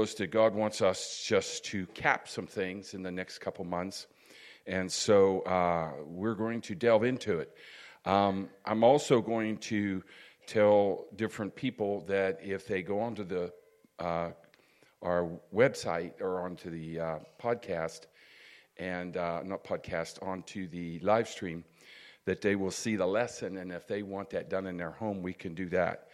posted, 0.00 0.30
God 0.30 0.54
wants 0.54 0.80
us 0.80 1.22
just 1.26 1.62
to 1.66 1.84
cap 1.88 2.26
some 2.26 2.46
things 2.46 2.94
in 2.94 3.02
the 3.02 3.10
next 3.10 3.40
couple 3.40 3.66
months. 3.66 4.06
And 4.66 4.90
so 4.90 5.40
uh, 5.40 5.90
we're 6.06 6.34
going 6.34 6.62
to 6.62 6.74
delve 6.74 7.04
into 7.04 7.38
it. 7.38 7.54
Um, 8.06 8.48
I'm 8.64 8.82
also 8.82 9.20
going 9.20 9.58
to 9.58 10.02
tell 10.46 11.04
different 11.16 11.54
people 11.54 12.00
that 12.08 12.38
if 12.42 12.66
they 12.66 12.80
go 12.80 12.98
onto 12.98 13.24
the 13.24 13.52
uh, 13.98 14.30
our 15.02 15.28
website 15.54 16.18
or 16.22 16.40
onto 16.40 16.70
the 16.70 16.98
uh, 16.98 17.18
podcast 17.38 18.06
and 18.78 19.18
uh, 19.18 19.42
not 19.42 19.62
podcast 19.64 20.26
onto 20.26 20.66
the 20.66 20.98
live 21.00 21.28
stream, 21.28 21.62
that 22.24 22.40
they 22.40 22.56
will 22.56 22.70
see 22.70 22.96
the 22.96 23.06
lesson. 23.06 23.58
And 23.58 23.70
if 23.70 23.86
they 23.86 24.02
want 24.02 24.30
that 24.30 24.48
done 24.48 24.66
in 24.66 24.78
their 24.78 24.92
home, 24.92 25.20
we 25.20 25.34
can 25.34 25.54
do 25.54 25.68
that. 25.68 26.08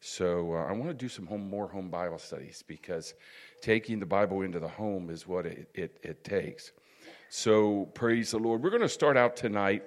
So 0.00 0.54
uh, 0.54 0.64
I 0.64 0.72
want 0.72 0.86
to 0.86 0.94
do 0.94 1.08
some 1.08 1.26
home, 1.26 1.48
more 1.48 1.68
home 1.68 1.90
Bible 1.90 2.18
studies 2.18 2.64
because 2.66 3.14
taking 3.60 4.00
the 4.00 4.06
Bible 4.06 4.42
into 4.42 4.58
the 4.58 4.68
home 4.68 5.10
is 5.10 5.26
what 5.26 5.44
it, 5.44 5.68
it, 5.74 5.98
it 6.02 6.24
takes. 6.24 6.72
So 7.28 7.86
praise 7.94 8.30
the 8.30 8.38
Lord. 8.38 8.62
We're 8.62 8.70
going 8.70 8.82
to 8.82 8.88
start 8.88 9.16
out 9.16 9.36
tonight, 9.36 9.84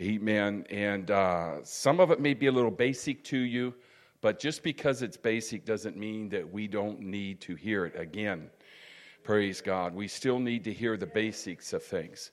amen. 0.00 0.64
And 0.70 1.10
uh, 1.10 1.62
some 1.62 2.00
of 2.00 2.10
it 2.10 2.20
may 2.20 2.32
be 2.32 2.46
a 2.46 2.52
little 2.52 2.70
basic 2.70 3.22
to 3.24 3.38
you, 3.38 3.74
but 4.22 4.40
just 4.40 4.62
because 4.62 5.02
it's 5.02 5.16
basic 5.16 5.66
doesn't 5.66 5.96
mean 5.96 6.30
that 6.30 6.50
we 6.50 6.66
don't 6.66 7.00
need 7.00 7.40
to 7.42 7.54
hear 7.54 7.84
it 7.84 7.98
again. 7.98 8.50
Praise 9.24 9.60
God. 9.60 9.94
We 9.94 10.08
still 10.08 10.38
need 10.38 10.64
to 10.64 10.72
hear 10.72 10.96
the 10.96 11.06
basics 11.06 11.74
of 11.74 11.84
things. 11.84 12.30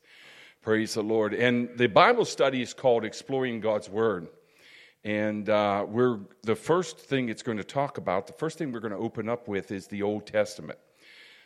Praise 0.62 0.94
the 0.94 1.04
Lord. 1.04 1.34
And 1.34 1.70
the 1.78 1.88
Bible 1.88 2.26
study 2.26 2.62
is 2.62 2.74
called 2.74 3.04
Exploring 3.04 3.60
God's 3.60 3.90
Word. 3.90 4.30
And 5.08 5.50
uh, 5.50 5.86
we're 5.88 6.20
the 6.44 6.54
first 6.54 7.00
thing 7.00 7.30
it's 7.30 7.42
going 7.42 7.58
to 7.58 7.64
talk 7.64 7.98
about. 7.98 8.28
The 8.28 8.34
first 8.34 8.58
thing 8.58 8.74
we're 8.74 8.82
going 8.82 8.92
to 8.92 8.98
open 8.98 9.30
up 9.30 9.48
with 9.48 9.72
is 9.72 9.88
the 9.88 10.04
Old 10.04 10.28
Testament. 10.28 10.78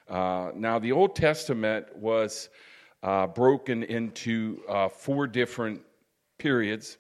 Uh, 0.10 0.50
now, 0.56 0.80
the 0.80 0.92
Old 0.92 1.16
Testament 1.16 1.96
was 1.96 2.50
uh, 3.04 3.28
broken 3.28 3.84
into 3.84 4.64
uh, 4.68 4.90
four 4.90 5.28
different 5.28 5.80
periods. 6.40 6.98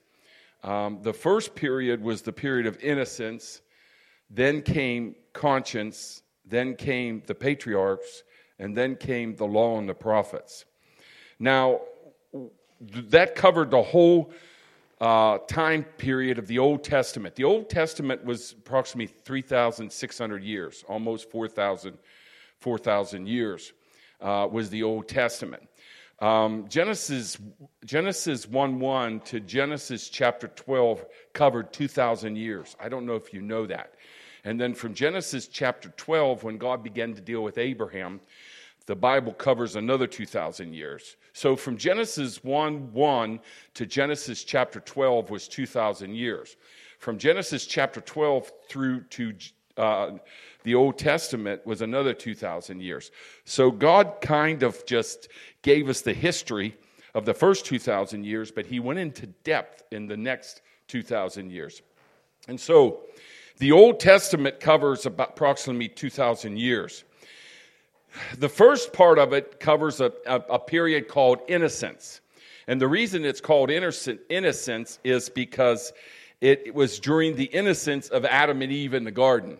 Um, 0.63 0.99
the 1.01 1.13
first 1.13 1.55
period 1.55 1.99
was 1.99 2.21
the 2.21 2.31
period 2.31 2.67
of 2.67 2.77
innocence. 2.83 3.63
Then 4.29 4.61
came 4.61 5.15
conscience. 5.33 6.21
Then 6.45 6.75
came 6.75 7.23
the 7.25 7.33
patriarchs, 7.33 8.21
and 8.59 8.77
then 8.77 8.97
came 8.97 9.35
the 9.35 9.47
law 9.47 9.79
and 9.79 9.89
the 9.89 9.95
prophets. 9.95 10.65
Now, 11.39 11.81
that 12.79 13.33
covered 13.33 13.71
the 13.71 13.81
whole 13.81 14.31
uh, 15.01 15.39
time 15.39 15.83
period 15.97 16.37
of 16.37 16.45
the 16.45 16.59
Old 16.59 16.83
Testament. 16.83 17.35
The 17.35 17.43
Old 17.43 17.69
Testament 17.69 18.23
was 18.23 18.53
approximately 18.53 19.13
3,600 19.25 20.43
years, 20.43 20.85
almost 20.87 21.29
4,000 21.31 21.97
4, 22.59 22.79
years 23.25 23.73
uh, 24.21 24.47
was 24.49 24.69
the 24.69 24.83
Old 24.83 25.07
Testament. 25.07 25.67
Um, 26.19 26.67
Genesis, 26.69 27.39
Genesis 27.83 28.47
1 28.47 28.79
1 28.79 29.19
to 29.21 29.39
Genesis 29.39 30.07
chapter 30.07 30.47
12 30.49 31.03
covered 31.33 31.73
2,000 31.73 32.35
years. 32.35 32.75
I 32.79 32.87
don't 32.87 33.07
know 33.07 33.15
if 33.15 33.33
you 33.33 33.41
know 33.41 33.65
that. 33.65 33.95
And 34.43 34.61
then 34.61 34.75
from 34.75 34.93
Genesis 34.93 35.47
chapter 35.47 35.89
12, 35.97 36.43
when 36.43 36.57
God 36.57 36.83
began 36.83 37.15
to 37.15 37.21
deal 37.21 37.41
with 37.41 37.57
Abraham, 37.57 38.19
the 38.91 38.95
Bible 38.95 39.31
covers 39.31 39.77
another 39.77 40.05
2,000 40.05 40.73
years. 40.73 41.15
So 41.31 41.55
from 41.55 41.77
Genesis 41.77 42.43
1 42.43 42.91
1 42.91 43.39
to 43.75 43.85
Genesis 43.85 44.43
chapter 44.43 44.81
12 44.81 45.29
was 45.29 45.47
2,000 45.47 46.13
years. 46.13 46.57
From 46.99 47.17
Genesis 47.17 47.65
chapter 47.65 48.01
12 48.01 48.51
through 48.67 49.03
to 49.11 49.33
uh, 49.77 50.17
the 50.63 50.75
Old 50.75 50.97
Testament 50.97 51.65
was 51.65 51.81
another 51.81 52.13
2,000 52.13 52.81
years. 52.81 53.11
So 53.45 53.71
God 53.71 54.15
kind 54.19 54.61
of 54.61 54.85
just 54.85 55.29
gave 55.61 55.87
us 55.87 56.01
the 56.01 56.13
history 56.13 56.75
of 57.15 57.23
the 57.23 57.33
first 57.33 57.65
2,000 57.65 58.25
years, 58.25 58.51
but 58.51 58.65
He 58.65 58.81
went 58.81 58.99
into 58.99 59.27
depth 59.45 59.83
in 59.91 60.05
the 60.05 60.17
next 60.17 60.63
2,000 60.89 61.49
years. 61.49 61.81
And 62.49 62.59
so 62.59 63.03
the 63.57 63.71
Old 63.71 64.01
Testament 64.01 64.59
covers 64.59 65.05
about 65.05 65.29
approximately 65.29 65.87
2,000 65.87 66.57
years. 66.57 67.05
The 68.37 68.49
first 68.49 68.93
part 68.93 69.19
of 69.19 69.33
it 69.33 69.59
covers 69.59 70.01
a, 70.01 70.11
a, 70.25 70.35
a 70.51 70.59
period 70.59 71.07
called 71.07 71.39
innocence. 71.47 72.21
And 72.67 72.79
the 72.79 72.87
reason 72.87 73.25
it's 73.25 73.41
called 73.41 73.69
innocence 73.69 74.99
is 75.03 75.29
because 75.29 75.93
it 76.41 76.73
was 76.73 76.99
during 76.99 77.35
the 77.35 77.45
innocence 77.45 78.09
of 78.09 78.25
Adam 78.25 78.61
and 78.61 78.71
Eve 78.71 78.93
in 78.93 79.03
the 79.03 79.11
garden. 79.11 79.57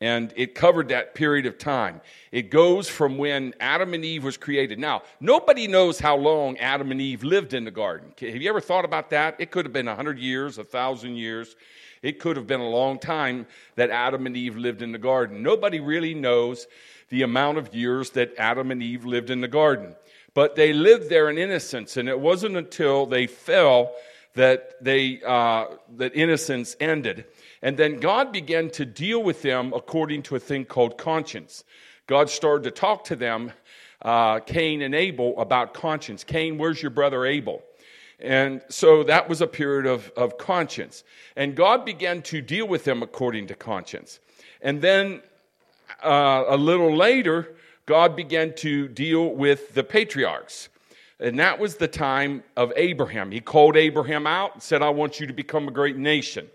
And 0.00 0.32
it 0.36 0.54
covered 0.54 0.88
that 0.88 1.14
period 1.14 1.46
of 1.46 1.56
time. 1.56 2.00
It 2.32 2.50
goes 2.50 2.88
from 2.88 3.16
when 3.16 3.54
Adam 3.60 3.94
and 3.94 4.04
Eve 4.04 4.24
was 4.24 4.36
created. 4.36 4.78
Now, 4.78 5.02
nobody 5.20 5.66
knows 5.68 5.98
how 5.98 6.16
long 6.16 6.58
Adam 6.58 6.90
and 6.90 7.00
Eve 7.00 7.22
lived 7.22 7.54
in 7.54 7.64
the 7.64 7.70
garden. 7.70 8.12
Have 8.20 8.36
you 8.36 8.48
ever 8.48 8.60
thought 8.60 8.84
about 8.84 9.10
that? 9.10 9.36
It 9.38 9.50
could 9.50 9.64
have 9.64 9.72
been 9.72 9.86
100 9.86 10.18
years, 10.18 10.58
1,000 10.58 11.16
years. 11.16 11.56
It 12.02 12.18
could 12.18 12.36
have 12.36 12.46
been 12.46 12.60
a 12.60 12.68
long 12.68 12.98
time 12.98 13.46
that 13.76 13.90
Adam 13.90 14.26
and 14.26 14.36
Eve 14.36 14.56
lived 14.56 14.82
in 14.82 14.92
the 14.92 14.98
garden. 14.98 15.42
Nobody 15.42 15.80
really 15.80 16.12
knows 16.12 16.66
the 17.14 17.22
amount 17.22 17.58
of 17.58 17.72
years 17.72 18.10
that 18.10 18.34
Adam 18.38 18.72
and 18.72 18.82
Eve 18.82 19.04
lived 19.04 19.30
in 19.30 19.40
the 19.40 19.46
garden. 19.46 19.94
But 20.34 20.56
they 20.56 20.72
lived 20.72 21.08
there 21.08 21.30
in 21.30 21.38
innocence, 21.38 21.96
and 21.96 22.08
it 22.08 22.18
wasn't 22.18 22.56
until 22.56 23.06
they 23.06 23.28
fell 23.28 23.92
that, 24.34 24.82
they, 24.82 25.20
uh, 25.24 25.66
that 25.96 26.16
innocence 26.16 26.74
ended. 26.80 27.24
And 27.62 27.76
then 27.76 28.00
God 28.00 28.32
began 28.32 28.68
to 28.70 28.84
deal 28.84 29.22
with 29.22 29.42
them 29.42 29.72
according 29.72 30.24
to 30.24 30.34
a 30.34 30.40
thing 30.40 30.64
called 30.64 30.98
conscience. 30.98 31.62
God 32.08 32.28
started 32.30 32.64
to 32.64 32.72
talk 32.72 33.04
to 33.04 33.14
them, 33.14 33.52
uh, 34.02 34.40
Cain 34.40 34.82
and 34.82 34.92
Abel, 34.92 35.40
about 35.40 35.72
conscience. 35.72 36.24
Cain, 36.24 36.58
where's 36.58 36.82
your 36.82 36.90
brother 36.90 37.24
Abel? 37.24 37.62
And 38.18 38.60
so 38.68 39.04
that 39.04 39.28
was 39.28 39.40
a 39.40 39.46
period 39.46 39.86
of, 39.86 40.10
of 40.16 40.36
conscience. 40.36 41.04
And 41.36 41.54
God 41.54 41.84
began 41.84 42.22
to 42.22 42.42
deal 42.42 42.66
with 42.66 42.82
them 42.82 43.04
according 43.04 43.46
to 43.46 43.54
conscience. 43.54 44.18
And 44.60 44.82
then 44.82 45.22
uh, 46.02 46.44
a 46.48 46.56
little 46.56 46.94
later, 46.96 47.54
God 47.86 48.16
began 48.16 48.54
to 48.56 48.88
deal 48.88 49.30
with 49.34 49.74
the 49.74 49.84
patriarchs. 49.84 50.68
And 51.20 51.38
that 51.38 51.58
was 51.58 51.76
the 51.76 51.88
time 51.88 52.42
of 52.56 52.72
Abraham. 52.76 53.30
He 53.30 53.40
called 53.40 53.76
Abraham 53.76 54.26
out 54.26 54.54
and 54.54 54.62
said, 54.62 54.82
I 54.82 54.90
want 54.90 55.20
you 55.20 55.26
to 55.26 55.32
become 55.32 55.68
a 55.68 55.70
great 55.70 55.96
nation. 55.96 56.48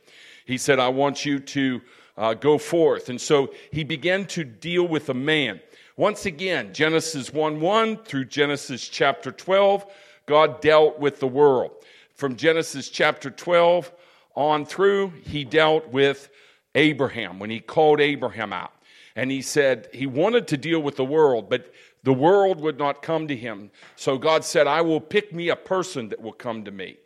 He 0.46 0.58
said, 0.58 0.80
I 0.80 0.90
want 0.90 1.26
you 1.26 1.40
to 1.40 1.82
uh, 2.18 2.34
go 2.34 2.58
forth. 2.58 3.10
And 3.10 3.20
so 3.20 3.54
he 3.72 3.84
began 3.84 4.26
to 4.28 4.44
deal 4.44 4.88
with 4.88 5.10
a 5.10 5.14
man. 5.14 5.62
Once 5.96 6.26
again, 6.26 6.74
Genesis 6.74 7.32
1 7.32 7.60
1 7.60 7.98
through 8.04 8.26
Genesis 8.26 8.88
chapter 8.88 9.32
12, 9.32 9.86
God 10.26 10.62
dealt 10.62 11.00
with 11.00 11.20
the 11.20 11.28
world. 11.28 11.72
From 12.16 12.36
Genesis 12.36 12.90
chapter 12.90 13.30
12 13.30 13.92
on 14.36 14.66
through, 14.66 15.14
he 15.24 15.46
dealt 15.46 15.88
with 15.90 16.30
Abraham 16.76 17.40
when 17.40 17.50
he 17.50 17.60
called 17.60 18.02
Abraham 18.02 18.54
out 18.54 18.74
and 19.16 19.32
he 19.32 19.42
said 19.42 19.88
he 19.94 20.06
wanted 20.06 20.48
to 20.48 20.58
deal 20.58 20.80
with 20.82 20.96
the 20.96 21.06
world, 21.06 21.50
but 21.50 21.74
the 22.04 22.14
world 22.14 22.62
would 22.62 22.78
not 22.78 23.02
come 23.02 23.28
to 23.28 23.36
him. 23.36 23.72
So 23.96 24.18
God 24.18 24.44
said, 24.46 24.68
I 24.68 24.82
will 24.82 25.02
pick 25.02 25.34
me 25.34 25.50
a 25.50 25.56
person 25.56 26.10
that 26.10 26.22
will 26.22 26.34
come 26.34 26.64
to 26.66 26.72
me, 26.72 26.98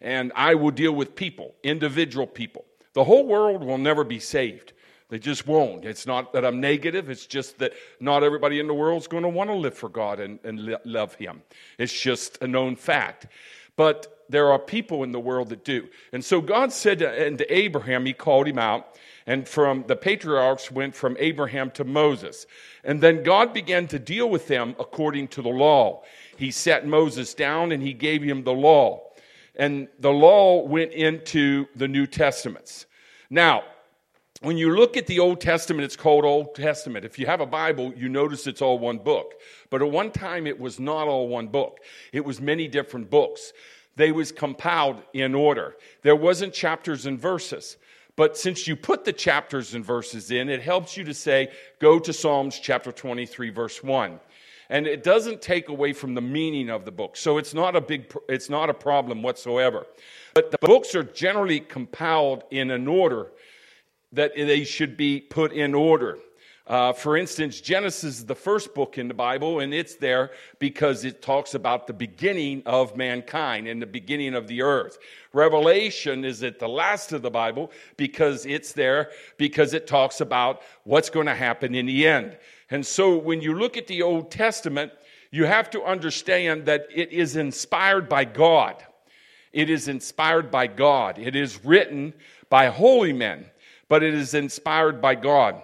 and 0.00 0.32
I 0.36 0.54
will 0.54 0.70
deal 0.70 0.92
with 0.92 1.14
people, 1.14 1.54
individual 1.62 2.26
people. 2.26 2.64
The 2.92 3.04
whole 3.04 3.26
world 3.26 3.64
will 3.64 3.78
never 3.78 4.04
be 4.04 4.18
saved. 4.18 4.72
They 5.08 5.18
just 5.18 5.46
won't. 5.46 5.84
It's 5.84 6.06
not 6.06 6.32
that 6.32 6.42
I'm 6.42 6.60
negative, 6.60 7.10
it's 7.10 7.26
just 7.26 7.58
that 7.58 7.74
not 8.00 8.24
everybody 8.24 8.60
in 8.60 8.66
the 8.66 8.74
world 8.74 9.02
is 9.02 9.08
going 9.08 9.24
to 9.24 9.28
want 9.28 9.50
to 9.50 9.54
live 9.54 9.74
for 9.74 9.90
God 9.90 10.20
and, 10.20 10.38
and 10.42 10.74
love 10.84 11.14
Him. 11.16 11.42
It's 11.78 11.92
just 11.92 12.42
a 12.42 12.46
known 12.46 12.76
fact. 12.76 13.26
But 13.76 14.24
there 14.28 14.50
are 14.50 14.58
people 14.58 15.02
in 15.02 15.12
the 15.12 15.20
world 15.20 15.50
that 15.50 15.64
do. 15.64 15.88
And 16.12 16.24
so 16.24 16.40
God 16.40 16.72
said 16.72 17.00
to, 17.00 17.36
to 17.36 17.54
Abraham, 17.54 18.06
He 18.06 18.14
called 18.14 18.46
him 18.48 18.58
out, 18.58 18.98
and 19.26 19.46
from 19.48 19.84
the 19.86 19.96
patriarchs 19.96 20.70
went 20.70 20.94
from 20.94 21.16
Abraham 21.18 21.70
to 21.72 21.84
Moses. 21.84 22.46
And 22.84 23.00
then 23.00 23.22
God 23.22 23.52
began 23.52 23.86
to 23.88 23.98
deal 23.98 24.28
with 24.28 24.48
them 24.48 24.74
according 24.78 25.28
to 25.28 25.42
the 25.42 25.48
law. 25.48 26.02
He 26.36 26.50
set 26.50 26.86
Moses 26.86 27.34
down 27.34 27.72
and 27.72 27.82
he 27.82 27.92
gave 27.92 28.22
him 28.22 28.44
the 28.44 28.52
law. 28.52 29.02
And 29.56 29.88
the 30.00 30.10
law 30.10 30.66
went 30.66 30.92
into 30.92 31.66
the 31.76 31.88
New 31.88 32.06
Testaments. 32.06 32.86
Now, 33.30 33.64
when 34.42 34.56
you 34.56 34.74
look 34.74 34.96
at 34.96 35.06
the 35.06 35.20
Old 35.20 35.40
Testament, 35.40 35.84
it's 35.84 35.94
called 35.94 36.24
Old 36.24 36.56
Testament. 36.56 37.04
If 37.04 37.16
you 37.16 37.26
have 37.26 37.40
a 37.40 37.46
Bible, 37.46 37.92
you 37.96 38.08
notice 38.08 38.48
it's 38.48 38.60
all 38.60 38.78
one 38.78 38.98
book. 38.98 39.34
But 39.70 39.82
at 39.82 39.90
one 39.90 40.10
time, 40.10 40.48
it 40.48 40.58
was 40.58 40.80
not 40.80 41.06
all 41.06 41.28
one 41.28 41.46
book. 41.46 41.78
It 42.12 42.24
was 42.24 42.40
many 42.40 42.66
different 42.66 43.08
books. 43.08 43.52
They 43.94 44.10
was 44.10 44.32
compiled 44.32 45.02
in 45.12 45.34
order. 45.34 45.76
There 46.02 46.16
wasn't 46.16 46.54
chapters 46.54 47.06
and 47.06 47.20
verses. 47.20 47.76
But 48.16 48.36
since 48.36 48.66
you 48.66 48.76
put 48.76 49.04
the 49.04 49.12
chapters 49.12 49.74
and 49.74 49.84
verses 49.84 50.30
in, 50.30 50.48
it 50.48 50.60
helps 50.60 50.96
you 50.96 51.04
to 51.04 51.14
say, 51.14 51.50
go 51.78 51.98
to 51.98 52.12
Psalms 52.12 52.58
chapter 52.58 52.92
23, 52.92 53.50
verse 53.50 53.82
1. 53.82 54.20
And 54.68 54.86
it 54.86 55.02
doesn't 55.02 55.42
take 55.42 55.68
away 55.68 55.92
from 55.92 56.14
the 56.14 56.20
meaning 56.20 56.70
of 56.70 56.84
the 56.84 56.92
book. 56.92 57.16
So 57.16 57.38
it's 57.38 57.54
not 57.54 57.76
a 57.76 57.80
big, 57.80 58.12
it's 58.28 58.50
not 58.50 58.70
a 58.70 58.74
problem 58.74 59.22
whatsoever. 59.22 59.86
But 60.34 60.50
the 60.50 60.58
books 60.58 60.94
are 60.94 61.02
generally 61.02 61.60
compiled 61.60 62.44
in 62.50 62.70
an 62.70 62.86
order 62.86 63.32
that 64.12 64.32
they 64.34 64.64
should 64.64 64.96
be 64.96 65.20
put 65.20 65.52
in 65.52 65.74
order. 65.74 66.18
Uh, 66.66 66.92
for 66.92 67.16
instance, 67.16 67.60
Genesis 67.60 68.18
is 68.18 68.24
the 68.24 68.34
first 68.34 68.72
book 68.72 68.96
in 68.96 69.08
the 69.08 69.14
Bible, 69.14 69.60
and 69.60 69.74
it's 69.74 69.96
there 69.96 70.30
because 70.60 71.04
it 71.04 71.20
talks 71.20 71.54
about 71.54 71.88
the 71.88 71.92
beginning 71.92 72.62
of 72.66 72.96
mankind 72.96 73.66
and 73.66 73.82
the 73.82 73.86
beginning 73.86 74.34
of 74.34 74.46
the 74.46 74.62
earth. 74.62 74.98
Revelation 75.32 76.24
is 76.24 76.42
at 76.44 76.60
the 76.60 76.68
last 76.68 77.12
of 77.12 77.22
the 77.22 77.30
Bible 77.30 77.72
because 77.96 78.46
it's 78.46 78.72
there 78.72 79.10
because 79.38 79.74
it 79.74 79.88
talks 79.88 80.20
about 80.20 80.62
what's 80.84 81.10
going 81.10 81.26
to 81.26 81.34
happen 81.34 81.74
in 81.74 81.86
the 81.86 82.06
end. 82.06 82.38
And 82.70 82.86
so 82.86 83.16
when 83.16 83.40
you 83.40 83.58
look 83.58 83.76
at 83.76 83.88
the 83.88 84.02
Old 84.02 84.30
Testament, 84.30 84.92
you 85.32 85.46
have 85.46 85.68
to 85.70 85.82
understand 85.82 86.66
that 86.66 86.86
it 86.94 87.10
is 87.10 87.34
inspired 87.36 88.08
by 88.08 88.24
God. 88.24 88.76
It 89.52 89.68
is 89.68 89.88
inspired 89.88 90.50
by 90.50 90.68
God. 90.68 91.18
It 91.18 91.34
is 91.34 91.64
written 91.64 92.14
by 92.48 92.68
holy 92.68 93.12
men, 93.12 93.46
but 93.88 94.02
it 94.02 94.14
is 94.14 94.34
inspired 94.34 95.00
by 95.00 95.16
God. 95.16 95.60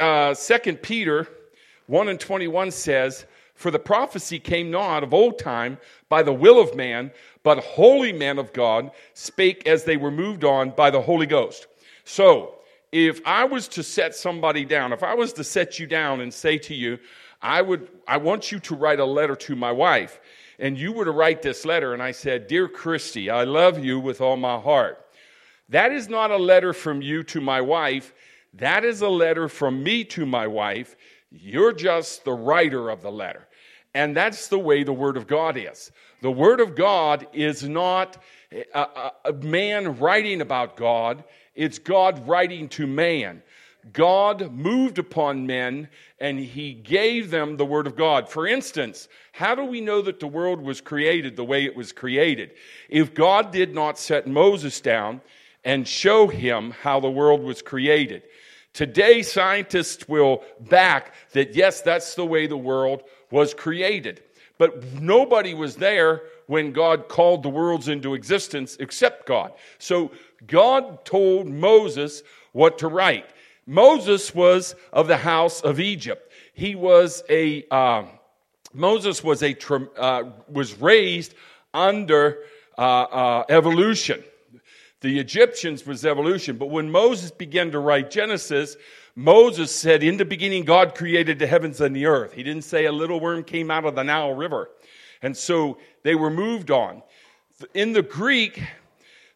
Uh, 0.00 0.34
Second 0.34 0.82
Peter 0.82 1.28
1 1.86 2.08
and 2.08 2.18
21 2.18 2.70
says, 2.70 3.26
For 3.54 3.70
the 3.70 3.78
prophecy 3.78 4.38
came 4.38 4.70
not 4.70 5.02
of 5.02 5.14
old 5.14 5.38
time 5.38 5.78
by 6.08 6.22
the 6.22 6.32
will 6.32 6.60
of 6.60 6.74
man, 6.74 7.12
but 7.42 7.58
holy 7.58 8.12
men 8.12 8.38
of 8.38 8.52
God 8.52 8.90
spake 9.14 9.66
as 9.66 9.84
they 9.84 9.96
were 9.96 10.10
moved 10.10 10.44
on 10.44 10.70
by 10.70 10.90
the 10.90 11.00
Holy 11.00 11.26
Ghost. 11.26 11.66
So, 12.04 12.56
if 12.90 13.20
I 13.24 13.44
was 13.44 13.68
to 13.68 13.82
set 13.82 14.14
somebody 14.14 14.64
down, 14.64 14.92
if 14.92 15.02
I 15.02 15.14
was 15.14 15.32
to 15.34 15.44
set 15.44 15.78
you 15.78 15.86
down 15.86 16.20
and 16.20 16.32
say 16.32 16.58
to 16.58 16.74
you, 16.74 16.98
I 17.40 17.62
would 17.62 17.88
I 18.06 18.18
want 18.18 18.52
you 18.52 18.60
to 18.60 18.74
write 18.74 19.00
a 19.00 19.04
letter 19.04 19.34
to 19.34 19.56
my 19.56 19.72
wife, 19.72 20.20
and 20.58 20.78
you 20.78 20.92
were 20.92 21.04
to 21.04 21.10
write 21.10 21.42
this 21.42 21.64
letter, 21.64 21.94
and 21.94 22.02
I 22.02 22.12
said, 22.12 22.46
Dear 22.46 22.68
Christy, 22.68 23.30
I 23.30 23.44
love 23.44 23.82
you 23.82 23.98
with 23.98 24.20
all 24.20 24.36
my 24.36 24.58
heart. 24.58 25.06
That 25.68 25.92
is 25.92 26.08
not 26.08 26.30
a 26.30 26.36
letter 26.36 26.72
from 26.72 27.00
you 27.00 27.22
to 27.24 27.40
my 27.40 27.60
wife. 27.60 28.12
That 28.54 28.84
is 28.84 29.00
a 29.00 29.08
letter 29.08 29.48
from 29.48 29.82
me 29.82 30.04
to 30.04 30.26
my 30.26 30.46
wife. 30.46 30.96
You're 31.30 31.72
just 31.72 32.24
the 32.24 32.32
writer 32.32 32.90
of 32.90 33.02
the 33.02 33.10
letter. 33.10 33.48
And 33.94 34.16
that's 34.16 34.48
the 34.48 34.58
way 34.58 34.84
the 34.84 34.92
Word 34.92 35.16
of 35.16 35.26
God 35.26 35.56
is. 35.56 35.90
The 36.20 36.30
Word 36.30 36.60
of 36.60 36.74
God 36.74 37.26
is 37.32 37.62
not 37.62 38.18
a, 38.52 38.64
a, 38.74 39.12
a, 39.26 39.32
man 39.32 39.98
writing 39.98 40.40
about 40.40 40.76
God, 40.76 41.24
it's 41.54 41.78
God 41.78 42.26
writing 42.26 42.68
to 42.70 42.86
man. 42.86 43.42
God 43.92 44.52
moved 44.52 44.98
upon 44.98 45.46
men 45.46 45.88
and 46.20 46.38
he 46.38 46.72
gave 46.72 47.30
them 47.30 47.56
the 47.56 47.66
Word 47.66 47.86
of 47.86 47.96
God. 47.96 48.28
For 48.28 48.46
instance, 48.46 49.08
how 49.32 49.54
do 49.54 49.64
we 49.64 49.80
know 49.80 50.00
that 50.02 50.20
the 50.20 50.28
world 50.28 50.62
was 50.62 50.80
created 50.80 51.34
the 51.34 51.44
way 51.44 51.64
it 51.64 51.74
was 51.74 51.90
created? 51.90 52.52
If 52.88 53.12
God 53.12 53.50
did 53.50 53.74
not 53.74 53.98
set 53.98 54.28
Moses 54.28 54.80
down 54.80 55.20
and 55.64 55.86
show 55.86 56.28
him 56.28 56.70
how 56.70 57.00
the 57.00 57.10
world 57.10 57.42
was 57.42 57.60
created, 57.60 58.22
Today, 58.72 59.22
scientists 59.22 60.08
will 60.08 60.42
back 60.60 61.14
that 61.32 61.54
yes, 61.54 61.82
that's 61.82 62.14
the 62.14 62.24
way 62.24 62.46
the 62.46 62.56
world 62.56 63.02
was 63.30 63.52
created. 63.52 64.22
But 64.56 64.94
nobody 64.94 65.54
was 65.54 65.76
there 65.76 66.22
when 66.46 66.72
God 66.72 67.08
called 67.08 67.42
the 67.42 67.48
worlds 67.48 67.88
into 67.88 68.14
existence 68.14 68.76
except 68.80 69.26
God. 69.26 69.52
So 69.78 70.12
God 70.46 71.04
told 71.04 71.48
Moses 71.48 72.22
what 72.52 72.78
to 72.78 72.88
write. 72.88 73.26
Moses 73.66 74.34
was 74.34 74.74
of 74.92 75.06
the 75.06 75.16
house 75.16 75.60
of 75.60 75.78
Egypt. 75.78 76.32
He 76.54 76.74
was 76.74 77.22
a 77.28 77.64
uh, 77.70 78.04
Moses 78.72 79.22
was 79.22 79.42
a 79.42 79.56
uh, 79.98 80.24
was 80.48 80.80
raised 80.80 81.34
under 81.74 82.44
uh, 82.78 83.02
uh 83.02 83.44
evolution. 83.48 84.22
The 85.02 85.18
Egyptians 85.18 85.84
was 85.84 86.06
evolution. 86.06 86.56
But 86.56 86.70
when 86.70 86.90
Moses 86.90 87.30
began 87.30 87.70
to 87.72 87.80
write 87.80 88.10
Genesis, 88.10 88.76
Moses 89.14 89.74
said, 89.74 90.02
In 90.02 90.16
the 90.16 90.24
beginning, 90.24 90.64
God 90.64 90.94
created 90.94 91.38
the 91.38 91.46
heavens 91.46 91.80
and 91.80 91.94
the 91.94 92.06
earth. 92.06 92.32
He 92.32 92.42
didn't 92.42 92.62
say 92.62 92.86
a 92.86 92.92
little 92.92 93.20
worm 93.20 93.44
came 93.44 93.70
out 93.70 93.84
of 93.84 93.96
the 93.96 94.04
Nile 94.04 94.32
River. 94.32 94.70
And 95.20 95.36
so 95.36 95.78
they 96.02 96.14
were 96.14 96.30
moved 96.30 96.70
on. 96.70 97.02
In 97.74 97.92
the 97.92 98.02
Greek, 98.02 98.62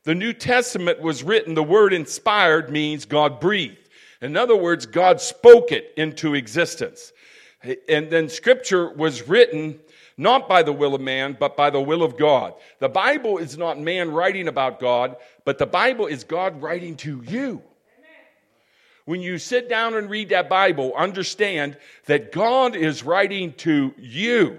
the 0.04 0.14
New 0.14 0.32
Testament 0.32 1.00
was 1.00 1.24
written, 1.24 1.54
the 1.54 1.62
word 1.62 1.92
inspired 1.92 2.70
means 2.70 3.04
God 3.04 3.40
breathed. 3.40 3.88
In 4.20 4.36
other 4.36 4.56
words, 4.56 4.86
God 4.86 5.20
spoke 5.20 5.72
it 5.72 5.92
into 5.96 6.34
existence. 6.34 7.12
And 7.88 8.08
then 8.08 8.28
scripture 8.28 8.90
was 8.90 9.26
written 9.26 9.80
not 10.16 10.48
by 10.48 10.62
the 10.62 10.72
will 10.72 10.94
of 10.94 11.00
man, 11.00 11.36
but 11.38 11.56
by 11.56 11.70
the 11.70 11.80
will 11.80 12.02
of 12.02 12.16
God. 12.16 12.54
The 12.78 12.88
Bible 12.88 13.38
is 13.38 13.58
not 13.58 13.78
man 13.78 14.10
writing 14.10 14.48
about 14.48 14.80
God, 14.80 15.16
but 15.46 15.58
the 15.58 15.64
Bible 15.64 16.06
is 16.06 16.24
God 16.24 16.60
writing 16.60 16.96
to 16.96 17.22
you. 17.22 17.62
When 19.04 19.20
you 19.20 19.38
sit 19.38 19.68
down 19.68 19.94
and 19.94 20.10
read 20.10 20.30
that 20.30 20.48
Bible, 20.48 20.92
understand 20.96 21.78
that 22.06 22.32
God 22.32 22.74
is 22.74 23.04
writing 23.04 23.52
to 23.58 23.94
you. 23.96 24.58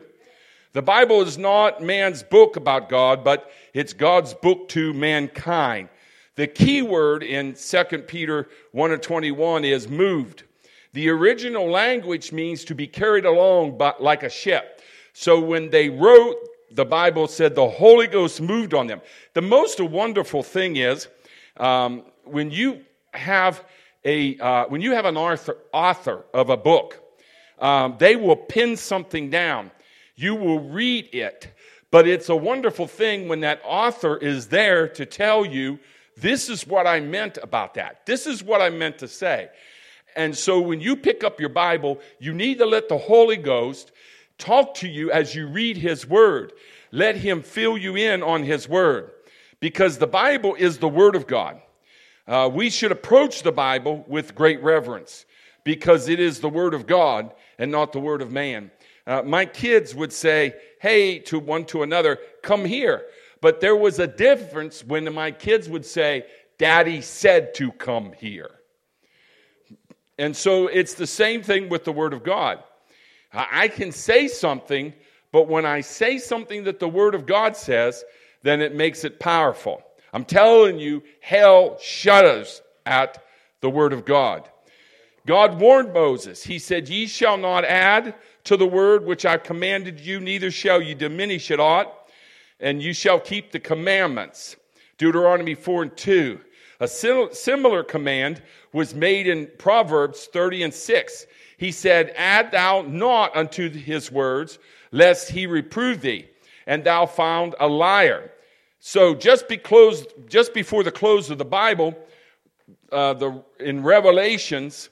The 0.72 0.82
Bible 0.82 1.22
is 1.24 1.38
not 1.38 1.84
man's 1.84 2.24
book 2.24 2.56
about 2.56 2.88
God, 2.88 3.26
but 3.26 3.52
it's 3.74 3.92
God's 3.92 4.34
book 4.34 4.70
to 4.70 4.94
mankind. 4.94 5.90
The 6.36 6.48
key 6.48 6.82
word 6.82 7.22
in 7.22 7.56
2 7.56 7.84
Peter 8.08 8.48
1 8.72 8.92
and 8.94 9.04
21 9.04 9.66
is 9.66 9.90
moved. 9.90 10.44
The 10.94 11.10
original 11.10 11.70
language 11.70 12.32
means 12.32 12.64
to 12.64 12.76
be 12.76 12.88
carried 12.88 13.26
along 13.26 13.78
by, 13.78 13.94
like 14.00 14.24
a 14.24 14.30
ship. 14.30 14.82
So 15.12 15.42
when 15.42 15.70
they 15.70 15.90
wrote, 15.90 16.38
the 16.72 16.86
Bible 16.86 17.28
said 17.28 17.56
the 17.56 17.70
Holy 17.70 18.08
Ghost 18.08 18.42
moved 18.42 18.74
on 18.74 18.88
them. 18.88 19.02
The 19.34 19.42
most 19.42 19.80
wonderful 19.80 20.44
thing 20.44 20.76
is 20.78 21.08
um, 21.58 22.04
when 22.24 22.52
you 22.52 22.82
have 23.14 23.64
a 24.04 24.38
uh, 24.38 24.66
when 24.68 24.82
you 24.82 24.94
have 24.94 25.06
an 25.06 25.18
author, 25.18 25.58
author 25.74 26.26
of 26.34 26.50
a 26.50 26.58
book, 26.58 27.02
um, 27.60 27.96
they 28.00 28.16
will 28.16 28.36
pin 28.36 28.78
something 28.78 29.30
down. 29.30 29.72
You 30.16 30.36
will 30.36 30.60
read 30.60 31.14
it, 31.14 31.54
but 31.92 32.08
it's 32.08 32.30
a 32.30 32.36
wonderful 32.36 32.88
thing 32.88 33.28
when 33.28 33.42
that 33.42 33.62
author 33.64 34.18
is 34.18 34.48
there 34.48 34.88
to 34.90 35.06
tell 35.06 35.46
you 35.46 35.80
this 36.16 36.50
is 36.50 36.66
what 36.66 36.88
I 36.88 37.00
meant 37.00 37.38
about 37.42 37.76
that. 37.76 38.06
This 38.06 38.26
is 38.26 38.44
what 38.44 38.62
I 38.62 38.70
meant 38.70 38.98
to 39.00 39.08
say. 39.08 39.50
And 40.16 40.36
so 40.36 40.60
when 40.60 40.82
you 40.82 40.96
pick 40.96 41.24
up 41.24 41.40
your 41.40 41.50
Bible, 41.50 42.00
you 42.18 42.34
need 42.34 42.58
to 42.58 42.66
let 42.66 42.90
the 42.90 42.98
Holy 42.98 43.38
Ghost 43.38 43.92
talk 44.38 44.76
to 44.76 44.88
you 44.88 45.12
as 45.12 45.36
you 45.36 45.48
read 45.48 45.78
His 45.78 46.08
Word. 46.08 46.54
Let 46.92 47.18
Him 47.18 47.42
fill 47.42 47.78
you 47.78 47.96
in 47.96 48.24
on 48.24 48.44
His 48.44 48.68
Word 48.68 49.12
because 49.60 49.98
the 49.98 50.08
Bible 50.08 50.56
is 50.56 50.78
the 50.78 50.88
Word 50.88 51.16
of 51.16 51.28
God. 51.28 51.62
Uh, 52.28 52.50
we 52.54 52.70
should 52.70 52.92
approach 52.92 53.44
the 53.44 53.52
Bible 53.52 54.04
with 54.08 54.36
great 54.36 54.62
reverence 54.62 55.26
because 55.64 56.10
it 56.10 56.20
is 56.20 56.40
the 56.40 56.50
Word 56.50 56.74
of 56.74 56.88
God 56.88 57.34
and 57.58 57.72
not 57.72 57.94
the 57.94 58.00
Word 58.00 58.22
of 58.22 58.32
man. 58.32 58.72
Uh, 59.06 59.22
my 59.24 59.46
kids 59.46 59.96
would 59.96 60.12
say, 60.12 60.54
hey, 60.82 61.20
to 61.20 61.40
one 61.40 61.66
to 61.66 61.84
another, 61.84 62.20
come 62.42 62.66
here. 62.66 63.06
But 63.40 63.62
there 63.62 63.76
was 63.76 64.00
a 64.00 64.08
difference 64.08 64.84
when 64.84 65.14
my 65.14 65.32
kids 65.32 65.70
would 65.70 65.86
say, 65.86 66.26
Daddy 66.58 67.02
said 67.02 67.54
to 67.56 67.72
come 67.72 68.14
here. 68.14 68.52
And 70.18 70.36
so 70.36 70.68
it's 70.68 70.96
the 70.96 71.08
same 71.08 71.44
thing 71.44 71.70
with 71.70 71.86
the 71.86 71.92
Word 71.92 72.14
of 72.14 72.24
God. 72.24 72.64
I 73.38 73.68
can 73.68 73.92
say 73.92 74.28
something, 74.28 74.94
but 75.32 75.48
when 75.48 75.66
I 75.66 75.82
say 75.82 76.18
something 76.18 76.64
that 76.64 76.80
the 76.80 76.90
Word 76.90 77.14
of 77.14 77.26
God 77.26 77.56
says, 77.56 78.04
then 78.42 78.62
it 78.62 78.74
makes 78.74 79.04
it 79.04 79.20
powerful. 79.20 79.84
I'm 80.12 80.26
telling 80.26 80.80
you, 80.80 81.04
hell 81.22 81.78
shudders 81.80 82.62
at 82.86 83.24
the 83.62 83.70
Word 83.70 83.94
of 83.94 84.06
God. 84.06 84.50
God 85.28 85.60
warned 85.60 85.94
Moses. 85.94 86.42
He 86.42 86.58
said, 86.58 86.90
Ye 86.90 87.06
shall 87.06 87.38
not 87.38 87.66
add 87.66 88.16
to 88.46 88.56
the 88.56 88.66
word 88.66 89.06
which 89.06 89.26
I 89.26 89.38
commanded 89.38 90.00
you, 90.00 90.22
neither 90.22 90.50
shall 90.50 90.82
you 90.82 90.96
diminish 90.96 91.52
it 91.52 91.60
aught, 91.60 91.94
and 92.62 92.82
you 92.82 92.94
shall 92.94 93.20
keep 93.20 93.52
the 93.52 93.60
commandments. 93.60 94.56
Deuteronomy 94.98 95.54
4 95.54 95.84
and 95.84 95.98
2. 95.98 96.40
A 96.80 96.88
similar 96.88 97.84
command 97.84 98.42
was 98.72 98.96
made 98.96 99.28
in 99.28 99.50
Proverbs 99.58 100.30
30 100.32 100.64
and 100.64 100.74
6. 100.74 101.26
He 101.58 101.72
said, 101.72 102.14
Add 102.16 102.52
thou 102.52 102.84
not 102.84 103.36
unto 103.36 103.70
his 103.70 104.12
words, 104.12 104.60
lest 104.92 105.30
he 105.30 105.48
reprove 105.48 106.02
thee, 106.02 106.28
and 106.66 106.84
thou 106.84 107.06
found 107.06 107.56
a 107.60 107.68
liar. 107.68 108.32
So 108.80 109.16
just, 109.16 109.48
be 109.48 109.58
closed, 109.58 110.08
just 110.28 110.54
before 110.54 110.84
the 110.84 110.92
close 110.92 111.30
of 111.30 111.38
the 111.38 111.46
Bible, 111.46 111.98
uh, 112.92 113.14
the, 113.16 113.44
in 113.60 113.84
Revelations, 113.84 114.90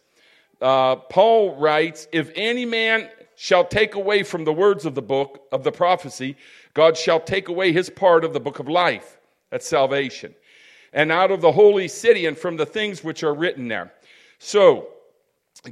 uh, 0.62 0.96
Paul 0.96 1.56
writes, 1.56 2.08
If 2.12 2.32
any 2.36 2.66
man 2.66 3.10
shall 3.36 3.66
take 3.66 3.96
away 3.96 4.24
from 4.24 4.44
the 4.44 4.54
words 4.54 4.86
of 4.86 4.96
the 4.96 5.02
book 5.02 5.44
of 5.52 5.64
the 5.64 5.72
prophecy, 5.72 6.36
God 6.74 6.98
shall 6.98 7.20
take 7.20 7.48
away 7.48 7.72
his 7.72 7.90
part 7.90 8.26
of 8.26 8.34
the 8.34 8.40
book 8.40 8.60
of 8.60 8.68
life. 8.68 9.18
That's 9.52 9.68
salvation 9.68 10.34
and 10.96 11.12
out 11.12 11.30
of 11.30 11.42
the 11.42 11.52
holy 11.52 11.90
city 11.90 12.26
and 12.26 12.38
from 12.38 12.56
the 12.56 12.66
things 12.66 13.04
which 13.04 13.22
are 13.22 13.34
written 13.34 13.68
there. 13.68 13.94
So, 14.40 14.88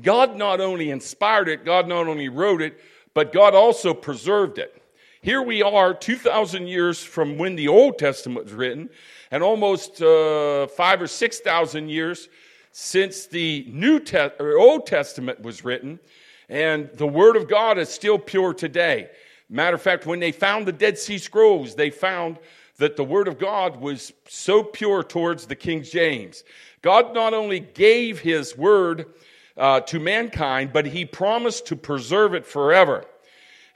God 0.01 0.35
not 0.35 0.59
only 0.59 0.89
inspired 0.89 1.47
it, 1.47 1.65
God 1.65 1.87
not 1.87 2.07
only 2.07 2.29
wrote 2.29 2.61
it, 2.61 2.79
but 3.13 3.31
God 3.31 3.53
also 3.53 3.93
preserved 3.93 4.57
it. 4.57 4.81
Here 5.21 5.41
we 5.41 5.61
are, 5.61 5.93
2,000 5.93 6.67
years 6.67 7.01
from 7.01 7.37
when 7.37 7.55
the 7.55 7.67
Old 7.67 7.97
Testament 7.97 8.45
was 8.45 8.53
written, 8.53 8.89
and 9.31 9.41
almost 9.41 10.01
uh, 10.01 10.67
five 10.67 11.01
or 11.01 11.07
6,000 11.07 11.89
years 11.89 12.27
since 12.71 13.27
the 13.27 13.65
New 13.69 13.99
Te- 13.99 14.31
or 14.39 14.57
Old 14.57 14.85
Testament 14.85 15.41
was 15.41 15.63
written, 15.63 15.99
and 16.49 16.89
the 16.95 17.07
Word 17.07 17.37
of 17.37 17.47
God 17.47 17.77
is 17.77 17.87
still 17.87 18.19
pure 18.19 18.53
today. 18.53 19.09
Matter 19.49 19.75
of 19.75 19.81
fact, 19.81 20.05
when 20.05 20.19
they 20.19 20.31
found 20.31 20.65
the 20.65 20.71
Dead 20.71 20.97
Sea 20.97 21.17
Scrolls, 21.17 21.75
they 21.75 21.89
found 21.89 22.37
that 22.77 22.97
the 22.97 23.03
Word 23.03 23.27
of 23.27 23.37
God 23.37 23.77
was 23.77 24.11
so 24.27 24.63
pure 24.63 25.03
towards 25.03 25.45
the 25.45 25.55
King 25.55 25.83
James. 25.83 26.43
God 26.81 27.13
not 27.13 27.33
only 27.33 27.59
gave 27.59 28.19
His 28.19 28.57
Word 28.57 29.05
uh, 29.57 29.81
to 29.81 29.99
mankind, 29.99 30.71
but 30.73 30.85
He 30.85 31.05
promised 31.05 31.67
to 31.67 31.75
preserve 31.75 32.33
it 32.33 32.45
forever. 32.45 33.05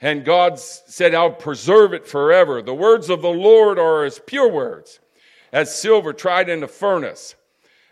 And 0.00 0.24
God 0.24 0.58
said, 0.58 1.14
I'll 1.14 1.32
preserve 1.32 1.92
it 1.92 2.06
forever. 2.06 2.62
The 2.62 2.74
words 2.74 3.10
of 3.10 3.20
the 3.20 3.30
Lord 3.30 3.78
are 3.78 4.04
as 4.04 4.20
pure 4.20 4.48
words, 4.48 5.00
as 5.52 5.74
silver 5.74 6.12
tried 6.12 6.48
in 6.48 6.62
a 6.62 6.68
furnace, 6.68 7.34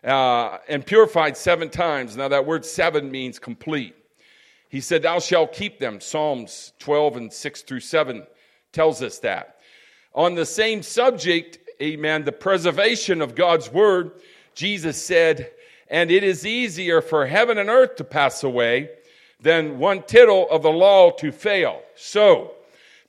uh, 0.04 0.58
and 0.68 0.86
purified 0.86 1.36
seven 1.36 1.68
times. 1.68 2.16
Now, 2.16 2.28
that 2.28 2.46
word 2.46 2.64
seven 2.64 3.10
means 3.10 3.38
complete. 3.38 3.96
He 4.68 4.80
said, 4.80 5.02
Thou 5.02 5.18
shalt 5.18 5.52
keep 5.52 5.78
them. 5.78 6.00
Psalms 6.00 6.72
12 6.78 7.16
and 7.16 7.32
6 7.32 7.62
through 7.62 7.80
7 7.80 8.26
tells 8.72 9.02
us 9.02 9.18
that. 9.20 9.56
On 10.14 10.34
the 10.34 10.46
same 10.46 10.82
subject, 10.82 11.58
amen, 11.82 12.24
the 12.24 12.32
preservation 12.32 13.20
of 13.20 13.34
God's 13.34 13.70
word, 13.72 14.12
Jesus 14.54 15.02
said, 15.02 15.50
And 15.88 16.10
it 16.10 16.24
is 16.24 16.44
easier 16.44 17.00
for 17.00 17.26
heaven 17.26 17.58
and 17.58 17.70
earth 17.70 17.96
to 17.96 18.04
pass 18.04 18.42
away 18.42 18.90
than 19.40 19.78
one 19.78 20.02
tittle 20.02 20.48
of 20.50 20.62
the 20.62 20.70
law 20.70 21.10
to 21.12 21.30
fail. 21.30 21.82
So, 21.94 22.52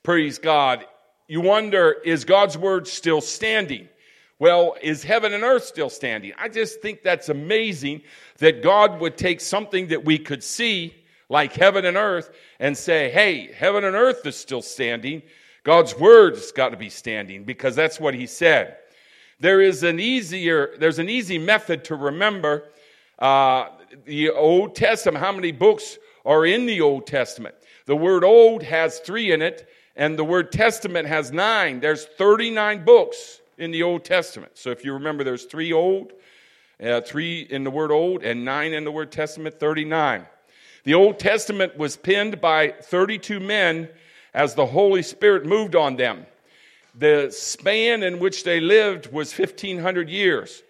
praise 0.02 0.38
God. 0.38 0.84
You 1.26 1.40
wonder, 1.40 1.96
is 2.04 2.24
God's 2.24 2.56
word 2.56 2.86
still 2.86 3.20
standing? 3.20 3.88
Well, 4.38 4.76
is 4.80 5.02
heaven 5.02 5.34
and 5.34 5.42
earth 5.42 5.64
still 5.64 5.90
standing? 5.90 6.32
I 6.38 6.48
just 6.48 6.80
think 6.80 7.02
that's 7.02 7.28
amazing 7.28 8.02
that 8.38 8.62
God 8.62 9.00
would 9.00 9.16
take 9.16 9.40
something 9.40 9.88
that 9.88 10.04
we 10.04 10.18
could 10.18 10.44
see 10.44 10.94
like 11.28 11.52
heaven 11.52 11.84
and 11.84 11.96
earth 11.96 12.30
and 12.60 12.76
say, 12.76 13.10
hey, 13.10 13.52
heaven 13.52 13.84
and 13.84 13.96
earth 13.96 14.24
is 14.26 14.36
still 14.36 14.62
standing. 14.62 15.22
God's 15.64 15.98
word's 15.98 16.52
got 16.52 16.70
to 16.70 16.76
be 16.76 16.88
standing 16.88 17.44
because 17.44 17.74
that's 17.74 18.00
what 18.00 18.14
he 18.14 18.26
said. 18.26 18.78
There 19.40 19.60
is 19.60 19.82
an 19.84 20.00
easier, 20.00 20.74
there's 20.78 20.98
an 20.98 21.08
easy 21.08 21.38
method 21.38 21.84
to 21.84 21.94
remember 21.94 22.64
uh, 23.18 23.68
the 24.04 24.30
Old 24.30 24.74
Testament. 24.74 25.24
How 25.24 25.32
many 25.32 25.52
books 25.52 25.98
are 26.24 26.44
in 26.44 26.66
the 26.66 26.80
Old 26.80 27.06
Testament? 27.06 27.54
The 27.86 27.96
word 27.96 28.24
old 28.24 28.62
has 28.64 28.98
three 28.98 29.32
in 29.32 29.40
it, 29.40 29.68
and 29.96 30.18
the 30.18 30.24
word 30.24 30.52
testament 30.52 31.08
has 31.08 31.32
nine. 31.32 31.80
There's 31.80 32.04
39 32.04 32.84
books 32.84 33.40
in 33.56 33.70
the 33.70 33.82
Old 33.82 34.04
Testament. 34.04 34.52
So 34.58 34.70
if 34.70 34.84
you 34.84 34.92
remember, 34.92 35.24
there's 35.24 35.44
three 35.44 35.72
old, 35.72 36.12
uh, 36.82 37.00
three 37.00 37.42
in 37.42 37.64
the 37.64 37.70
word 37.70 37.90
old, 37.90 38.24
and 38.24 38.44
nine 38.44 38.74
in 38.74 38.84
the 38.84 38.92
word 38.92 39.10
testament, 39.10 39.58
39. 39.58 40.26
The 40.84 40.94
Old 40.94 41.18
Testament 41.18 41.78
was 41.78 41.96
penned 41.96 42.40
by 42.40 42.70
32 42.82 43.40
men 43.40 43.88
as 44.34 44.54
the 44.54 44.66
Holy 44.66 45.02
Spirit 45.02 45.46
moved 45.46 45.74
on 45.74 45.96
them. 45.96 46.26
The 46.98 47.28
span 47.30 48.02
in 48.02 48.18
which 48.18 48.42
they 48.42 48.60
lived 48.60 49.12
was 49.12 49.36
1,500 49.36 50.10
years. 50.10 50.62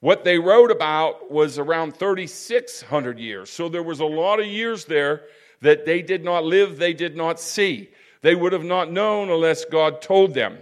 What 0.00 0.22
they 0.22 0.38
wrote 0.38 0.70
about 0.70 1.30
was 1.30 1.58
around 1.58 1.96
3,600 1.96 3.18
years. 3.18 3.50
So 3.50 3.68
there 3.68 3.82
was 3.82 4.00
a 4.00 4.04
lot 4.04 4.38
of 4.38 4.46
years 4.46 4.84
there 4.84 5.22
that 5.62 5.84
they 5.84 6.00
did 6.00 6.24
not 6.24 6.44
live, 6.44 6.78
they 6.78 6.92
did 6.92 7.16
not 7.16 7.40
see. 7.40 7.90
They 8.20 8.34
would 8.34 8.52
have 8.52 8.64
not 8.64 8.92
known 8.92 9.30
unless 9.30 9.64
God 9.64 10.00
told 10.00 10.32
them. 10.34 10.58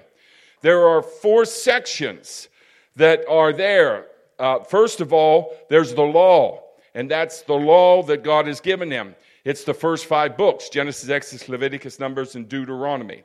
There 0.63 0.89
are 0.89 1.03
four 1.03 1.45
sections 1.45 2.49
that 2.97 3.29
are 3.29 3.53
there. 3.53 4.07
Uh, 4.39 4.61
first 4.61 5.01
of 5.01 5.13
all, 5.13 5.55
there's 5.69 5.93
the 5.95 6.03
law 6.03 6.63
and 6.95 7.11
that's 7.11 7.43
the 7.43 7.55
law 7.55 8.03
that 8.05 8.23
God 8.23 8.47
has 8.47 8.61
given 8.61 8.89
them. 8.89 9.15
It's 9.45 9.65
the 9.65 9.75
first 9.75 10.07
five 10.07 10.37
books 10.37 10.69
Genesis, 10.69 11.09
Exodus, 11.09 11.49
Leviticus, 11.49 11.99
Numbers, 11.99 12.35
and 12.35 12.49
Deuteronomy. 12.49 13.25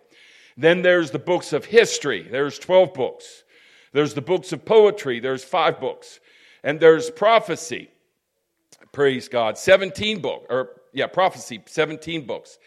Then 0.57 0.81
there's 0.81 1.11
the 1.11 1.19
books 1.19 1.53
of 1.53 1.65
history, 1.65 2.27
there's 2.29 2.57
12 2.59 2.93
books. 2.93 3.43
There's 3.93 4.13
the 4.13 4.21
books 4.21 4.51
of 4.51 4.65
poetry, 4.65 5.19
there's 5.19 5.43
five 5.43 5.79
books. 5.79 6.19
And 6.63 6.79
there's 6.79 7.09
prophecy, 7.09 7.89
praise 8.91 9.29
God, 9.29 9.57
17 9.57 10.19
books, 10.19 10.45
or 10.49 10.81
yeah, 10.93 11.07
prophecy, 11.07 11.61
17 11.65 12.25
books. 12.25 12.57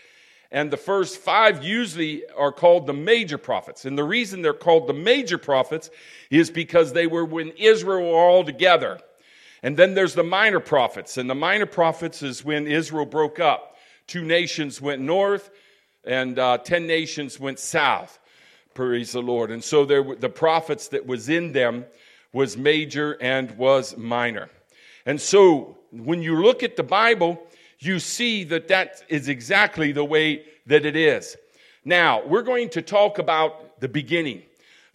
And 0.53 0.71
the 0.71 0.77
first 0.77 1.19
five 1.19 1.63
usually 1.63 2.25
are 2.37 2.53
called 2.53 2.87
the 2.87 2.93
major 2.93 3.39
prophets. 3.39 3.85
And 3.85 3.97
the 3.97 4.05
reason 4.05 4.43
they're 4.43 4.53
called 4.53 4.89
the 4.89 4.95
major 4.95 5.39
prophets 5.39 5.91
is 6.31 6.51
because 6.51 6.93
they 6.93 7.07
were 7.07 7.25
when 7.25 7.51
Israel 7.51 8.11
were 8.11 8.19
all 8.19 8.45
together. 8.45 8.99
And 9.63 9.77
then 9.77 9.95
there's 9.95 10.15
the 10.15 10.25
minor 10.25 10.59
prophets. 10.59 11.19
And 11.19 11.31
the 11.31 11.35
minor 11.35 11.67
prophets 11.67 12.23
is 12.23 12.45
when 12.45 12.67
Israel 12.67 13.07
broke 13.07 13.39
up. 13.39 13.77
Two 14.09 14.25
nations 14.25 14.81
went 14.81 15.01
north, 15.01 15.51
and 16.05 16.39
uh, 16.39 16.59
ten 16.59 16.87
nations 16.87 17.39
went 17.39 17.59
south. 17.59 18.19
Praise 18.75 19.13
the 19.13 19.23
Lord. 19.23 19.51
And 19.51 19.63
so 19.63 19.85
there, 19.85 20.15
the 20.15 20.29
prophets 20.29 20.89
that 20.89 21.07
was 21.07 21.29
in 21.29 21.53
them 21.53 21.85
was 22.33 22.57
major 22.57 23.17
and 23.21 23.51
was 23.59 23.97
minor. 23.97 24.49
And 25.07 25.21
so 25.21 25.77
when 25.91 26.23
you 26.23 26.41
look 26.41 26.63
at 26.63 26.77
the 26.77 26.83
Bible, 26.83 27.43
you 27.79 27.99
see 27.99 28.45
that 28.45 28.69
that 28.69 29.03
is 29.09 29.29
exactly 29.29 29.93
the 29.93 30.05
way 30.05 30.45
that 30.67 30.85
it 30.85 30.97
is. 30.97 31.37
Now, 31.85 32.25
we're 32.27 32.43
going 32.43 32.69
to 32.71 32.83
talk 32.83 33.19
about 33.19 33.81
the 33.81 33.89
beginning. 33.89 34.43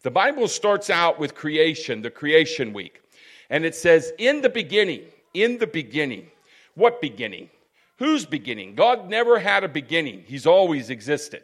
The 0.03 0.11
Bible 0.11 0.47
starts 0.47 0.89
out 0.89 1.19
with 1.19 1.33
creation, 1.33 2.01
the 2.01 2.11
creation 2.11 2.73
week. 2.73 3.01
And 3.49 3.65
it 3.65 3.75
says, 3.75 4.13
In 4.19 4.41
the 4.41 4.49
beginning, 4.49 5.01
in 5.33 5.57
the 5.57 5.67
beginning. 5.67 6.27
What 6.75 7.01
beginning? 7.01 7.49
Whose 7.97 8.25
beginning? 8.25 8.75
God 8.75 9.09
never 9.09 9.39
had 9.39 9.63
a 9.63 9.69
beginning, 9.69 10.23
He's 10.27 10.45
always 10.45 10.89
existed. 10.89 11.43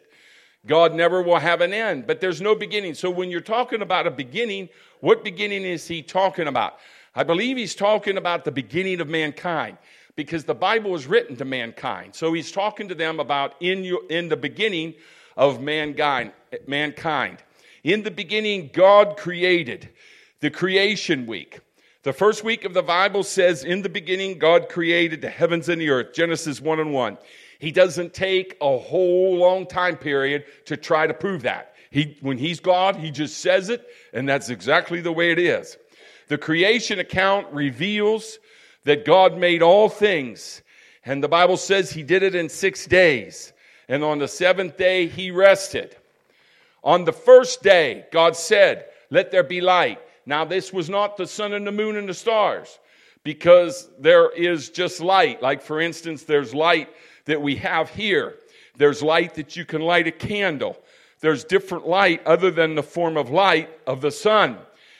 God 0.64 0.94
never 0.94 1.22
will 1.22 1.38
have 1.38 1.60
an 1.60 1.72
end, 1.72 2.06
but 2.06 2.20
there's 2.20 2.40
no 2.40 2.54
beginning. 2.54 2.94
So 2.94 3.10
when 3.10 3.30
you're 3.30 3.40
talking 3.40 3.82
about 3.82 4.06
a 4.06 4.12
beginning, 4.12 4.68
what 5.00 5.24
beginning 5.24 5.64
is 5.64 5.88
He 5.88 6.02
talking 6.02 6.46
about? 6.46 6.78
I 7.14 7.24
believe 7.24 7.56
He's 7.56 7.74
talking 7.74 8.16
about 8.16 8.44
the 8.44 8.52
beginning 8.52 9.00
of 9.00 9.08
mankind 9.08 9.78
because 10.14 10.44
the 10.44 10.54
Bible 10.54 10.90
was 10.90 11.06
written 11.06 11.36
to 11.36 11.44
mankind. 11.44 12.14
So 12.14 12.32
He's 12.32 12.52
talking 12.52 12.88
to 12.88 12.94
them 12.94 13.18
about 13.18 13.54
in, 13.60 13.82
you, 13.82 14.06
in 14.08 14.28
the 14.28 14.36
beginning 14.36 14.94
of 15.36 15.60
mankind, 15.60 16.32
mankind. 16.66 17.38
In 17.82 18.02
the 18.02 18.10
beginning, 18.10 18.70
God 18.72 19.16
created 19.16 19.88
the 20.40 20.50
creation 20.50 21.26
week. 21.26 21.60
The 22.02 22.12
first 22.12 22.42
week 22.42 22.64
of 22.64 22.74
the 22.74 22.82
Bible 22.82 23.22
says, 23.22 23.62
In 23.62 23.82
the 23.82 23.88
beginning, 23.88 24.38
God 24.38 24.68
created 24.68 25.20
the 25.20 25.30
heavens 25.30 25.68
and 25.68 25.80
the 25.80 25.90
earth. 25.90 26.12
Genesis 26.12 26.60
1 26.60 26.80
and 26.80 26.92
1. 26.92 27.16
He 27.60 27.70
doesn't 27.70 28.12
take 28.12 28.56
a 28.60 28.76
whole 28.76 29.36
long 29.36 29.66
time 29.66 29.96
period 29.96 30.44
to 30.64 30.76
try 30.76 31.06
to 31.06 31.14
prove 31.14 31.42
that. 31.42 31.76
He, 31.92 32.16
when 32.20 32.38
he's 32.38 32.58
God, 32.58 32.96
he 32.96 33.12
just 33.12 33.38
says 33.38 33.68
it, 33.68 33.86
and 34.12 34.28
that's 34.28 34.48
exactly 34.48 35.00
the 35.00 35.12
way 35.12 35.30
it 35.30 35.38
is. 35.38 35.76
The 36.26 36.38
creation 36.38 36.98
account 36.98 37.46
reveals 37.52 38.40
that 38.82 39.04
God 39.04 39.38
made 39.38 39.62
all 39.62 39.88
things, 39.88 40.62
and 41.04 41.22
the 41.22 41.28
Bible 41.28 41.56
says 41.56 41.92
he 41.92 42.02
did 42.02 42.24
it 42.24 42.34
in 42.34 42.48
six 42.48 42.84
days. 42.84 43.52
And 43.88 44.02
on 44.02 44.18
the 44.18 44.26
seventh 44.26 44.76
day, 44.76 45.06
he 45.06 45.30
rested. 45.30 45.96
On 46.82 47.04
the 47.04 47.12
first 47.12 47.62
day, 47.62 48.06
God 48.10 48.34
said, 48.34 48.86
Let 49.10 49.30
there 49.30 49.44
be 49.44 49.60
light. 49.60 50.00
Now, 50.26 50.44
this 50.44 50.72
was 50.72 50.88
not 50.88 51.16
the 51.16 51.26
sun 51.26 51.52
and 51.52 51.66
the 51.66 51.72
moon 51.72 51.96
and 51.96 52.08
the 52.08 52.14
stars 52.14 52.78
because 53.24 53.88
there 53.98 54.30
is 54.30 54.70
just 54.70 55.00
light. 55.00 55.42
Like, 55.42 55.62
for 55.62 55.80
instance, 55.80 56.24
there's 56.24 56.54
light 56.54 56.88
that 57.24 57.40
we 57.40 57.56
have 57.56 57.90
here, 57.90 58.36
there's 58.76 59.02
light 59.02 59.34
that 59.34 59.54
you 59.56 59.64
can 59.64 59.82
light 59.82 60.06
a 60.06 60.12
candle. 60.12 60.76
There's 61.20 61.44
different 61.44 61.86
light 61.86 62.20
other 62.26 62.50
than 62.50 62.74
the 62.74 62.82
form 62.82 63.16
of 63.16 63.30
light 63.30 63.70
of 63.86 64.00
the 64.00 64.10
sun. 64.10 64.58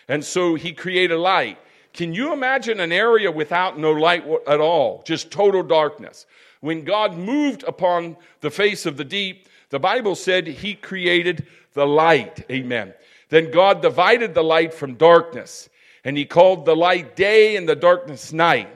And 0.09 0.25
so 0.25 0.55
he 0.55 0.73
created 0.73 1.17
light. 1.17 1.59
Can 1.93 2.15
you 2.15 2.33
imagine 2.33 2.81
an 2.81 2.93
area 2.93 3.31
without 3.31 3.79
no 3.79 3.91
light 3.91 4.25
at 4.47 4.61
all? 4.61 5.03
Just 5.05 5.31
total 5.31 5.63
darkness. 5.63 6.27
When 6.61 6.85
God 6.85 7.17
moved 7.17 7.65
upon 7.65 8.17
the 8.41 8.51
face 8.51 8.87
of 8.87 8.97
the 8.97 9.05
deep, 9.05 9.49
the 9.71 9.81
Bible 9.81 10.15
said 10.15 10.47
he 10.47 10.75
created 10.75 11.47
the 11.75 11.87
light. 11.87 12.45
Amen. 12.51 12.95
Then 13.33 13.51
God 13.51 13.81
divided 13.81 14.35
the 14.35 14.45
light 14.45 14.75
from 14.75 14.97
darkness, 14.97 15.71
and 16.05 16.19
he 16.19 16.27
called 16.27 16.67
the 16.67 16.77
light 16.77 17.17
day 17.17 17.57
and 17.57 17.67
the 17.67 17.75
darkness 17.75 18.31
night. 18.31 18.69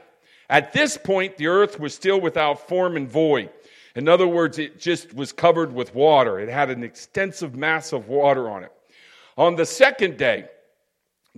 At 0.48 0.72
this 0.72 0.96
point, 0.96 1.36
the 1.36 1.48
earth 1.48 1.78
was 1.78 1.92
still 1.92 2.18
without 2.18 2.66
form 2.66 2.96
and 2.96 3.06
void. 3.06 3.50
In 3.94 4.08
other 4.08 4.26
words, 4.26 4.58
it 4.58 4.80
just 4.80 5.12
was 5.12 5.30
covered 5.30 5.74
with 5.74 5.94
water. 5.94 6.40
It 6.40 6.48
had 6.48 6.70
an 6.70 6.84
extensive 6.84 7.54
mass 7.54 7.92
of 7.92 8.08
water 8.08 8.48
on 8.48 8.64
it. 8.64 8.72
On 9.36 9.56
the 9.56 9.66
second 9.66 10.16
day, 10.16 10.46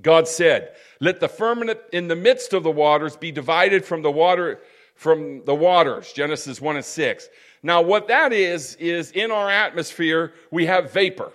God 0.01 0.29
said, 0.29 0.77
Let 1.01 1.19
the 1.19 1.29
firmament 1.29 1.81
in 1.93 2.07
the 2.07 2.15
midst 2.15 2.53
of 2.53 2.63
the 2.63 2.71
waters 2.71 3.17
be 3.17 3.33
divided 3.33 3.85
from 3.85 4.03
the 4.03 4.13
water 4.13 4.61
from 4.95 5.45
the 5.45 5.57
waters. 5.57 6.13
Genesis 6.13 6.61
1 6.61 6.77
and 6.77 6.85
6. 6.85 7.29
Now, 7.65 7.83
what 7.83 8.07
that 8.07 8.33
is, 8.33 8.77
is 8.77 9.11
in 9.11 9.33
our 9.33 9.51
atmosphere, 9.51 10.35
we 10.53 10.67
have 10.67 10.93
vapor. 10.93 11.33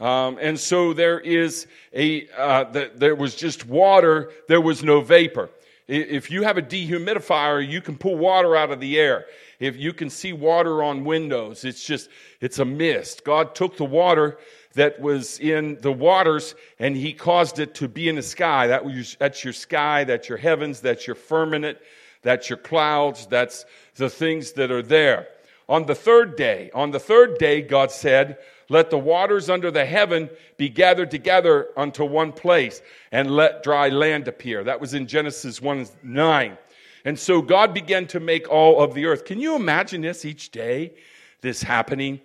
Um, 0.00 0.38
and 0.40 0.58
so 0.58 0.92
there 0.92 1.20
is 1.20 1.66
a, 1.92 2.28
uh, 2.36 2.64
the, 2.64 2.90
there 2.94 3.14
was 3.14 3.34
just 3.34 3.66
water, 3.66 4.32
there 4.48 4.60
was 4.60 4.82
no 4.82 5.00
vapor. 5.00 5.50
If 5.86 6.30
you 6.30 6.42
have 6.42 6.56
a 6.56 6.62
dehumidifier, 6.62 7.66
you 7.66 7.80
can 7.80 7.96
pull 7.96 8.16
water 8.16 8.56
out 8.56 8.70
of 8.70 8.80
the 8.80 8.98
air. 8.98 9.26
If 9.60 9.76
you 9.76 9.92
can 9.92 10.10
see 10.10 10.32
water 10.32 10.82
on 10.82 11.04
windows, 11.04 11.64
it's 11.64 11.84
just, 11.84 12.08
it's 12.40 12.58
a 12.58 12.64
mist. 12.64 13.24
God 13.24 13.54
took 13.54 13.76
the 13.76 13.84
water 13.84 14.38
that 14.74 15.00
was 15.00 15.38
in 15.38 15.78
the 15.80 15.92
waters 15.92 16.54
and 16.78 16.96
he 16.96 17.12
caused 17.12 17.58
it 17.58 17.74
to 17.76 17.88
be 17.88 18.08
in 18.08 18.16
the 18.16 18.22
sky. 18.22 18.66
That 18.66 18.84
was, 18.84 19.16
that's 19.20 19.44
your 19.44 19.52
sky, 19.52 20.04
that's 20.04 20.28
your 20.28 20.38
heavens, 20.38 20.80
that's 20.80 21.06
your 21.06 21.16
firmament, 21.16 21.78
that's 22.22 22.48
your 22.50 22.56
clouds, 22.56 23.26
that's 23.26 23.64
the 23.96 24.10
things 24.10 24.52
that 24.52 24.70
are 24.70 24.82
there. 24.82 25.28
On 25.68 25.86
the 25.86 25.94
third 25.94 26.36
day, 26.36 26.70
on 26.74 26.90
the 26.90 27.00
third 27.00 27.38
day, 27.38 27.62
God 27.62 27.90
said, 27.90 28.38
let 28.68 28.90
the 28.90 28.98
waters 28.98 29.50
under 29.50 29.70
the 29.70 29.84
heaven 29.84 30.30
be 30.56 30.68
gathered 30.68 31.10
together 31.10 31.68
unto 31.76 32.04
one 32.04 32.32
place, 32.32 32.80
and 33.12 33.30
let 33.30 33.62
dry 33.62 33.88
land 33.88 34.28
appear. 34.28 34.64
That 34.64 34.80
was 34.80 34.94
in 34.94 35.06
Genesis 35.06 35.60
1 35.60 35.86
9. 36.02 36.58
And 37.04 37.18
so 37.18 37.42
God 37.42 37.74
began 37.74 38.06
to 38.08 38.20
make 38.20 38.48
all 38.48 38.82
of 38.82 38.94
the 38.94 39.04
earth. 39.04 39.26
Can 39.26 39.38
you 39.38 39.56
imagine 39.56 40.00
this 40.00 40.24
each 40.24 40.50
day, 40.50 40.94
this 41.42 41.62
happening? 41.62 42.20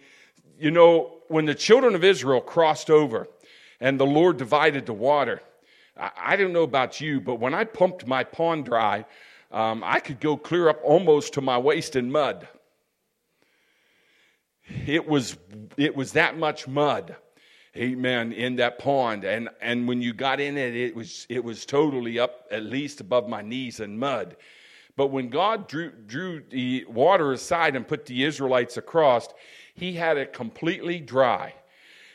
You 0.58 0.72
know, 0.72 1.18
when 1.28 1.46
the 1.46 1.56
children 1.56 1.96
of 1.96 2.04
Israel 2.04 2.40
crossed 2.40 2.90
over 2.90 3.28
and 3.82 4.00
the 4.00 4.06
Lord 4.06 4.38
divided 4.38 4.86
the 4.86 4.94
water, 4.94 5.42
I, 5.98 6.38
don't 6.38 6.54
know 6.54 6.64
about 6.64 7.02
you, 7.02 7.20
but 7.20 7.42
when 7.42 7.54
I 7.54 7.66
pumped 7.66 8.08
my 8.08 8.24
pond 8.24 8.66
dry, 8.66 9.04
um, 9.52 9.84
I 9.86 10.00
could 10.00 10.22
go 10.22 10.38
clear 10.38 10.70
up 10.70 10.80
almost 10.82 11.34
to 11.34 11.42
my 11.42 11.58
waist 11.58 11.98
in 11.98 12.10
mud. 12.10 12.48
It 14.86 15.08
was, 15.08 15.38
it 15.78 15.96
was 15.96 16.12
that 16.14 16.38
much 16.38 16.68
mud, 16.68 17.16
amen, 17.76 18.34
in 18.34 18.56
that 18.58 18.80
pond. 18.80 19.24
And, 19.24 19.50
and 19.62 19.88
when 19.88 20.02
you 20.02 20.14
got 20.14 20.40
in 20.40 20.58
it, 20.58 20.76
it 20.76 20.96
was, 20.96 21.26
it 21.30 21.44
was 21.44 21.66
totally 21.66 22.20
up 22.20 22.46
at 22.52 22.64
least 22.64 23.02
above 23.02 23.28
my 23.28 23.42
knees 23.42 23.80
in 23.80 23.98
mud. 23.98 24.36
But 24.96 25.08
when 25.08 25.30
God 25.30 25.68
drew, 25.68 25.92
drew 25.92 26.44
the 26.50 26.86
water 26.90 27.32
aside 27.32 27.76
and 27.76 27.88
put 27.88 28.06
the 28.06 28.24
Israelites 28.24 28.78
across, 28.78 29.30
he 29.74 29.94
had 29.94 30.18
it 30.18 30.34
completely 30.34 31.00
dry. 31.00 31.54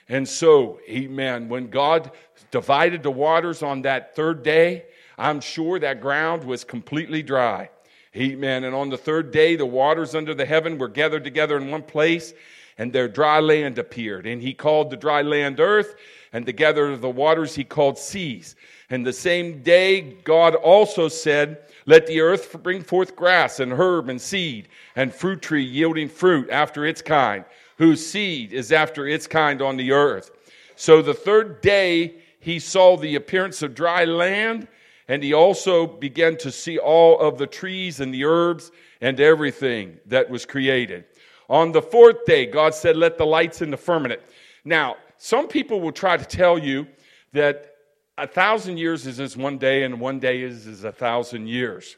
And 0.09 0.29
so, 0.29 0.81
amen, 0.89 1.49
when 1.49 1.71
God 1.71 2.11
divided 2.51 3.03
the 3.03 3.11
waters 3.11 3.63
on 3.63 3.83
that 3.83 4.15
third 4.15 4.43
day, 4.43 4.85
I'm 5.17 5.41
sure 5.41 5.79
that 5.79 6.01
ground 6.01 6.45
was 6.45 6.63
completely 6.63 7.23
dry. 7.23 7.71
Amen. 8.17 8.65
And 8.65 8.75
on 8.75 8.91
the 8.91 8.99
third 8.99 9.33
day, 9.33 9.57
the 9.57 9.67
waters 9.67 10.15
under 10.15 10.35
the 10.35 10.47
heaven 10.47 10.79
were 10.79 10.89
gathered 10.89 11.25
together 11.25 11.57
in 11.57 11.71
one 11.71 11.83
place, 11.83 12.33
and 12.79 12.93
their 12.93 13.09
dry 13.09 13.41
land 13.41 13.79
appeared. 13.79 14.27
And 14.27 14.41
he 14.41 14.55
called 14.55 14.91
the 14.91 14.97
dry 14.97 15.23
land 15.23 15.59
earth, 15.59 15.97
and 16.33 16.47
together 16.47 16.97
the 16.97 17.11
waters 17.11 17.57
he 17.57 17.65
called 17.65 17.99
seas. 17.99 18.55
And 18.91 19.05
the 19.05 19.13
same 19.13 19.63
day, 19.63 20.01
God 20.23 20.55
also 20.55 21.09
said, 21.09 21.59
Let 21.87 22.07
the 22.07 22.21
earth 22.21 22.63
bring 22.63 22.83
forth 22.83 23.17
grass, 23.17 23.59
and 23.59 23.73
herb, 23.73 24.09
and 24.09 24.21
seed, 24.21 24.69
and 24.95 25.13
fruit 25.13 25.43
tree 25.43 25.65
yielding 25.65 26.09
fruit 26.09 26.51
after 26.51 26.87
its 26.87 27.03
kind, 27.03 27.45
whose 27.79 28.05
seed 28.05 28.53
is 28.53 28.71
after 28.71 29.09
its 29.09 29.27
kind 29.27 29.61
on 29.61 29.77
the 29.77 29.91
earth. 29.91 30.31
So 30.77 31.03
the 31.03 31.15
third 31.15 31.61
day, 31.61 32.15
he 32.39 32.61
saw 32.61 32.97
the 32.97 33.17
appearance 33.17 33.63
of 33.63 33.75
dry 33.75 34.05
land 34.05 34.69
and 35.09 35.23
he 35.23 35.35
also 35.35 35.87
began 35.87 36.37
to 36.39 36.51
see 36.51 36.79
all 36.79 37.19
of 37.21 37.39
the 37.39 37.47
trees 37.47 38.01
and 38.01 38.13
the 38.13 38.25
herbs 38.25 38.71
and 39.01 39.21
everything 39.21 39.99
that 40.07 40.31
was 40.31 40.47
created. 40.47 41.05
On 41.49 41.73
the 41.73 41.83
fourth 41.83 42.25
day, 42.25 42.47
God 42.47 42.75
said, 42.75 42.97
Let 42.97 43.19
the 43.19 43.27
lights 43.27 43.61
in 43.61 43.71
the 43.71 43.77
firmament. 43.77 44.23
Now, 44.65 44.97
some 45.19 45.47
people 45.47 45.81
will 45.81 45.93
try 45.93 46.17
to 46.17 46.25
tell 46.25 46.59
you 46.59 46.87
that 47.33 47.77
a 48.17 48.27
thousand 48.27 48.79
years 48.79 49.07
is 49.07 49.21
as 49.21 49.37
one 49.37 49.59
day, 49.59 49.83
and 49.83 50.01
one 50.01 50.21
day 50.21 50.41
is 50.41 50.67
as 50.67 50.85
a 50.85 50.93
thousand 50.93 51.49
years. 51.49 51.97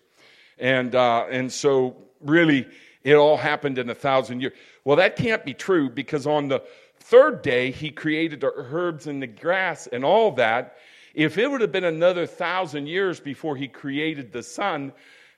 And, 0.58 0.94
uh, 0.94 1.26
and 1.30 1.52
so, 1.52 1.96
really, 2.20 2.66
it 3.04 3.14
all 3.14 3.36
happened 3.36 3.78
in 3.78 3.88
a 3.90 3.94
thousand 3.94 4.40
years. 4.40 4.54
Well, 4.84 4.96
that 4.96 5.16
can't 5.16 5.44
be 5.44 5.54
true 5.54 5.90
because 5.90 6.26
on 6.26 6.48
the 6.48 6.62
third 6.98 7.42
day, 7.42 7.70
he 7.70 7.90
created 7.90 8.40
the 8.40 8.52
herbs 8.56 9.06
and 9.06 9.22
the 9.22 9.26
grass 9.26 9.86
and 9.86 10.04
all 10.04 10.32
that. 10.32 10.76
If 11.16 11.38
it 11.38 11.50
would 11.50 11.62
have 11.62 11.72
been 11.72 11.82
another 11.82 12.26
thousand 12.26 12.88
years 12.88 13.20
before 13.20 13.56
he 13.56 13.68
created 13.68 14.32
the 14.32 14.42
sun, 14.42 14.92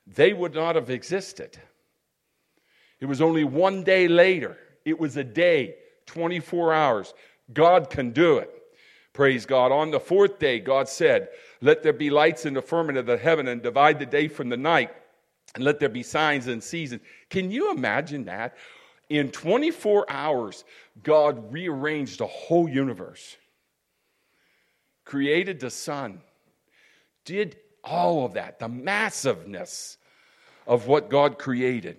they 0.09 0.33
would 0.33 0.53
not 0.53 0.75
have 0.75 0.91
existed. 0.91 1.57
It 2.99 3.07
was 3.07 3.21
only 3.21 3.45
one 3.45 3.85
day 3.85 4.09
later. 4.09 4.59
It 4.85 4.99
was 4.99 5.17
a 5.17 5.23
day, 5.23 5.77
24 6.07 6.75
hours. 6.75 7.15
God 7.53 7.91
can 7.91 8.11
do 8.11 8.39
it. 8.39 8.51
Praise 9.13 9.47
God. 9.47 9.71
On 9.71 9.93
the 9.93 10.01
fourth 10.01 10.41
day, 10.41 10.59
God 10.59 10.89
said, 10.89 11.29
Let 11.61 11.85
there 11.85 11.93
be 11.93 12.11
lights 12.11 12.45
in 12.45 12.55
the 12.55 12.63
firmament 12.63 12.99
of 12.99 13.07
the 13.07 13.17
heaven 13.17 13.47
and 13.47 13.63
divide 13.63 14.01
the 14.01 14.07
day 14.07 14.27
from 14.27 14.49
the 14.49 14.57
night, 14.57 14.91
and 15.55 15.63
let 15.63 15.79
there 15.79 15.89
be 15.89 16.03
signs 16.03 16.49
and 16.49 16.61
seasons. 16.61 17.03
Can 17.31 17.53
you 17.53 17.71
imagine 17.71 18.25
that? 18.25 18.57
In 19.09 19.31
24 19.31 20.11
hours, 20.11 20.65
God 21.05 21.53
rearranged 21.53 22.19
the 22.19 22.27
whole 22.27 22.69
universe 22.69 23.37
created 25.09 25.59
the 25.59 25.71
sun, 25.71 26.21
did 27.25 27.57
all 27.83 28.27
of 28.27 28.35
that, 28.35 28.59
the 28.59 28.69
massiveness 28.69 29.97
of 30.67 30.87
what 30.87 31.09
God 31.09 31.39
created 31.39 31.97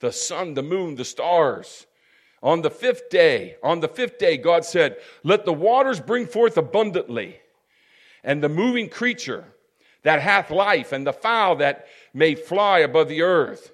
the 0.00 0.10
sun, 0.10 0.52
the 0.52 0.62
moon, 0.62 0.96
the 0.96 1.04
stars. 1.04 1.86
On 2.42 2.60
the 2.60 2.70
fifth 2.70 3.08
day, 3.08 3.56
on 3.62 3.80
the 3.80 3.88
fifth 3.88 4.18
day, 4.18 4.36
God 4.36 4.64
said, 4.64 4.96
Let 5.22 5.44
the 5.46 5.52
waters 5.52 6.00
bring 6.00 6.26
forth 6.26 6.58
abundantly, 6.58 7.38
and 8.24 8.42
the 8.42 8.48
moving 8.48 8.88
creature 8.88 9.44
that 10.02 10.20
hath 10.20 10.50
life, 10.50 10.92
and 10.92 11.06
the 11.06 11.12
fowl 11.12 11.56
that 11.56 11.86
may 12.12 12.34
fly 12.34 12.80
above 12.80 13.08
the 13.08 13.22
earth. 13.22 13.72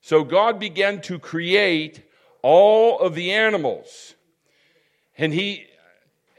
So 0.00 0.24
God 0.24 0.58
began 0.58 1.02
to 1.02 1.18
create 1.18 2.02
all 2.42 2.98
of 2.98 3.14
the 3.14 3.30
animals. 3.30 4.14
And 5.18 5.34
he 5.34 5.69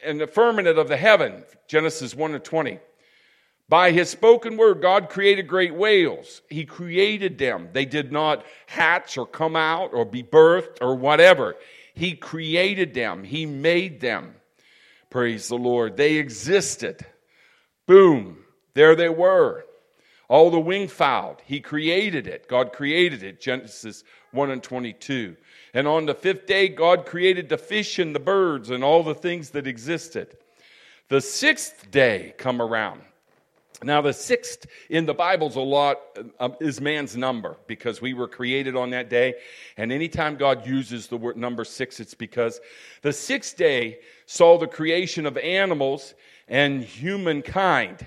and 0.03 0.19
the 0.19 0.27
firmament 0.27 0.77
of 0.77 0.87
the 0.87 0.97
heaven, 0.97 1.43
Genesis 1.67 2.15
1 2.15 2.31
to 2.31 2.39
20. 2.39 2.79
By 3.69 3.91
his 3.91 4.09
spoken 4.09 4.57
word, 4.57 4.81
God 4.81 5.09
created 5.09 5.47
great 5.47 5.73
whales. 5.73 6.41
He 6.49 6.65
created 6.65 7.37
them. 7.37 7.69
They 7.71 7.85
did 7.85 8.11
not 8.11 8.45
hatch 8.67 9.17
or 9.17 9.25
come 9.25 9.55
out 9.55 9.93
or 9.93 10.03
be 10.03 10.23
birthed 10.23 10.79
or 10.81 10.95
whatever. 10.95 11.55
He 11.93 12.15
created 12.15 12.93
them. 12.93 13.23
He 13.23 13.45
made 13.45 14.01
them. 14.01 14.35
Praise 15.09 15.47
the 15.47 15.55
Lord. 15.55 15.95
They 15.95 16.15
existed. 16.15 17.05
Boom. 17.87 18.39
There 18.73 18.95
they 18.95 19.09
were. 19.09 19.65
All 20.27 20.49
the 20.49 20.57
wingfowl, 20.57 21.39
he 21.43 21.59
created 21.59 22.25
it. 22.25 22.47
God 22.47 22.71
created 22.71 23.21
it. 23.21 23.41
Genesis 23.41 24.05
1 24.31 24.49
and 24.49 24.63
22. 24.63 25.35
And 25.73 25.87
on 25.87 26.05
the 26.05 26.13
fifth 26.13 26.47
day, 26.47 26.67
God 26.67 27.05
created 27.05 27.49
the 27.49 27.57
fish 27.57 27.99
and 27.99 28.13
the 28.13 28.19
birds 28.19 28.69
and 28.69 28.83
all 28.83 29.03
the 29.03 29.15
things 29.15 29.51
that 29.51 29.67
existed. 29.67 30.37
The 31.07 31.21
sixth 31.21 31.89
day 31.91 32.33
come 32.37 32.61
around. 32.61 33.01
Now, 33.83 34.01
the 34.01 34.13
sixth 34.13 34.67
in 34.89 35.07
the 35.07 35.13
Bible's 35.13 35.55
a 35.55 35.61
lot 35.61 35.97
uh, 36.39 36.49
is 36.59 36.79
man's 36.79 37.17
number 37.17 37.57
because 37.65 37.99
we 37.99 38.13
were 38.13 38.27
created 38.27 38.75
on 38.75 38.91
that 38.91 39.09
day. 39.09 39.35
And 39.75 39.91
anytime 39.91 40.35
God 40.35 40.67
uses 40.67 41.07
the 41.07 41.17
word 41.17 41.35
number 41.35 41.65
six, 41.65 41.99
it's 41.99 42.13
because 42.13 42.61
the 43.01 43.11
sixth 43.11 43.57
day 43.57 43.99
saw 44.27 44.59
the 44.59 44.67
creation 44.67 45.25
of 45.25 45.35
animals 45.37 46.13
and 46.47 46.83
humankind. 46.83 48.05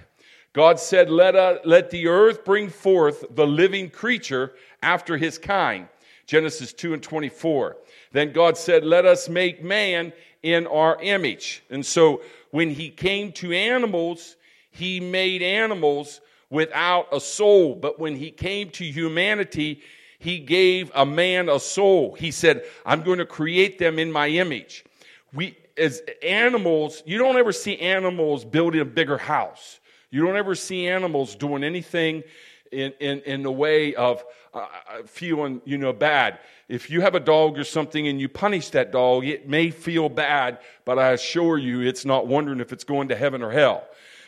God 0.53 0.79
said, 0.79 1.11
let, 1.11 1.35
uh, 1.35 1.59
let 1.65 1.91
the 1.91 2.07
earth 2.07 2.45
bring 2.45 2.69
forth 2.69 3.25
the 3.35 3.47
living 3.47 3.91
creature 3.91 4.53
after 4.81 5.17
his 5.17 5.39
kind. 5.39 5.89
Genesis 6.27 6.73
2 6.73 6.95
and 6.95 7.03
24. 7.03 7.77
Then 8.13 8.33
God 8.33 8.57
said, 8.57 8.85
Let 8.85 9.05
us 9.05 9.29
make 9.29 9.63
man 9.63 10.13
in 10.43 10.67
our 10.67 11.01
image. 11.01 11.63
And 11.71 11.85
so 11.85 12.23
when 12.51 12.71
he 12.71 12.91
came 12.91 13.33
to 13.33 13.53
animals, 13.53 14.37
he 14.71 15.01
made 15.01 15.43
animals 15.43 16.21
without 16.51 17.09
a 17.13 17.21
soul. 17.21 17.75
But 17.75 17.99
when 17.99 18.17
he 18.17 18.31
came 18.31 18.71
to 18.71 18.85
humanity, 18.85 19.83
he 20.19 20.39
gave 20.39 20.91
a 20.95 21.05
man 21.05 21.49
a 21.49 21.59
soul. 21.59 22.15
He 22.15 22.31
said, 22.31 22.65
I'm 22.87 23.03
going 23.03 23.19
to 23.19 23.27
create 23.27 23.79
them 23.79 23.99
in 23.99 24.13
my 24.13 24.29
image. 24.29 24.85
We, 25.33 25.57
as 25.77 26.03
animals, 26.23 27.03
you 27.05 27.19
don't 27.19 27.37
ever 27.37 27.53
see 27.53 27.79
animals 27.79 28.45
building 28.45 28.81
a 28.81 28.85
bigger 28.85 29.19
house. 29.19 29.81
You 30.11 30.25
don't 30.25 30.37
ever 30.37 30.55
see 30.55 30.87
animals 30.87 31.35
doing 31.35 31.65
anything 31.65 32.23
in, 32.71 32.93
in, 33.01 33.21
in 33.23 33.43
the 33.43 33.53
way 33.53 33.95
of 33.95 34.25
uh, 34.55 34.67
feeling, 35.07 35.61
you 35.65 35.77
know, 35.77 35.93
bad. 35.93 36.39
If 36.69 36.89
you 36.89 37.01
have 37.01 37.15
a 37.15 37.21
dog 37.21 37.59
or 37.59 37.65
something 37.65 38.07
and 38.09 38.21
you 38.21 38.29
punish 38.29 38.71
that 38.71 38.93
dog, 38.93 39.27
it 39.27 39.49
may 39.49 39.71
feel 39.71 40.09
bad, 40.09 40.59
but 40.85 40.99
I 40.99 41.11
assure 41.11 41.59
you 41.59 41.81
it's 41.81 42.05
not 42.05 42.27
wondering 42.27 42.61
if 42.61 42.73
it's 42.73 42.85
going 42.85 43.09
to 43.09 43.17
heaven 43.17 43.43
or 43.43 43.51
hell. 43.51 43.85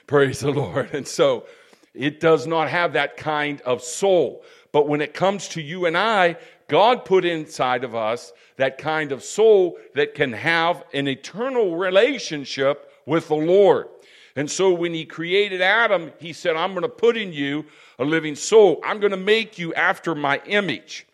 Praise 0.07 0.41
the 0.41 0.51
Lord. 0.51 0.91
And 0.95 1.07
so 1.07 1.47
it 1.95 2.21
does 2.21 2.47
not 2.47 2.69
have 2.69 2.93
that 2.95 3.17
kind 3.17 3.61
of 3.63 3.83
soul. 3.83 4.45
But 4.73 4.89
when 4.89 5.01
it 5.01 5.15
comes 5.15 5.49
to 5.49 5.63
you 5.63 5.87
and 5.87 5.97
I, 5.97 6.37
God 6.69 7.05
put 7.05 7.25
inside 7.25 7.85
of 7.85 7.95
us 7.95 8.33
that 8.57 8.79
kind 8.79 9.13
of 9.13 9.23
soul 9.23 9.79
that 9.95 10.15
can 10.15 10.33
have 10.33 10.85
an 10.93 11.09
eternal 11.09 11.77
relationship 11.77 12.91
with 13.07 13.29
the 13.29 13.37
Lord. 13.37 13.89
And 14.37 14.51
so 14.51 14.73
when 14.73 14.93
he 14.93 15.05
created 15.07 15.63
Adam, 15.63 16.13
he 16.21 16.33
said, 16.33 16.57
I'm 16.57 16.73
going 16.73 16.83
to 16.83 16.89
put 16.89 17.17
in 17.17 17.33
you 17.33 17.65
a 17.99 18.05
living 18.05 18.35
soul. 18.35 18.81
I'm 18.85 19.01
going 19.01 19.13
to 19.13 19.17
make 19.17 19.59
you 19.59 19.73
after 19.75 20.15
my 20.15 20.41
image. 20.47 21.07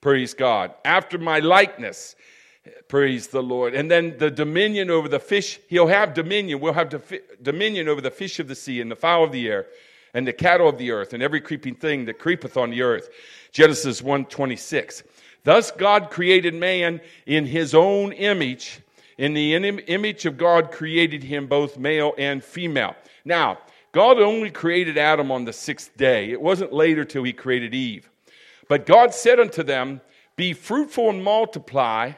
Praise 0.00 0.32
God. 0.32 0.72
After 0.84 1.18
my 1.18 1.40
likeness. 1.40 2.14
Praise 2.86 3.28
the 3.28 3.42
Lord. 3.42 3.74
And 3.74 3.90
then 3.90 4.16
the 4.18 4.30
dominion 4.30 4.90
over 4.90 5.08
the 5.08 5.18
fish, 5.18 5.58
he'll 5.68 5.88
have 5.88 6.14
dominion. 6.14 6.60
We'll 6.60 6.72
have 6.72 7.04
dominion 7.42 7.88
over 7.88 8.00
the 8.00 8.10
fish 8.10 8.38
of 8.38 8.46
the 8.48 8.54
sea 8.54 8.80
and 8.80 8.90
the 8.90 8.96
fowl 8.96 9.24
of 9.24 9.32
the 9.32 9.48
air 9.48 9.66
and 10.14 10.26
the 10.26 10.32
cattle 10.32 10.68
of 10.68 10.78
the 10.78 10.90
earth 10.90 11.12
and 11.12 11.22
every 11.22 11.40
creeping 11.40 11.74
thing 11.74 12.04
that 12.04 12.18
creepeth 12.18 12.56
on 12.56 12.70
the 12.70 12.82
earth. 12.82 13.10
Genesis 13.52 14.02
1:26. 14.02 15.02
Thus 15.44 15.70
God 15.70 16.10
created 16.10 16.54
man 16.54 17.00
in 17.26 17.46
his 17.46 17.74
own 17.74 18.12
image. 18.12 18.80
In 19.18 19.34
the 19.34 19.54
image 19.54 20.26
of 20.26 20.38
God 20.38 20.70
created 20.70 21.24
him 21.24 21.48
both 21.48 21.76
male 21.76 22.14
and 22.16 22.42
female. 22.42 22.94
Now, 23.24 23.58
God 23.90 24.18
only 24.18 24.50
created 24.50 24.96
Adam 24.96 25.32
on 25.32 25.44
the 25.44 25.52
sixth 25.52 25.96
day. 25.96 26.30
It 26.30 26.40
wasn't 26.40 26.72
later 26.72 27.04
till 27.04 27.24
he 27.24 27.32
created 27.32 27.74
Eve. 27.74 28.08
But 28.68 28.86
God 28.86 29.12
said 29.12 29.40
unto 29.40 29.64
them, 29.64 30.00
Be 30.36 30.52
fruitful 30.52 31.10
and 31.10 31.24
multiply, 31.24 32.12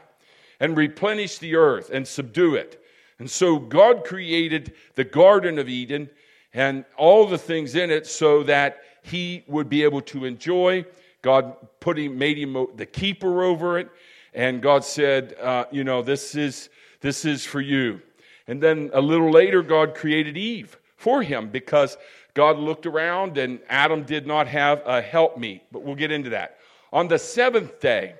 and 0.60 0.76
replenish 0.76 1.38
the 1.38 1.56
earth 1.56 1.90
and 1.90 2.06
subdue 2.06 2.54
it. 2.54 2.84
And 3.18 3.30
so 3.30 3.58
God 3.58 4.04
created 4.04 4.74
the 4.94 5.04
Garden 5.04 5.58
of 5.58 5.68
Eden 5.68 6.10
and 6.52 6.84
all 6.98 7.26
the 7.26 7.38
things 7.38 7.76
in 7.76 7.90
it 7.90 8.06
so 8.06 8.42
that 8.42 8.78
he 9.02 9.44
would 9.46 9.70
be 9.70 9.84
able 9.84 10.02
to 10.02 10.26
enjoy. 10.26 10.84
God 11.22 11.54
put 11.80 11.98
him, 11.98 12.18
made 12.18 12.36
him 12.36 12.66
the 12.76 12.84
keeper 12.84 13.42
over 13.42 13.78
it. 13.78 13.88
And 14.34 14.60
God 14.60 14.84
said, 14.84 15.34
uh, 15.40 15.64
You 15.70 15.84
know, 15.84 16.02
this 16.02 16.34
is 16.34 16.68
this 17.00 17.24
is 17.24 17.44
for 17.44 17.60
you. 17.60 18.00
And 18.46 18.62
then 18.62 18.90
a 18.92 19.00
little 19.00 19.30
later, 19.30 19.62
God 19.62 19.94
created 19.94 20.36
Eve 20.36 20.78
for 20.96 21.22
him 21.22 21.48
because 21.48 21.96
God 22.34 22.58
looked 22.58 22.86
around 22.86 23.38
and 23.38 23.60
Adam 23.68 24.04
did 24.04 24.26
not 24.26 24.48
have 24.48 24.82
a 24.86 25.00
helpmeet. 25.00 25.62
But 25.72 25.82
we'll 25.82 25.94
get 25.94 26.12
into 26.12 26.30
that. 26.30 26.58
On 26.92 27.08
the 27.08 27.18
seventh 27.18 27.80
day, 27.80 28.14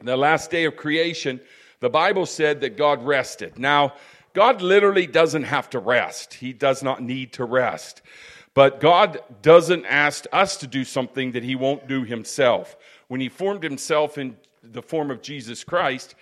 the 0.00 0.16
last 0.16 0.50
day 0.50 0.64
of 0.64 0.76
creation, 0.76 1.40
the 1.80 1.90
Bible 1.90 2.26
said 2.26 2.60
that 2.60 2.76
God 2.76 3.04
rested. 3.04 3.58
Now, 3.58 3.94
God 4.34 4.60
literally 4.60 5.06
doesn't 5.06 5.44
have 5.44 5.70
to 5.70 5.78
rest, 5.78 6.34
He 6.34 6.52
does 6.52 6.82
not 6.82 7.02
need 7.02 7.32
to 7.34 7.44
rest. 7.44 8.02
But 8.52 8.80
God 8.80 9.20
doesn't 9.42 9.84
ask 9.84 10.24
us 10.32 10.56
to 10.58 10.66
do 10.66 10.84
something 10.84 11.32
that 11.32 11.42
He 11.42 11.54
won't 11.54 11.88
do 11.88 12.04
Himself. 12.04 12.76
When 13.08 13.20
He 13.20 13.28
formed 13.28 13.62
Himself 13.62 14.18
in 14.18 14.36
the 14.72 14.82
form 14.82 15.10
of 15.10 15.22
Jesus 15.22 15.64
Christ, 15.64 16.14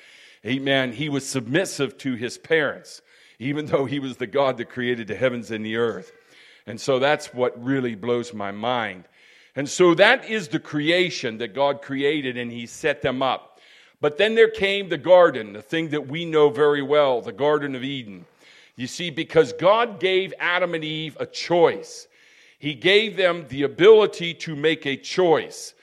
amen, 0.45 0.93
he 0.93 1.09
was 1.09 1.27
submissive 1.27 1.97
to 1.99 2.15
his 2.15 2.39
parents, 2.39 3.03
even 3.39 3.67
though 3.67 3.85
he 3.85 3.99
was 3.99 4.17
the 4.17 4.27
God 4.27 4.57
that 4.59 4.71
created 4.71 5.09
the 5.09 5.15
heavens 5.15 5.51
and 5.51 5.65
the 5.65 5.77
earth. 5.77 6.13
And 6.67 6.81
so 6.81 6.99
that's 6.99 7.35
what 7.35 7.63
really 7.63 7.95
blows 7.95 8.33
my 8.33 8.51
mind. 8.51 9.05
And 9.57 9.69
so 9.69 9.95
that 9.95 10.29
is 10.29 10.49
the 10.49 10.59
creation 10.59 11.39
that 11.39 11.55
God 11.55 11.83
created 11.83 12.37
and 12.37 12.51
he 12.51 12.67
set 12.67 13.03
them 13.03 13.23
up. 13.23 13.55
But 14.01 14.19
then 14.19 14.35
there 14.35 14.51
came 14.51 14.89
the 14.89 14.99
garden, 14.99 15.53
the 15.53 15.63
thing 15.63 15.91
that 15.91 16.09
we 16.09 16.25
know 16.25 16.51
very 16.51 16.83
well, 16.83 17.23
the 17.23 17.33
Garden 17.33 17.75
of 17.75 17.85
Eden. 17.85 18.27
You 18.77 18.87
see, 18.87 19.11
because 19.11 19.53
God 19.53 20.01
gave 20.01 20.35
Adam 20.39 20.75
and 20.75 20.85
Eve 20.85 21.17
a 21.21 21.27
choice, 21.27 22.09
He 22.59 22.75
gave 22.75 23.17
them 23.17 23.47
the 23.49 23.63
ability 23.63 24.35
to 24.35 24.57
make 24.57 24.85
a 24.85 24.97
choice. 24.97 25.75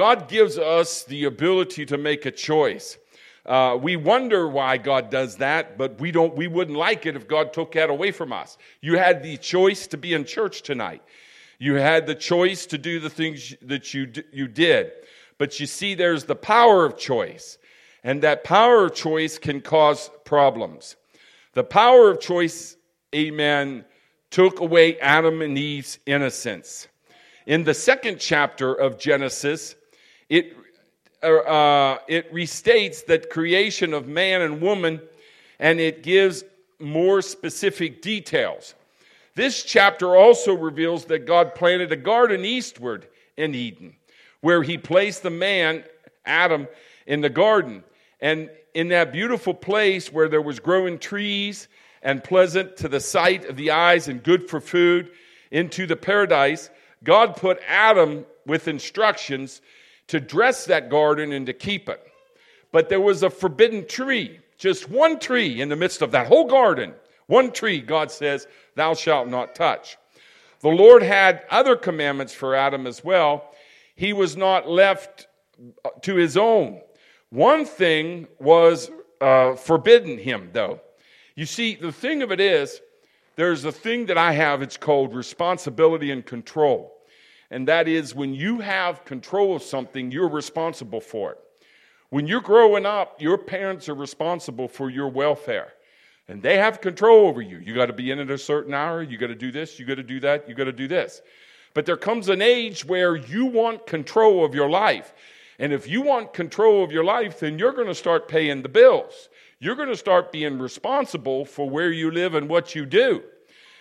God 0.00 0.28
gives 0.28 0.56
us 0.56 1.04
the 1.04 1.24
ability 1.24 1.84
to 1.84 1.98
make 1.98 2.24
a 2.24 2.30
choice. 2.30 2.96
Uh, 3.44 3.76
we 3.78 3.96
wonder 3.96 4.48
why 4.48 4.78
God 4.78 5.10
does 5.10 5.36
that, 5.36 5.76
but 5.76 6.00
we 6.00 6.10
don't. 6.10 6.34
We 6.34 6.48
wouldn't 6.48 6.78
like 6.78 7.04
it 7.04 7.16
if 7.16 7.28
God 7.28 7.52
took 7.52 7.72
that 7.72 7.90
away 7.90 8.10
from 8.10 8.32
us. 8.32 8.56
You 8.80 8.96
had 8.96 9.22
the 9.22 9.36
choice 9.36 9.86
to 9.88 9.98
be 9.98 10.14
in 10.14 10.24
church 10.24 10.62
tonight. 10.62 11.02
You 11.58 11.74
had 11.74 12.06
the 12.06 12.14
choice 12.14 12.64
to 12.68 12.78
do 12.78 12.98
the 12.98 13.10
things 13.10 13.54
that 13.60 13.92
you 13.92 14.10
you 14.32 14.48
did. 14.48 14.90
But 15.36 15.60
you 15.60 15.66
see, 15.66 15.94
there's 15.94 16.24
the 16.24 16.34
power 16.34 16.86
of 16.86 16.96
choice, 16.96 17.58
and 18.02 18.22
that 18.22 18.42
power 18.42 18.86
of 18.86 18.94
choice 18.94 19.36
can 19.36 19.60
cause 19.60 20.08
problems. 20.24 20.96
The 21.52 21.64
power 21.64 22.10
of 22.10 22.20
choice, 22.20 22.74
Amen, 23.14 23.84
took 24.30 24.60
away 24.60 24.98
Adam 24.98 25.42
and 25.42 25.58
Eve's 25.58 25.98
innocence. 26.06 26.88
In 27.46 27.64
the 27.64 27.74
second 27.74 28.18
chapter 28.18 28.72
of 28.72 28.98
Genesis, 28.98 29.74
it 30.30 30.56
uh, 31.22 31.98
it 32.08 32.32
restates 32.32 33.04
that 33.06 33.28
creation 33.28 33.92
of 33.92 34.08
man 34.08 34.40
and 34.40 34.62
woman, 34.62 35.00
and 35.58 35.78
it 35.78 36.02
gives 36.02 36.44
more 36.78 37.20
specific 37.20 38.00
details. 38.00 38.74
This 39.34 39.62
chapter 39.62 40.16
also 40.16 40.54
reveals 40.54 41.04
that 41.06 41.26
God 41.26 41.54
planted 41.54 41.92
a 41.92 41.96
garden 41.96 42.44
eastward 42.44 43.06
in 43.36 43.54
Eden, 43.54 43.96
where 44.40 44.62
he 44.62 44.78
placed 44.78 45.22
the 45.22 45.30
man, 45.30 45.84
Adam, 46.24 46.68
in 47.06 47.20
the 47.20 47.28
garden. 47.28 47.84
And 48.20 48.48
in 48.72 48.88
that 48.88 49.12
beautiful 49.12 49.54
place 49.54 50.12
where 50.12 50.28
there 50.28 50.42
was 50.42 50.58
growing 50.58 50.98
trees 50.98 51.68
and 52.02 52.24
pleasant 52.24 52.78
to 52.78 52.88
the 52.88 53.00
sight 53.00 53.44
of 53.44 53.56
the 53.56 53.72
eyes 53.72 54.08
and 54.08 54.22
good 54.22 54.48
for 54.48 54.60
food, 54.60 55.10
into 55.50 55.86
the 55.86 55.96
paradise, 55.96 56.70
God 57.02 57.36
put 57.36 57.60
Adam 57.66 58.24
with 58.46 58.68
instructions 58.68 59.60
to 60.10 60.18
dress 60.18 60.64
that 60.64 60.90
garden 60.90 61.32
and 61.32 61.46
to 61.46 61.52
keep 61.52 61.88
it. 61.88 62.04
But 62.72 62.88
there 62.88 63.00
was 63.00 63.22
a 63.22 63.30
forbidden 63.30 63.86
tree, 63.86 64.40
just 64.58 64.90
one 64.90 65.20
tree 65.20 65.60
in 65.60 65.68
the 65.68 65.76
midst 65.76 66.02
of 66.02 66.10
that 66.10 66.26
whole 66.26 66.48
garden. 66.48 66.94
One 67.28 67.52
tree, 67.52 67.80
God 67.80 68.10
says, 68.10 68.48
thou 68.74 68.94
shalt 68.94 69.28
not 69.28 69.54
touch. 69.54 69.96
The 70.62 70.68
Lord 70.68 71.04
had 71.04 71.44
other 71.48 71.76
commandments 71.76 72.34
for 72.34 72.56
Adam 72.56 72.88
as 72.88 73.04
well. 73.04 73.54
He 73.94 74.12
was 74.12 74.36
not 74.36 74.68
left 74.68 75.28
to 76.02 76.16
his 76.16 76.36
own. 76.36 76.80
One 77.28 77.64
thing 77.64 78.26
was 78.40 78.90
uh, 79.20 79.54
forbidden 79.54 80.18
him, 80.18 80.50
though. 80.52 80.80
You 81.36 81.46
see, 81.46 81.76
the 81.76 81.92
thing 81.92 82.22
of 82.22 82.32
it 82.32 82.40
is, 82.40 82.80
there's 83.36 83.64
a 83.64 83.70
thing 83.70 84.06
that 84.06 84.18
I 84.18 84.32
have, 84.32 84.60
it's 84.60 84.76
called 84.76 85.14
responsibility 85.14 86.10
and 86.10 86.26
control 86.26 86.99
and 87.50 87.66
that 87.68 87.88
is 87.88 88.14
when 88.14 88.34
you 88.34 88.60
have 88.60 89.04
control 89.04 89.56
of 89.56 89.62
something, 89.62 90.10
you're 90.10 90.28
responsible 90.28 91.00
for 91.00 91.32
it. 91.32 91.38
When 92.10 92.26
you're 92.26 92.40
growing 92.40 92.86
up, 92.86 93.20
your 93.20 93.38
parents 93.38 93.88
are 93.88 93.94
responsible 93.94 94.68
for 94.68 94.90
your 94.90 95.08
welfare. 95.08 95.72
And 96.28 96.42
they 96.42 96.58
have 96.58 96.80
control 96.80 97.26
over 97.26 97.42
you. 97.42 97.58
You 97.58 97.74
got 97.74 97.86
to 97.86 97.92
be 97.92 98.12
in 98.12 98.20
at 98.20 98.30
a 98.30 98.38
certain 98.38 98.72
hour. 98.72 99.02
You 99.02 99.18
got 99.18 99.28
to 99.28 99.34
do 99.34 99.50
this. 99.50 99.80
You 99.80 99.84
got 99.84 99.96
to 99.96 100.04
do 100.04 100.20
that. 100.20 100.48
You 100.48 100.54
got 100.54 100.64
to 100.64 100.72
do 100.72 100.86
this. 100.86 101.22
But 101.74 101.86
there 101.86 101.96
comes 101.96 102.28
an 102.28 102.40
age 102.40 102.84
where 102.84 103.16
you 103.16 103.46
want 103.46 103.86
control 103.86 104.44
of 104.44 104.54
your 104.54 104.70
life. 104.70 105.12
And 105.58 105.72
if 105.72 105.88
you 105.88 106.02
want 106.02 106.32
control 106.32 106.84
of 106.84 106.92
your 106.92 107.04
life, 107.04 107.40
then 107.40 107.58
you're 107.58 107.72
going 107.72 107.88
to 107.88 107.94
start 107.94 108.28
paying 108.28 108.62
the 108.62 108.68
bills. 108.68 109.28
You're 109.58 109.76
going 109.76 109.88
to 109.88 109.96
start 109.96 110.32
being 110.32 110.58
responsible 110.58 111.44
for 111.44 111.68
where 111.68 111.90
you 111.90 112.10
live 112.10 112.34
and 112.34 112.48
what 112.48 112.74
you 112.74 112.86
do. 112.86 113.22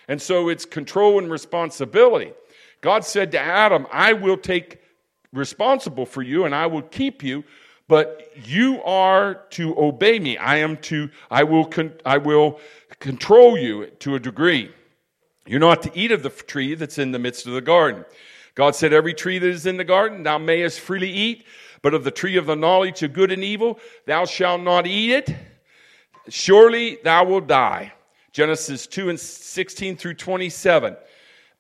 And 0.08 0.21
so 0.21 0.49
it's 0.49 0.65
control 0.65 1.19
and 1.19 1.32
responsibility. 1.32 2.34
God 2.81 3.03
said 3.03 3.31
to 3.31 3.39
Adam, 3.39 3.87
I 3.91 4.13
will 4.13 4.37
take 4.37 4.79
responsible 5.33 6.05
for 6.05 6.21
you 6.21 6.45
and 6.45 6.55
I 6.55 6.67
will 6.67 6.81
keep 6.81 7.23
you, 7.23 7.43
but 7.87 8.31
you 8.43 8.81
are 8.83 9.35
to 9.51 9.77
obey 9.79 10.19
me. 10.19 10.37
I 10.37 10.57
am 10.57 10.77
to, 10.77 11.09
I 11.29 11.43
will, 11.43 11.65
con- 11.65 11.93
I 12.05 12.17
will 12.17 12.59
control 12.99 13.57
you 13.57 13.87
to 13.99 14.15
a 14.15 14.19
degree. 14.19 14.71
You're 15.45 15.59
not 15.59 15.81
to 15.83 15.91
eat 15.93 16.11
of 16.11 16.23
the 16.23 16.29
tree 16.29 16.75
that's 16.75 16.97
in 16.97 17.11
the 17.11 17.19
midst 17.19 17.47
of 17.47 17.53
the 17.53 17.61
garden. 17.61 18.05
God 18.55 18.75
said, 18.75 18.93
Every 18.93 19.13
tree 19.13 19.39
that 19.39 19.47
is 19.47 19.65
in 19.65 19.77
the 19.77 19.83
garden 19.83 20.23
thou 20.23 20.37
mayest 20.37 20.79
freely 20.79 21.11
eat, 21.11 21.45
but 21.81 21.93
of 21.93 22.03
the 22.03 22.11
tree 22.11 22.37
of 22.37 22.45
the 22.45 22.55
knowledge 22.55 23.01
of 23.03 23.13
good 23.13 23.31
and 23.31 23.43
evil 23.43 23.79
thou 24.05 24.25
shalt 24.25 24.61
not 24.61 24.85
eat 24.85 25.11
it. 25.11 25.35
Surely 26.27 26.99
thou 27.03 27.25
wilt 27.25 27.47
die. 27.47 27.93
Genesis 28.31 28.85
2 28.85 29.09
and 29.09 29.19
16 29.19 29.97
through 29.97 30.13
27. 30.13 30.95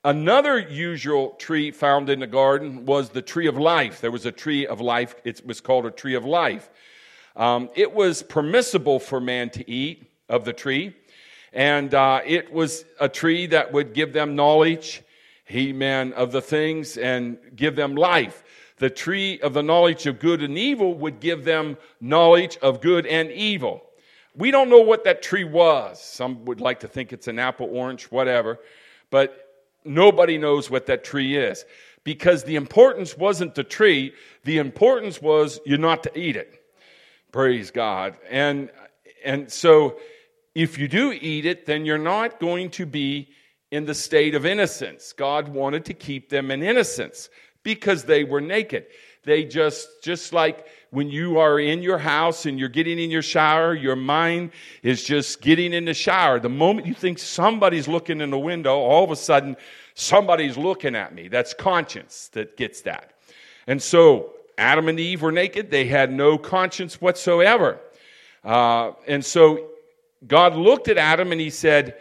Another 0.05 0.57
usual 0.57 1.31
tree 1.31 1.71
found 1.71 2.09
in 2.09 2.21
the 2.21 2.27
garden 2.27 2.85
was 2.85 3.09
the 3.09 3.21
tree 3.21 3.47
of 3.47 3.57
life. 3.57 3.99
There 3.99 4.11
was 4.11 4.25
a 4.25 4.31
tree 4.31 4.65
of 4.65 4.79
life, 4.79 5.13
it 5.25 5.45
was 5.45 5.59
called 5.59 5.85
a 5.85 5.91
tree 5.91 6.15
of 6.15 6.23
life. 6.23 6.69
Um, 7.35 7.69
it 7.75 7.93
was 7.93 8.23
permissible 8.23 8.99
for 8.99 9.19
man 9.19 9.49
to 9.51 9.69
eat 9.69 10.09
of 10.29 10.45
the 10.45 10.53
tree, 10.53 10.95
and 11.51 11.93
uh, 11.93 12.21
it 12.25 12.53
was 12.53 12.85
a 13.01 13.09
tree 13.09 13.47
that 13.47 13.73
would 13.73 13.93
give 13.93 14.13
them 14.13 14.37
knowledge, 14.37 15.03
he 15.43 15.71
amen, 15.71 16.13
of 16.13 16.31
the 16.31 16.41
things 16.41 16.95
and 16.95 17.37
give 17.57 17.75
them 17.75 17.95
life. 17.95 18.43
The 18.77 18.89
tree 18.89 19.41
of 19.41 19.53
the 19.53 19.63
knowledge 19.63 20.05
of 20.05 20.19
good 20.19 20.41
and 20.41 20.57
evil 20.57 20.93
would 20.93 21.19
give 21.19 21.43
them 21.43 21.77
knowledge 21.99 22.57
of 22.61 22.79
good 22.79 23.05
and 23.05 23.29
evil. 23.31 23.83
We 24.33 24.51
don't 24.51 24.69
know 24.69 24.79
what 24.79 25.03
that 25.03 25.21
tree 25.21 25.43
was. 25.43 26.01
Some 26.01 26.45
would 26.45 26.61
like 26.61 26.79
to 26.81 26.87
think 26.87 27.11
it's 27.11 27.27
an 27.27 27.37
apple, 27.37 27.67
orange, 27.69 28.05
whatever. 28.05 28.59
But 29.09 29.48
nobody 29.83 30.37
knows 30.37 30.69
what 30.69 30.85
that 30.87 31.03
tree 31.03 31.37
is 31.37 31.65
because 32.03 32.43
the 32.43 32.55
importance 32.55 33.17
wasn't 33.17 33.55
the 33.55 33.63
tree, 33.63 34.13
the 34.43 34.57
importance 34.57 35.21
was 35.21 35.59
you're 35.65 35.77
not 35.77 36.03
to 36.03 36.19
eat 36.19 36.35
it. 36.35 36.63
Praise 37.31 37.71
God. 37.71 38.17
And 38.29 38.69
and 39.23 39.51
so 39.51 39.99
if 40.55 40.77
you 40.77 40.87
do 40.87 41.11
eat 41.11 41.45
it, 41.45 41.65
then 41.65 41.85
you're 41.85 41.97
not 41.97 42.39
going 42.39 42.69
to 42.71 42.85
be 42.85 43.29
in 43.71 43.85
the 43.85 43.93
state 43.93 44.35
of 44.35 44.45
innocence. 44.45 45.13
God 45.13 45.47
wanted 45.47 45.85
to 45.85 45.93
keep 45.93 46.29
them 46.29 46.51
in 46.51 46.63
innocence 46.63 47.29
because 47.63 48.03
they 48.03 48.23
were 48.23 48.41
naked. 48.41 48.87
They 49.23 49.45
just, 49.45 49.87
just 50.03 50.33
like 50.33 50.67
when 50.91 51.09
you 51.09 51.39
are 51.39 51.59
in 51.59 51.83
your 51.83 51.99
house 51.99 52.45
and 52.45 52.59
you're 52.59 52.69
getting 52.69 52.97
in 52.97 53.11
your 53.11 53.21
shower, 53.21 53.75
your 53.75 53.95
mind 53.95 54.51
is 54.81 55.03
just 55.03 55.41
getting 55.41 55.73
in 55.73 55.85
the 55.85 55.93
shower. 55.93 56.39
The 56.39 56.49
moment 56.49 56.87
you 56.87 56.93
think 56.93 57.19
somebody's 57.19 57.87
looking 57.87 58.21
in 58.21 58.31
the 58.31 58.39
window, 58.39 58.77
all 58.77 59.03
of 59.03 59.11
a 59.11 59.15
sudden 59.15 59.55
somebody's 59.93 60.57
looking 60.57 60.95
at 60.95 61.13
me. 61.13 61.27
That's 61.27 61.53
conscience 61.53 62.29
that 62.33 62.57
gets 62.57 62.81
that. 62.81 63.13
And 63.67 63.81
so 63.81 64.33
Adam 64.57 64.87
and 64.87 64.99
Eve 64.99 65.21
were 65.21 65.31
naked. 65.31 65.69
They 65.69 65.85
had 65.85 66.11
no 66.11 66.37
conscience 66.37 66.99
whatsoever. 66.99 67.79
Uh, 68.43 68.93
and 69.07 69.23
so 69.23 69.67
God 70.25 70.55
looked 70.55 70.87
at 70.87 70.97
Adam 70.97 71.31
and 71.31 71.39
he 71.39 71.49
said, 71.49 71.95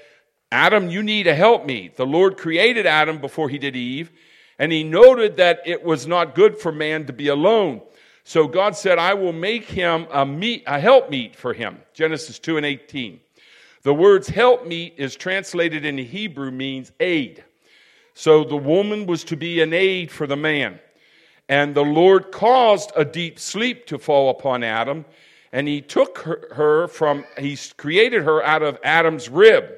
Adam, 0.51 0.89
you 0.89 1.03
need 1.03 1.25
to 1.25 1.35
help 1.35 1.67
me. 1.67 1.91
The 1.95 2.07
Lord 2.07 2.39
created 2.39 2.87
Adam 2.87 3.19
before 3.19 3.51
he 3.51 3.59
did 3.59 3.77
Eve, 3.77 4.11
and 4.59 4.73
he 4.73 4.83
noted 4.83 5.37
that 5.37 5.61
it 5.67 5.85
was 5.85 6.07
not 6.07 6.35
good 6.35 6.59
for 6.59 6.73
man 6.73 7.05
to 7.07 7.13
be 7.13 7.29
alone. 7.29 7.83
So 8.29 8.47
God 8.47 8.77
said, 8.77 8.99
I 8.99 9.15
will 9.15 9.33
make 9.33 9.65
him 9.65 10.07
a 10.13 10.27
meat, 10.27 10.63
a 10.67 10.79
helpmeet 10.79 11.35
for 11.35 11.55
him. 11.55 11.79
Genesis 11.95 12.39
2 12.39 12.59
and 12.59 12.67
18. 12.67 13.21
The 13.85 13.95
words 13.95 14.29
helpmeet 14.29 14.93
is 14.99 15.17
translated 15.17 15.87
in 15.87 15.97
Hebrew 15.97 16.51
means 16.51 16.93
aid. 17.01 17.43
So 18.13 18.45
the 18.45 18.55
woman 18.55 19.07
was 19.07 19.25
to 19.25 19.37
be 19.39 19.63
an 19.63 19.73
aid 19.73 20.11
for 20.11 20.27
the 20.27 20.37
man. 20.37 20.79
And 21.49 21.75
the 21.75 21.87
Lord 21.87 22.31
caused 22.31 22.93
a 22.95 23.03
deep 23.03 23.39
sleep 23.39 23.87
to 23.87 23.97
fall 23.97 24.29
upon 24.29 24.63
Adam, 24.63 25.07
and 25.51 25.67
he 25.67 25.81
took 25.81 26.19
her, 26.19 26.49
her 26.53 26.89
from, 26.89 27.25
he 27.39 27.57
created 27.79 28.25
her 28.25 28.45
out 28.45 28.63
of 28.63 28.79
Adam's 28.85 29.31
rib 29.31 29.78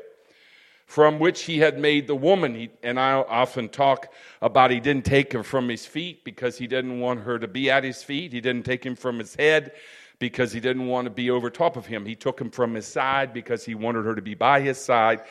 from 0.91 1.21
which 1.21 1.43
he 1.43 1.61
had 1.61 1.79
made 1.79 2.09
the 2.09 2.17
woman. 2.17 2.53
He, 2.53 2.69
and 2.83 2.99
I 2.99 3.13
often 3.13 3.69
talk 3.69 4.13
about 4.43 4.73
he 4.73 4.81
didn't 4.81 5.05
take 5.05 5.33
her 5.35 5.45
from 5.45 5.69
his 5.69 5.87
feet 5.87 6.25
because 6.25 6.59
he 6.59 6.67
didn't 6.67 6.99
want 6.99 7.21
her 7.21 7.39
to 7.39 7.47
be 7.47 7.71
at 7.71 7.85
his 7.85 8.03
feet. 8.03 8.33
He 8.33 8.41
didn't 8.41 8.65
take 8.65 8.85
him 8.85 8.97
from 8.97 9.21
his 9.21 9.37
head 9.37 9.71
because 10.19 10.53
he 10.53 10.59
didn't 10.59 10.89
want 10.89 11.05
to 11.05 11.11
be 11.11 11.31
over 11.31 11.49
top 11.49 11.77
of 11.77 11.87
him. 11.87 12.05
He 12.05 12.17
took 12.17 12.41
him 12.41 12.51
from 12.51 12.75
his 12.75 12.89
side 12.89 13.33
because 13.33 13.65
he 13.65 13.77
wanted 13.77 14.05
her 14.05 14.17
to 14.17 14.21
be 14.21 14.35
by 14.35 14.63
his 14.63 14.79
side, 14.79 15.23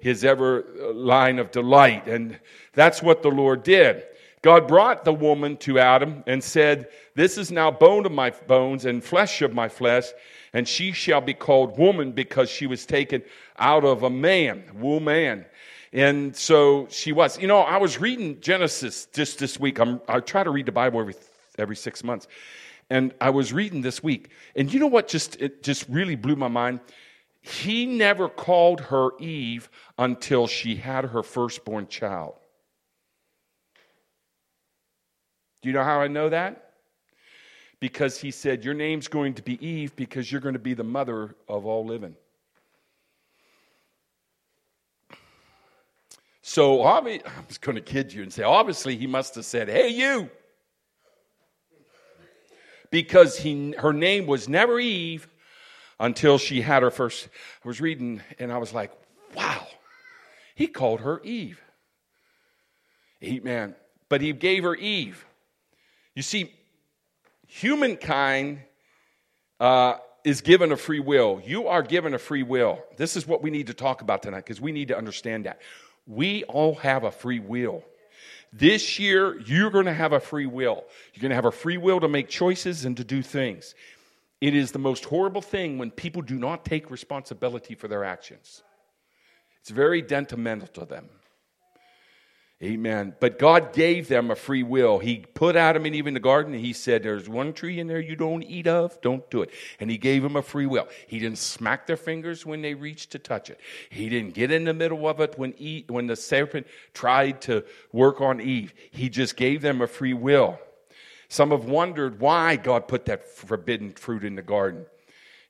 his 0.00 0.24
ever 0.24 0.64
uh, 0.80 0.94
line 0.94 1.38
of 1.38 1.50
delight. 1.50 2.08
And 2.08 2.40
that's 2.72 3.02
what 3.02 3.22
the 3.22 3.28
Lord 3.30 3.64
did. 3.64 4.02
God 4.40 4.66
brought 4.66 5.04
the 5.04 5.12
woman 5.12 5.58
to 5.58 5.78
Adam 5.78 6.24
and 6.26 6.42
said, 6.42 6.88
This 7.14 7.36
is 7.36 7.52
now 7.52 7.70
bone 7.70 8.06
of 8.06 8.12
my 8.12 8.30
bones 8.30 8.86
and 8.86 9.04
flesh 9.04 9.42
of 9.42 9.52
my 9.52 9.68
flesh 9.68 10.06
and 10.56 10.66
she 10.66 10.90
shall 10.90 11.20
be 11.20 11.34
called 11.34 11.76
woman 11.76 12.12
because 12.12 12.48
she 12.48 12.66
was 12.66 12.86
taken 12.86 13.22
out 13.58 13.84
of 13.84 14.04
a 14.04 14.08
man, 14.08 14.64
woman. 14.76 15.44
And 15.92 16.34
so 16.34 16.86
she 16.88 17.12
was. 17.12 17.38
You 17.38 17.46
know, 17.46 17.58
I 17.58 17.76
was 17.76 18.00
reading 18.00 18.40
Genesis 18.40 19.06
just 19.12 19.38
this 19.38 19.60
week. 19.60 19.78
I'm, 19.78 20.00
I 20.08 20.20
try 20.20 20.44
to 20.44 20.48
read 20.48 20.64
the 20.64 20.72
Bible 20.72 20.98
every, 20.98 21.14
every 21.58 21.76
six 21.76 22.02
months. 22.02 22.26
And 22.88 23.12
I 23.20 23.28
was 23.28 23.52
reading 23.52 23.82
this 23.82 24.02
week. 24.02 24.30
And 24.54 24.72
you 24.72 24.80
know 24.80 24.86
what 24.86 25.08
just, 25.08 25.38
it 25.42 25.62
just 25.62 25.86
really 25.90 26.16
blew 26.16 26.36
my 26.36 26.48
mind? 26.48 26.80
He 27.42 27.84
never 27.84 28.26
called 28.26 28.80
her 28.80 29.10
Eve 29.18 29.68
until 29.98 30.46
she 30.46 30.76
had 30.76 31.04
her 31.04 31.22
firstborn 31.22 31.86
child. 31.88 32.32
Do 35.60 35.68
you 35.68 35.74
know 35.74 35.84
how 35.84 36.00
I 36.00 36.08
know 36.08 36.30
that? 36.30 36.65
Because 37.80 38.20
he 38.20 38.30
said, 38.30 38.64
Your 38.64 38.74
name's 38.74 39.08
going 39.08 39.34
to 39.34 39.42
be 39.42 39.64
Eve 39.64 39.94
because 39.96 40.30
you're 40.30 40.40
going 40.40 40.54
to 40.54 40.58
be 40.58 40.74
the 40.74 40.84
mother 40.84 41.34
of 41.48 41.66
all 41.66 41.84
living. 41.84 42.16
So 46.42 46.82
I 46.84 47.00
was 47.46 47.58
going 47.58 47.76
to 47.76 47.82
kid 47.82 48.12
you 48.12 48.22
and 48.22 48.32
say, 48.32 48.42
obviously, 48.42 48.96
he 48.96 49.06
must 49.06 49.34
have 49.34 49.44
said, 49.44 49.68
Hey, 49.68 49.88
you. 49.88 50.30
Because 52.90 53.36
he, 53.36 53.74
her 53.78 53.92
name 53.92 54.26
was 54.26 54.48
never 54.48 54.78
Eve 54.78 55.28
until 55.98 56.38
she 56.38 56.62
had 56.62 56.82
her 56.82 56.90
first. 56.90 57.28
I 57.64 57.68
was 57.68 57.80
reading 57.80 58.22
and 58.38 58.52
I 58.52 58.58
was 58.58 58.72
like, 58.72 58.92
Wow, 59.34 59.66
he 60.54 60.66
called 60.66 61.00
her 61.00 61.20
Eve. 61.22 61.60
Amen. 63.22 63.74
But 64.08 64.20
he 64.20 64.32
gave 64.32 64.62
her 64.62 64.74
Eve. 64.74 65.26
You 66.14 66.22
see, 66.22 66.54
humankind 67.46 68.60
uh, 69.60 69.94
is 70.24 70.40
given 70.40 70.72
a 70.72 70.76
free 70.76 71.00
will. 71.00 71.40
You 71.44 71.68
are 71.68 71.82
given 71.82 72.14
a 72.14 72.18
free 72.18 72.42
will. 72.42 72.82
This 72.96 73.16
is 73.16 73.26
what 73.26 73.42
we 73.42 73.50
need 73.50 73.68
to 73.68 73.74
talk 73.74 74.02
about 74.02 74.22
tonight 74.22 74.44
because 74.44 74.60
we 74.60 74.72
need 74.72 74.88
to 74.88 74.98
understand 74.98 75.46
that. 75.46 75.60
We 76.06 76.44
all 76.44 76.74
have 76.76 77.04
a 77.04 77.10
free 77.10 77.40
will. 77.40 77.84
This 78.52 78.98
year, 78.98 79.38
you're 79.40 79.70
going 79.70 79.86
to 79.86 79.92
have 79.92 80.12
a 80.12 80.20
free 80.20 80.46
will. 80.46 80.84
You're 81.12 81.22
going 81.22 81.30
to 81.30 81.36
have 81.36 81.44
a 81.44 81.52
free 81.52 81.76
will 81.76 82.00
to 82.00 82.08
make 82.08 82.28
choices 82.28 82.84
and 82.84 82.96
to 82.96 83.04
do 83.04 83.22
things. 83.22 83.74
It 84.40 84.54
is 84.54 84.72
the 84.72 84.78
most 84.78 85.04
horrible 85.04 85.42
thing 85.42 85.78
when 85.78 85.90
people 85.90 86.22
do 86.22 86.36
not 86.36 86.64
take 86.64 86.90
responsibility 86.90 87.74
for 87.74 87.88
their 87.88 88.04
actions. 88.04 88.62
It's 89.60 89.70
very 89.70 90.02
detrimental 90.02 90.68
to 90.68 90.84
them. 90.84 91.08
Amen. 92.62 93.14
But 93.20 93.38
God 93.38 93.74
gave 93.74 94.08
them 94.08 94.30
a 94.30 94.34
free 94.34 94.62
will. 94.62 94.98
He 94.98 95.18
put 95.18 95.56
Adam 95.56 95.84
and 95.84 95.94
Eve 95.94 96.06
in 96.06 96.14
the 96.14 96.20
garden 96.20 96.54
and 96.54 96.64
he 96.64 96.72
said, 96.72 97.02
There's 97.02 97.28
one 97.28 97.52
tree 97.52 97.78
in 97.78 97.86
there 97.86 98.00
you 98.00 98.16
don't 98.16 98.42
eat 98.42 98.66
of, 98.66 98.98
don't 99.02 99.28
do 99.30 99.42
it. 99.42 99.50
And 99.78 99.90
he 99.90 99.98
gave 99.98 100.22
them 100.22 100.36
a 100.36 100.42
free 100.42 100.64
will. 100.64 100.88
He 101.06 101.18
didn't 101.18 101.36
smack 101.36 101.86
their 101.86 101.98
fingers 101.98 102.46
when 102.46 102.62
they 102.62 102.72
reached 102.72 103.12
to 103.12 103.18
touch 103.18 103.50
it. 103.50 103.60
He 103.90 104.08
didn't 104.08 104.32
get 104.32 104.50
in 104.50 104.64
the 104.64 104.72
middle 104.72 105.06
of 105.06 105.20
it 105.20 105.38
when, 105.38 105.52
Eve, 105.58 105.90
when 105.90 106.06
the 106.06 106.16
serpent 106.16 106.66
tried 106.94 107.42
to 107.42 107.62
work 107.92 108.22
on 108.22 108.40
Eve. 108.40 108.72
He 108.90 109.10
just 109.10 109.36
gave 109.36 109.60
them 109.60 109.82
a 109.82 109.86
free 109.86 110.14
will. 110.14 110.58
Some 111.28 111.50
have 111.50 111.66
wondered 111.66 112.20
why 112.20 112.56
God 112.56 112.88
put 112.88 113.04
that 113.06 113.28
forbidden 113.28 113.92
fruit 113.92 114.24
in 114.24 114.34
the 114.34 114.42
garden. 114.42 114.86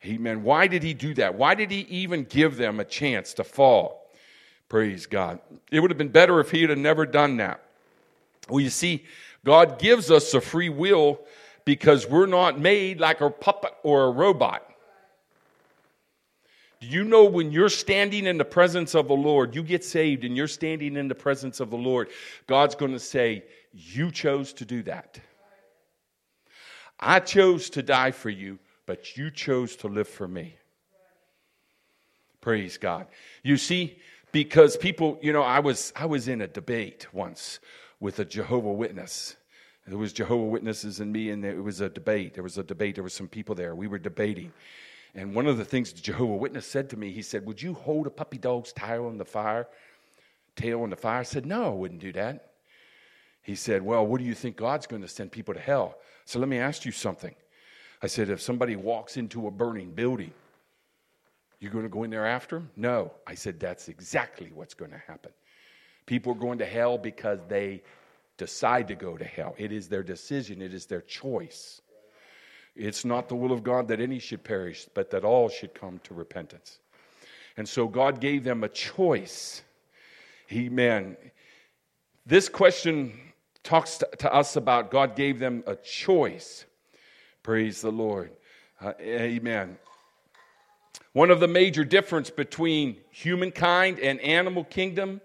Amen. 0.04 0.42
Why 0.42 0.66
did 0.66 0.82
he 0.82 0.92
do 0.92 1.14
that? 1.14 1.36
Why 1.36 1.54
did 1.54 1.70
he 1.70 1.80
even 1.82 2.24
give 2.24 2.56
them 2.56 2.80
a 2.80 2.84
chance 2.84 3.34
to 3.34 3.44
fall? 3.44 4.05
Praise 4.68 5.06
God. 5.06 5.40
It 5.70 5.80
would 5.80 5.90
have 5.90 5.98
been 5.98 6.08
better 6.08 6.40
if 6.40 6.50
he 6.50 6.62
had 6.62 6.76
never 6.78 7.06
done 7.06 7.36
that. 7.36 7.62
Well, 8.48 8.60
you 8.60 8.70
see, 8.70 9.04
God 9.44 9.78
gives 9.78 10.10
us 10.10 10.34
a 10.34 10.40
free 10.40 10.68
will 10.68 11.20
because 11.64 12.08
we're 12.08 12.26
not 12.26 12.58
made 12.58 13.00
like 13.00 13.20
a 13.20 13.30
puppet 13.30 13.74
or 13.82 14.04
a 14.04 14.10
robot. 14.10 14.62
Do 16.80 16.86
you 16.88 17.04
know 17.04 17.24
when 17.24 17.52
you're 17.52 17.68
standing 17.68 18.26
in 18.26 18.38
the 18.38 18.44
presence 18.44 18.94
of 18.94 19.08
the 19.08 19.14
Lord, 19.14 19.54
you 19.54 19.62
get 19.62 19.84
saved 19.84 20.24
and 20.24 20.36
you're 20.36 20.46
standing 20.46 20.96
in 20.96 21.08
the 21.08 21.14
presence 21.14 21.60
of 21.60 21.70
the 21.70 21.76
Lord, 21.76 22.08
God's 22.46 22.74
going 22.74 22.92
to 22.92 23.00
say, 23.00 23.44
You 23.72 24.10
chose 24.10 24.52
to 24.54 24.64
do 24.64 24.82
that. 24.82 25.18
I 27.00 27.20
chose 27.20 27.70
to 27.70 27.82
die 27.82 28.10
for 28.10 28.30
you, 28.30 28.58
but 28.84 29.16
you 29.16 29.30
chose 29.30 29.76
to 29.76 29.88
live 29.88 30.08
for 30.08 30.28
me. 30.28 30.56
Praise 32.40 32.78
God. 32.78 33.06
You 33.42 33.56
see, 33.56 33.98
because 34.32 34.76
people, 34.76 35.18
you 35.22 35.32
know, 35.32 35.42
I 35.42 35.60
was 35.60 35.92
I 35.96 36.06
was 36.06 36.28
in 36.28 36.40
a 36.40 36.46
debate 36.46 37.06
once 37.12 37.60
with 38.00 38.18
a 38.18 38.24
Jehovah 38.24 38.72
Witness. 38.72 39.36
There 39.86 39.98
was 39.98 40.12
Jehovah 40.12 40.44
Witnesses 40.44 41.00
and 41.00 41.12
me, 41.12 41.30
and 41.30 41.44
it 41.44 41.62
was 41.62 41.80
a 41.80 41.88
debate. 41.88 42.34
There 42.34 42.42
was 42.42 42.58
a 42.58 42.64
debate. 42.64 42.96
There 42.96 43.04
were 43.04 43.10
some 43.10 43.28
people 43.28 43.54
there. 43.54 43.74
We 43.74 43.86
were 43.86 43.98
debating, 43.98 44.52
and 45.14 45.34
one 45.34 45.46
of 45.46 45.58
the 45.58 45.64
things 45.64 45.92
the 45.92 46.00
Jehovah 46.00 46.34
Witness 46.34 46.66
said 46.66 46.90
to 46.90 46.96
me, 46.96 47.12
he 47.12 47.22
said, 47.22 47.46
"Would 47.46 47.62
you 47.62 47.74
hold 47.74 48.06
a 48.06 48.10
puppy 48.10 48.38
dog's 48.38 48.72
tail 48.72 49.06
on 49.06 49.16
the 49.16 49.24
fire? 49.24 49.68
Tail 50.56 50.82
on 50.82 50.90
the 50.90 50.96
fire?" 50.96 51.20
I 51.20 51.24
said, 51.24 51.46
"No, 51.46 51.66
I 51.66 51.74
wouldn't 51.74 52.00
do 52.00 52.12
that." 52.12 52.52
He 53.42 53.54
said, 53.54 53.82
"Well, 53.82 54.06
what 54.06 54.18
do 54.18 54.24
you 54.24 54.34
think 54.34 54.56
God's 54.56 54.86
going 54.86 55.02
to 55.02 55.08
send 55.08 55.30
people 55.30 55.54
to 55.54 55.60
hell?" 55.60 55.98
So 56.24 56.40
let 56.40 56.48
me 56.48 56.58
ask 56.58 56.84
you 56.84 56.92
something. 56.92 57.34
I 58.02 58.08
said, 58.08 58.28
if 58.28 58.40
somebody 58.42 58.76
walks 58.76 59.16
into 59.16 59.46
a 59.46 59.50
burning 59.50 59.92
building 59.92 60.32
you're 61.60 61.72
going 61.72 61.84
to 61.84 61.90
go 61.90 62.02
in 62.02 62.10
there 62.10 62.26
after 62.26 62.58
him? 62.58 62.70
No. 62.76 63.12
I 63.26 63.34
said, 63.34 63.58
That's 63.58 63.88
exactly 63.88 64.50
what's 64.54 64.74
going 64.74 64.90
to 64.90 65.02
happen. 65.06 65.32
People 66.06 66.32
are 66.32 66.38
going 66.38 66.58
to 66.58 66.66
hell 66.66 66.98
because 66.98 67.40
they 67.48 67.82
decide 68.36 68.88
to 68.88 68.94
go 68.94 69.16
to 69.16 69.24
hell. 69.24 69.54
It 69.58 69.72
is 69.72 69.88
their 69.88 70.02
decision, 70.02 70.62
it 70.62 70.74
is 70.74 70.86
their 70.86 71.00
choice. 71.00 71.80
It's 72.74 73.06
not 73.06 73.28
the 73.28 73.34
will 73.34 73.52
of 73.52 73.64
God 73.64 73.88
that 73.88 74.00
any 74.00 74.18
should 74.18 74.44
perish, 74.44 74.86
but 74.94 75.10
that 75.10 75.24
all 75.24 75.48
should 75.48 75.74
come 75.74 75.98
to 76.04 76.12
repentance. 76.12 76.78
And 77.56 77.66
so 77.66 77.88
God 77.88 78.20
gave 78.20 78.44
them 78.44 78.64
a 78.64 78.68
choice. 78.68 79.62
Amen. 80.52 81.16
This 82.26 82.50
question 82.50 83.18
talks 83.62 83.98
to, 84.18 84.32
us 84.32 84.56
about 84.56 84.90
God 84.90 85.16
gave 85.16 85.38
them 85.38 85.64
a 85.66 85.74
choice. 85.74 86.66
Praise 87.42 87.80
the 87.80 87.90
Lord. 87.90 88.30
Uh, 88.80 88.92
amen. 89.00 89.78
One 91.16 91.30
of 91.30 91.40
the 91.40 91.48
major 91.48 91.82
difference 91.82 92.28
between 92.28 92.98
humankind 93.10 93.98
and 94.00 94.20
animal 94.20 94.64
kingdom 94.64 95.22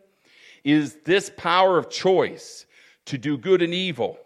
is 0.63 0.95
this 1.03 1.29
power 1.35 1.77
of 1.77 1.89
choice 1.89 2.65
to 3.07 3.17
do 3.17 3.37
good 3.37 3.61
and 3.61 3.73
evil. 3.73 4.17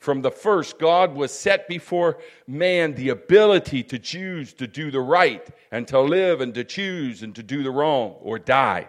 From 0.00 0.20
the 0.20 0.32
first, 0.32 0.80
God 0.80 1.14
was 1.14 1.30
set 1.30 1.68
before 1.68 2.18
man 2.48 2.96
the 2.96 3.10
ability 3.10 3.84
to 3.84 4.00
choose 4.00 4.52
to 4.54 4.66
do 4.66 4.90
the 4.90 4.98
right 4.98 5.46
and 5.70 5.86
to 5.86 6.00
live 6.00 6.40
and 6.40 6.52
to 6.54 6.64
choose 6.64 7.22
and 7.22 7.36
to 7.36 7.42
do 7.44 7.62
the 7.62 7.70
wrong 7.70 8.16
or 8.20 8.40
die. 8.40 8.88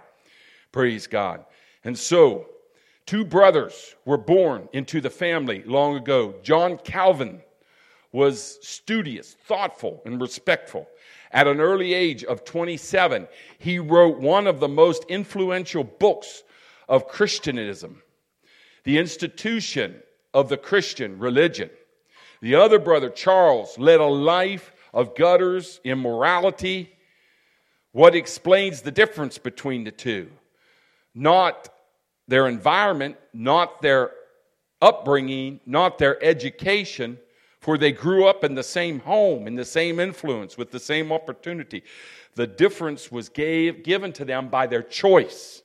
Praise 0.71 1.06
God. 1.06 1.45
And 1.84 1.95
so, 1.95 2.47
two 3.06 3.25
brothers 3.25 3.93
were 4.06 4.17
born 4.17 4.69
into 4.73 5.01
the 5.01 5.12
family 5.12 5.62
long 5.67 5.95
ago. 5.95 6.34
John 6.41 6.80
Calvin 6.80 7.43
was 8.12 8.58
studious, 8.63 9.36
thoughtful, 9.45 10.01
and 10.03 10.19
respectful. 10.19 10.88
At 11.32 11.48
an 11.48 11.60
early 11.60 11.94
age 11.94 12.24
of 12.24 12.46
27, 12.46 13.28
he 13.60 13.80
wrote 13.80 14.20
one 14.20 14.48
of 14.48 14.60
the 14.60 14.68
most 14.68 15.04
influential 15.10 15.84
books 15.84 16.44
of 16.88 17.08
Christianism, 17.08 18.02
The 18.84 18.98
Institution 18.98 20.02
of 20.34 20.50
the 20.50 20.58
Christian 20.58 21.20
Religion. 21.20 21.70
The 22.42 22.56
other 22.56 22.80
brother, 22.80 23.10
Charles, 23.10 23.78
led 23.78 24.00
a 24.00 24.06
life 24.06 24.72
of 24.94 25.16
gutters, 25.16 25.82
immorality. 25.84 26.94
What 27.92 28.16
explains 28.16 28.82
the 28.82 28.92
difference 28.92 29.38
between 29.38 29.84
the 29.84 29.92
two? 29.92 30.30
Not 31.13 31.70
their 32.28 32.48
environment, 32.48 33.18
not 33.34 33.82
their 33.82 34.12
upbringing, 34.82 35.60
not 35.66 35.98
their 35.98 36.24
education, 36.24 37.18
for 37.60 37.78
they 37.78 37.91
grew 37.91 38.28
up 38.28 38.43
in 38.43 38.56
the 38.56 38.63
same 38.63 39.00
home, 39.00 39.48
in 39.48 39.56
the 39.56 39.65
same 39.65 40.00
influence, 40.00 40.58
with 40.58 40.72
the 40.72 40.80
same 40.80 41.12
opportunity. 41.12 41.84
The 42.36 42.48
difference 42.48 43.12
was 43.12 43.30
gave, 43.30 43.84
given 43.84 44.13
to 44.13 44.26
them 44.26 44.50
by 44.50 44.67
their 44.67 44.84
choice. 44.84 45.63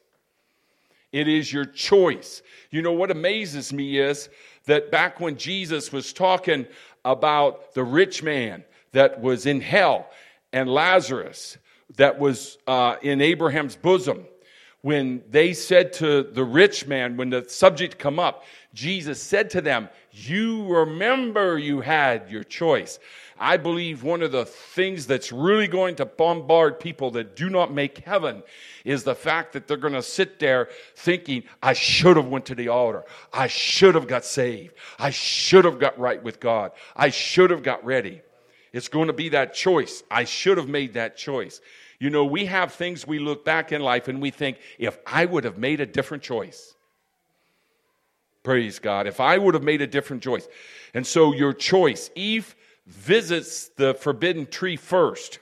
It 1.12 1.28
is 1.28 1.52
your 1.52 1.66
choice. 1.66 2.42
You 2.70 2.80
know 2.80 2.92
what 2.92 3.10
amazes 3.10 3.72
me 3.72 3.98
is 3.98 4.30
that 4.64 4.90
back 4.90 5.20
when 5.20 5.36
Jesus 5.36 5.92
was 5.92 6.12
talking 6.12 6.66
about 7.04 7.74
the 7.74 7.84
rich 7.84 8.22
man 8.22 8.64
that 8.92 9.20
was 9.20 9.44
in 9.46 9.60
hell 9.60 10.08
and 10.52 10.70
Lazarus 10.70 11.58
that 11.96 12.18
was 12.18 12.56
uh, 12.66 12.96
in 13.02 13.20
Abraham's 13.20 13.76
bosom, 13.76 14.24
when 14.80 15.22
they 15.28 15.52
said 15.52 15.92
to 15.94 16.22
the 16.22 16.44
rich 16.44 16.86
man, 16.86 17.16
when 17.16 17.30
the 17.30 17.44
subject 17.48 17.98
come 17.98 18.18
up, 18.18 18.44
Jesus 18.74 19.22
said 19.22 19.50
to 19.50 19.60
them, 19.60 19.88
You 20.14 20.66
remember 20.66 21.58
you 21.58 21.80
had 21.80 22.30
your 22.30 22.44
choice. 22.44 22.98
I 23.38 23.56
believe 23.56 24.02
one 24.02 24.22
of 24.22 24.30
the 24.30 24.44
things 24.44 25.06
that's 25.06 25.32
really 25.32 25.66
going 25.66 25.96
to 25.96 26.04
bombard 26.04 26.78
people 26.78 27.10
that 27.12 27.34
do 27.34 27.48
not 27.48 27.72
make 27.72 27.98
heaven 27.98 28.42
is 28.84 29.04
the 29.04 29.14
fact 29.14 29.54
that 29.54 29.66
they're 29.66 29.78
going 29.78 29.94
to 29.94 30.02
sit 30.02 30.38
there 30.38 30.68
thinking, 30.94 31.44
I 31.62 31.72
should 31.72 32.18
have 32.18 32.28
went 32.28 32.44
to 32.46 32.54
the 32.54 32.68
altar. 32.68 33.04
I 33.32 33.46
should 33.46 33.94
have 33.94 34.06
got 34.06 34.26
saved. 34.26 34.74
I 34.98 35.10
should 35.10 35.64
have 35.64 35.80
got 35.80 35.98
right 35.98 36.22
with 36.22 36.40
God. 36.40 36.72
I 36.94 37.08
should 37.08 37.50
have 37.50 37.62
got 37.62 37.84
ready. 37.84 38.20
It's 38.72 38.88
going 38.88 39.06
to 39.06 39.12
be 39.14 39.30
that 39.30 39.54
choice. 39.54 40.02
I 40.10 40.24
should 40.24 40.58
have 40.58 40.68
made 40.68 40.92
that 40.94 41.16
choice. 41.16 41.60
You 41.98 42.10
know, 42.10 42.24
we 42.24 42.46
have 42.46 42.74
things 42.74 43.06
we 43.06 43.18
look 43.18 43.44
back 43.44 43.72
in 43.72 43.80
life 43.80 44.08
and 44.08 44.20
we 44.20 44.30
think, 44.30 44.58
if 44.78 44.98
I 45.06 45.24
would 45.24 45.44
have 45.44 45.56
made 45.56 45.80
a 45.80 45.86
different 45.86 46.22
choice, 46.22 46.71
praise 48.42 48.78
God, 48.78 49.06
if 49.06 49.20
I 49.20 49.38
would 49.38 49.54
have 49.54 49.62
made 49.62 49.82
a 49.82 49.86
different 49.86 50.22
choice. 50.22 50.48
And 50.94 51.06
so 51.06 51.32
your 51.32 51.52
choice, 51.52 52.10
Eve 52.14 52.54
visits 52.86 53.68
the 53.76 53.94
forbidden 53.94 54.46
tree 54.46 54.76
first. 54.76 55.38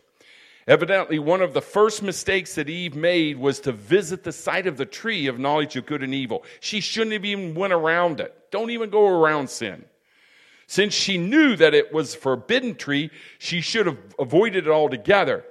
Evidently, 0.66 1.18
one 1.18 1.40
of 1.42 1.54
the 1.54 1.62
first 1.62 2.02
mistakes 2.02 2.54
that 2.54 2.68
Eve 2.68 2.94
made 2.94 3.38
was 3.38 3.60
to 3.60 3.72
visit 3.72 4.22
the 4.22 4.32
site 4.32 4.66
of 4.66 4.76
the 4.76 4.86
tree 4.86 5.26
of 5.26 5.38
knowledge 5.38 5.74
of 5.74 5.86
good 5.86 6.02
and 6.02 6.14
evil. 6.14 6.44
She 6.60 6.80
shouldn't 6.80 7.12
have 7.12 7.24
even 7.24 7.54
went 7.54 7.72
around 7.72 8.20
it. 8.20 8.36
Don't 8.50 8.70
even 8.70 8.90
go 8.90 9.08
around 9.08 9.50
sin. 9.50 9.84
Since 10.66 10.94
she 10.94 11.18
knew 11.18 11.56
that 11.56 11.74
it 11.74 11.92
was 11.92 12.14
forbidden 12.14 12.76
tree, 12.76 13.10
she 13.38 13.60
should 13.60 13.86
have 13.86 13.98
avoided 14.18 14.66
it 14.66 14.70
altogether. 14.70 15.44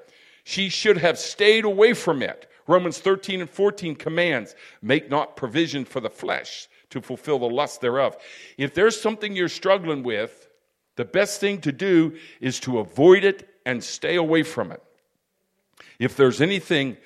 She 0.46 0.70
should 0.70 0.98
have 0.98 1.20
stayed 1.20 1.66
away 1.66 1.94
from 1.94 2.22
it. 2.22 2.50
Romans 2.68 3.00
13 3.00 3.42
and 3.42 3.50
14 3.50 3.96
commands, 3.96 4.56
make 4.82 5.10
not 5.10 5.36
provision 5.36 5.84
for 5.84 6.00
the 6.00 6.10
flesh 6.10 6.70
to 6.90 7.02
fulfill 7.02 7.40
the 7.40 7.50
lust 7.50 7.82
thereof. 7.82 8.18
If 8.58 8.74
there's 8.74 9.00
something 9.00 9.36
you're 9.36 9.50
struggling 9.50 10.04
with, 10.04 10.48
the 10.96 11.06
best 11.06 11.40
thing 11.40 11.62
to 11.62 11.72
do 11.72 12.18
is 12.42 12.60
to 12.62 12.80
avoid 12.80 13.24
it 13.24 13.48
and 13.66 13.84
stay 13.84 14.16
away 14.16 14.44
from 14.44 14.72
it. 14.72 14.84
If 16.00 16.16
there's 16.16 16.42
anything, 16.42 16.98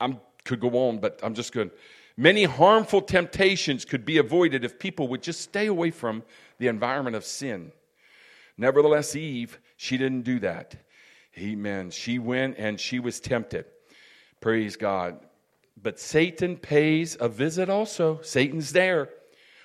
I 0.00 0.16
could 0.44 0.60
go 0.60 0.88
on, 0.88 0.98
but 0.98 1.20
I'm 1.22 1.34
just 1.34 1.52
going. 1.52 1.70
Many 2.16 2.44
harmful 2.44 3.00
temptations 3.00 3.84
could 3.84 4.04
be 4.04 4.18
avoided 4.18 4.64
if 4.64 4.78
people 4.78 5.08
would 5.08 5.22
just 5.22 5.40
stay 5.40 5.66
away 5.66 5.90
from 5.90 6.22
the 6.58 6.68
environment 6.68 7.16
of 7.16 7.24
sin. 7.24 7.72
Nevertheless, 8.58 9.16
Eve, 9.16 9.58
she 9.76 9.96
didn't 9.96 10.22
do 10.22 10.38
that. 10.40 10.76
Amen. 11.38 11.90
She 11.90 12.18
went 12.18 12.58
and 12.58 12.78
she 12.78 13.00
was 13.00 13.18
tempted. 13.18 13.64
Praise 14.40 14.76
God. 14.76 15.18
But 15.80 15.98
Satan 15.98 16.56
pays 16.58 17.16
a 17.18 17.28
visit 17.28 17.70
also. 17.70 18.20
Satan's 18.22 18.72
there. 18.72 19.08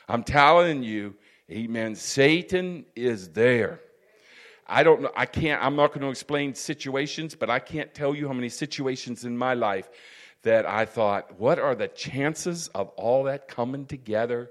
I'm 0.08 0.24
telling 0.24 0.84
you, 0.84 1.16
Amen. 1.50 1.96
Satan 1.96 2.86
is 2.96 3.30
there. 3.30 3.80
I 4.68 4.84
don't 4.84 5.02
know, 5.02 5.12
I 5.16 5.26
can't, 5.26 5.64
I'm 5.64 5.78
not 5.78 5.90
going 5.90 6.02
to 6.02 6.10
explain 6.10 6.56
situations, 6.56 7.36
but 7.36 7.50
I 7.50 7.60
can't 7.60 7.94
tell 7.94 8.14
you 8.14 8.28
how 8.28 8.34
many 8.34 8.50
situations 8.50 9.24
in 9.24 9.38
my 9.38 9.54
life 9.54 9.90
that 10.44 10.66
I 10.66 10.84
thought, 10.84 11.40
what 11.40 11.58
are 11.58 11.74
the 11.74 11.88
chances 11.88 12.68
of 12.70 12.90
all 12.90 13.24
that 13.24 13.48
coming 13.48 13.86
together 13.86 14.50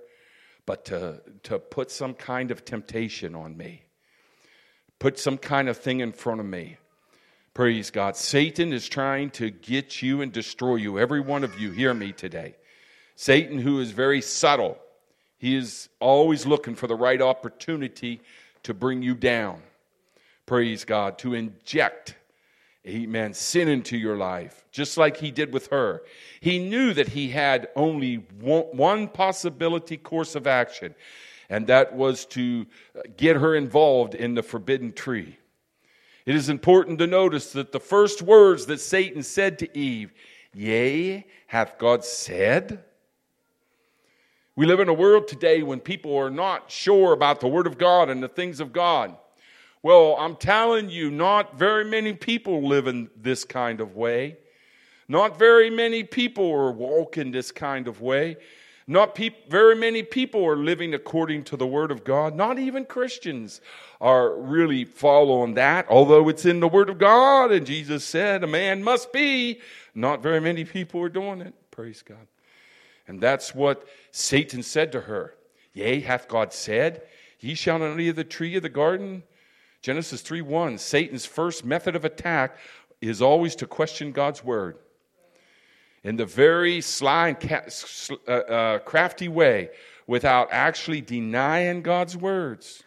but 0.65 0.87
to, 0.87 1.21
to 1.45 1.59
put 1.59 1.91
some 1.91 2.15
kind 2.15 2.51
of 2.51 2.65
temptation 2.65 3.35
on 3.35 3.59
me? 3.59 3.83
Put 4.99 5.19
some 5.19 5.37
kind 5.37 5.69
of 5.69 5.77
thing 5.77 6.01
in 6.01 6.13
front 6.13 6.41
of 6.41 6.47
me. 6.47 6.79
Praise 7.53 7.91
God. 7.91 8.17
Satan 8.17 8.73
is 8.73 8.89
trying 8.89 9.31
to 9.33 9.51
get 9.51 10.01
you 10.01 10.23
and 10.23 10.33
destroy 10.33 10.77
you. 10.77 10.99
Every 10.99 11.21
one 11.21 11.45
of 11.45 11.61
you, 11.61 11.73
hear 11.73 11.93
me 11.93 12.13
today. 12.13 12.57
Satan, 13.17 13.59
who 13.59 13.81
is 13.81 13.91
very 13.91 14.23
subtle, 14.23 14.79
he 15.39 15.57
is 15.57 15.89
always 16.01 16.47
looking 16.47 16.75
for 16.75 16.87
the 16.87 16.95
right 16.95 17.21
opportunity 17.21 18.21
to 18.63 18.75
bring 18.75 19.03
you 19.03 19.15
down. 19.15 19.63
Praise 20.47 20.85
God. 20.85 21.19
To 21.19 21.35
inject, 21.35 22.15
amen, 22.87 23.35
sin 23.35 23.69
into 23.69 23.97
your 23.97 24.17
life, 24.17 24.65
just 24.71 24.97
like 24.97 25.17
he 25.19 25.31
did 25.31 25.53
with 25.53 25.69
her. 25.69 26.03
He 26.41 26.59
knew 26.59 26.95
that 26.95 27.09
he 27.09 27.29
had 27.29 27.69
only 27.77 28.17
one 28.41 29.09
possibility 29.09 29.97
course 29.97 30.35
of 30.35 30.47
action, 30.47 30.95
and 31.51 31.67
that 31.67 31.95
was 31.95 32.25
to 32.27 32.67
get 33.17 33.37
her 33.37 33.55
involved 33.55 34.15
in 34.15 34.35
the 34.35 34.43
forbidden 34.43 34.93
tree. 34.93 35.39
It 36.25 36.35
is 36.35 36.49
important 36.49 36.99
to 36.99 37.07
notice 37.07 37.53
that 37.53 37.71
the 37.71 37.79
first 37.79 38.21
words 38.21 38.67
that 38.67 38.81
Satan 38.81 39.23
said 39.23 39.59
to 39.61 39.79
Eve, 39.79 40.13
Yea, 40.53 41.25
hath 41.47 41.79
God 41.79 42.05
said? 42.05 42.83
We 44.57 44.65
live 44.65 44.81
in 44.81 44.89
a 44.89 44.95
world 44.95 45.29
today 45.29 45.63
when 45.63 45.81
people 45.81 46.17
are 46.17 46.31
not 46.31 46.71
sure 46.71 47.13
about 47.13 47.41
the 47.41 47.47
Word 47.47 47.67
of 47.67 47.77
God 47.77 48.09
and 48.09 48.23
the 48.23 48.29
things 48.29 48.59
of 48.59 48.73
God. 48.73 49.15
Well, 49.83 50.17
I'm 50.19 50.35
telling 50.35 50.89
you, 50.89 51.11
not 51.11 51.59
very 51.59 51.85
many 51.85 52.15
people 52.15 52.67
live 52.67 52.87
in 52.87 53.11
this 53.15 53.45
kind 53.45 53.83
of 53.83 53.97
way. 53.97 54.39
Not 55.09 55.39
very 55.39 55.69
many 55.69 56.05
people 56.05 56.51
are 56.51 56.73
walking 56.73 57.33
this 57.33 57.53
kind 57.53 57.87
of 57.87 58.01
way. 58.01 58.39
Not 58.87 59.15
pe- 59.15 59.35
very 59.51 59.75
many 59.75 60.03
people 60.03 60.47
are 60.47 60.57
living 60.57 60.95
according 60.95 61.45
to 61.45 61.59
the 61.59 61.67
Word 61.67 61.91
of 61.91 62.03
God. 62.03 62.35
Not 62.35 62.59
even 62.59 62.87
Christians 62.87 63.61
are 64.01 64.35
really 64.37 64.87
following 64.87 65.53
that, 65.55 65.87
although 65.91 66.31
it's 66.31 66.47
in 66.47 66.61
the 66.61 66.69
Word 66.69 66.89
of 66.89 66.97
God 66.97 67.53
and 67.53 67.67
Jesus 67.67 68.05
said 68.05 68.43
a 68.43 68.47
man 68.47 68.83
must 68.83 69.13
be. 69.13 69.61
Not 69.95 70.23
very 70.23 70.41
many 70.41 70.65
people 70.65 71.03
are 71.03 71.11
doing 71.11 71.43
it. 71.43 71.53
Praise 71.71 72.01
God. 72.01 72.27
And 73.09 73.21
that's 73.21 73.55
what 73.55 73.87
Satan 74.11 74.63
said 74.63 74.93
to 74.93 75.03
her. 75.03 75.35
Yea, 75.73 76.01
hath 76.01 76.29
God 76.29 76.53
said, 76.53 77.03
Ye 77.41 77.55
shall 77.55 77.79
not 77.79 78.01
eat 78.01 78.09
of 78.09 78.17
the 78.17 78.25
tree 78.25 78.57
of 78.57 78.63
the 78.63 78.69
garden? 78.69 79.23
Genesis 79.83 80.23
3 80.23 80.41
1. 80.41 80.79
Satan's 80.79 81.27
first 81.27 81.65
method 81.65 81.95
of 81.95 82.05
attack 82.05 82.57
is 83.01 83.21
always 83.23 83.55
to 83.57 83.67
question 83.67 84.13
God's 84.13 84.43
word. 84.43 84.79
In 86.03 86.17
the 86.17 86.25
very 86.25 86.81
sly 86.81 87.37
and 87.41 87.73
uh, 88.27 88.31
uh, 88.31 88.79
crafty 88.81 89.29
way, 89.29 89.71
without 90.07 90.49
actually 90.53 91.01
denying 91.01 91.83
God's 91.83 92.17
words. 92.17 92.83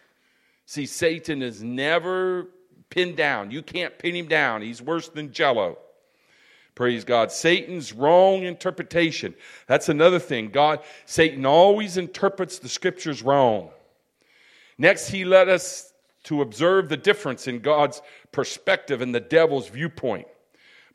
See, 0.66 0.86
Satan 0.86 1.42
is 1.42 1.62
never 1.62 2.48
pinned 2.88 3.16
down. 3.16 3.50
You 3.50 3.62
can't 3.62 3.98
pin 3.98 4.14
him 4.14 4.26
down. 4.26 4.62
He's 4.62 4.80
worse 4.80 5.08
than 5.08 5.32
jello. 5.32 5.78
Praise 6.80 7.04
God. 7.04 7.30
Satan's 7.30 7.92
wrong 7.92 8.44
interpretation. 8.44 9.34
That's 9.66 9.90
another 9.90 10.18
thing. 10.18 10.48
God, 10.48 10.80
Satan 11.04 11.44
always 11.44 11.98
interprets 11.98 12.58
the 12.58 12.70
scriptures 12.70 13.20
wrong. 13.20 13.68
Next, 14.78 15.08
he 15.08 15.26
led 15.26 15.50
us 15.50 15.92
to 16.22 16.40
observe 16.40 16.88
the 16.88 16.96
difference 16.96 17.46
in 17.48 17.58
God's 17.58 18.00
perspective 18.32 19.02
and 19.02 19.14
the 19.14 19.20
devil's 19.20 19.68
viewpoint 19.68 20.26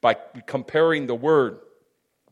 by 0.01 0.17
comparing 0.47 1.05
the 1.05 1.13
word. 1.13 1.59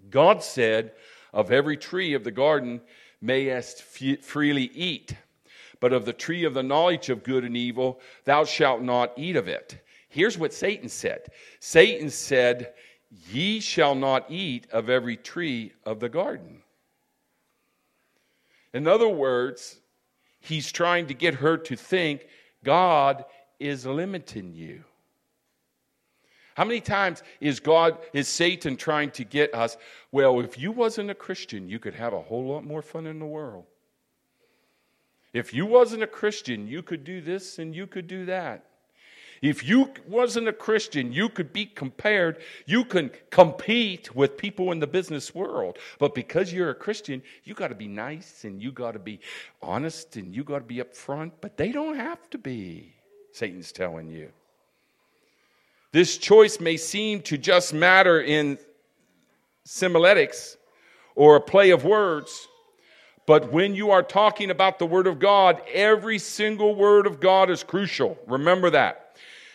God 0.09 0.41
said, 0.41 0.93
Of 1.31 1.51
every 1.51 1.77
tree 1.77 2.15
of 2.15 2.23
the 2.23 2.31
garden 2.31 2.81
mayest 3.21 3.83
freely 3.83 4.71
eat, 4.73 5.15
but 5.79 5.93
of 5.93 6.05
the 6.05 6.13
tree 6.13 6.43
of 6.45 6.55
the 6.55 6.63
knowledge 6.63 7.11
of 7.11 7.23
good 7.23 7.43
and 7.43 7.55
evil 7.55 8.01
thou 8.25 8.45
shalt 8.45 8.81
not 8.81 9.13
eat 9.15 9.35
of 9.35 9.47
it. 9.47 9.79
Here's 10.09 10.37
what 10.37 10.53
Satan 10.53 10.89
said 10.89 11.27
Satan 11.59 12.09
said, 12.09 12.73
Ye 13.29 13.59
shall 13.59 13.95
not 13.95 14.29
eat 14.29 14.67
of 14.71 14.89
every 14.89 15.17
tree 15.17 15.73
of 15.85 15.99
the 15.99 16.09
garden. 16.09 16.61
In 18.73 18.87
other 18.87 19.07
words, 19.07 19.79
he's 20.39 20.71
trying 20.71 21.07
to 21.07 21.13
get 21.13 21.35
her 21.35 21.57
to 21.57 21.75
think 21.75 22.25
God 22.63 23.25
is 23.59 23.85
limiting 23.85 24.53
you. 24.53 24.83
How 26.55 26.65
many 26.65 26.81
times 26.81 27.23
is 27.39 27.59
God, 27.59 27.97
is 28.13 28.27
Satan 28.27 28.77
trying 28.77 29.11
to 29.11 29.23
get 29.23 29.53
us? 29.53 29.77
Well, 30.11 30.39
if 30.39 30.57
you 30.57 30.71
wasn't 30.71 31.09
a 31.09 31.15
Christian, 31.15 31.67
you 31.67 31.79
could 31.79 31.95
have 31.95 32.13
a 32.13 32.21
whole 32.21 32.45
lot 32.45 32.63
more 32.63 32.81
fun 32.81 33.07
in 33.07 33.19
the 33.19 33.25
world. 33.25 33.65
If 35.33 35.53
you 35.53 35.65
wasn't 35.65 36.03
a 36.03 36.07
Christian, 36.07 36.67
you 36.67 36.83
could 36.83 37.03
do 37.03 37.21
this 37.21 37.57
and 37.57 37.75
you 37.75 37.87
could 37.87 38.07
do 38.07 38.25
that. 38.25 38.65
If 39.43 39.67
you 39.67 39.91
wasn't 40.07 40.47
a 40.47 40.53
Christian, 40.53 41.11
you 41.11 41.27
could 41.27 41.51
be 41.51 41.65
compared, 41.65 42.41
you 42.65 42.85
can 42.85 43.11
compete 43.29 44.15
with 44.15 44.37
people 44.37 44.71
in 44.71 44.79
the 44.79 44.87
business 44.87 45.35
world. 45.35 45.79
But 45.99 46.15
because 46.15 46.53
you're 46.53 46.69
a 46.69 46.75
Christian, 46.75 47.21
you 47.43 47.53
got 47.53 47.67
to 47.67 47.75
be 47.75 47.89
nice 47.89 48.45
and 48.45 48.63
you 48.63 48.71
got 48.71 48.93
to 48.93 48.99
be 48.99 49.19
honest 49.61 50.15
and 50.15 50.33
you 50.33 50.45
got 50.45 50.59
to 50.59 50.65
be 50.65 50.77
upfront, 50.77 51.33
but 51.41 51.57
they 51.57 51.73
don't 51.73 51.97
have 51.97 52.29
to 52.29 52.37
be. 52.37 52.93
Satan's 53.33 53.73
telling 53.73 54.07
you. 54.07 54.29
This 55.91 56.17
choice 56.17 56.61
may 56.61 56.77
seem 56.77 57.21
to 57.23 57.37
just 57.37 57.73
matter 57.73 58.21
in 58.21 58.57
semantics 59.65 60.55
or 61.15 61.35
a 61.35 61.41
play 61.41 61.71
of 61.71 61.83
words, 61.83 62.47
but 63.25 63.51
when 63.51 63.75
you 63.75 63.91
are 63.91 64.03
talking 64.03 64.51
about 64.51 64.79
the 64.79 64.85
Word 64.85 65.05
of 65.05 65.19
God, 65.19 65.61
every 65.73 66.17
single 66.17 66.75
word 66.75 67.07
of 67.07 67.19
God 67.19 67.49
is 67.49 67.61
crucial. 67.61 68.17
Remember 68.25 68.69
that. 68.69 69.02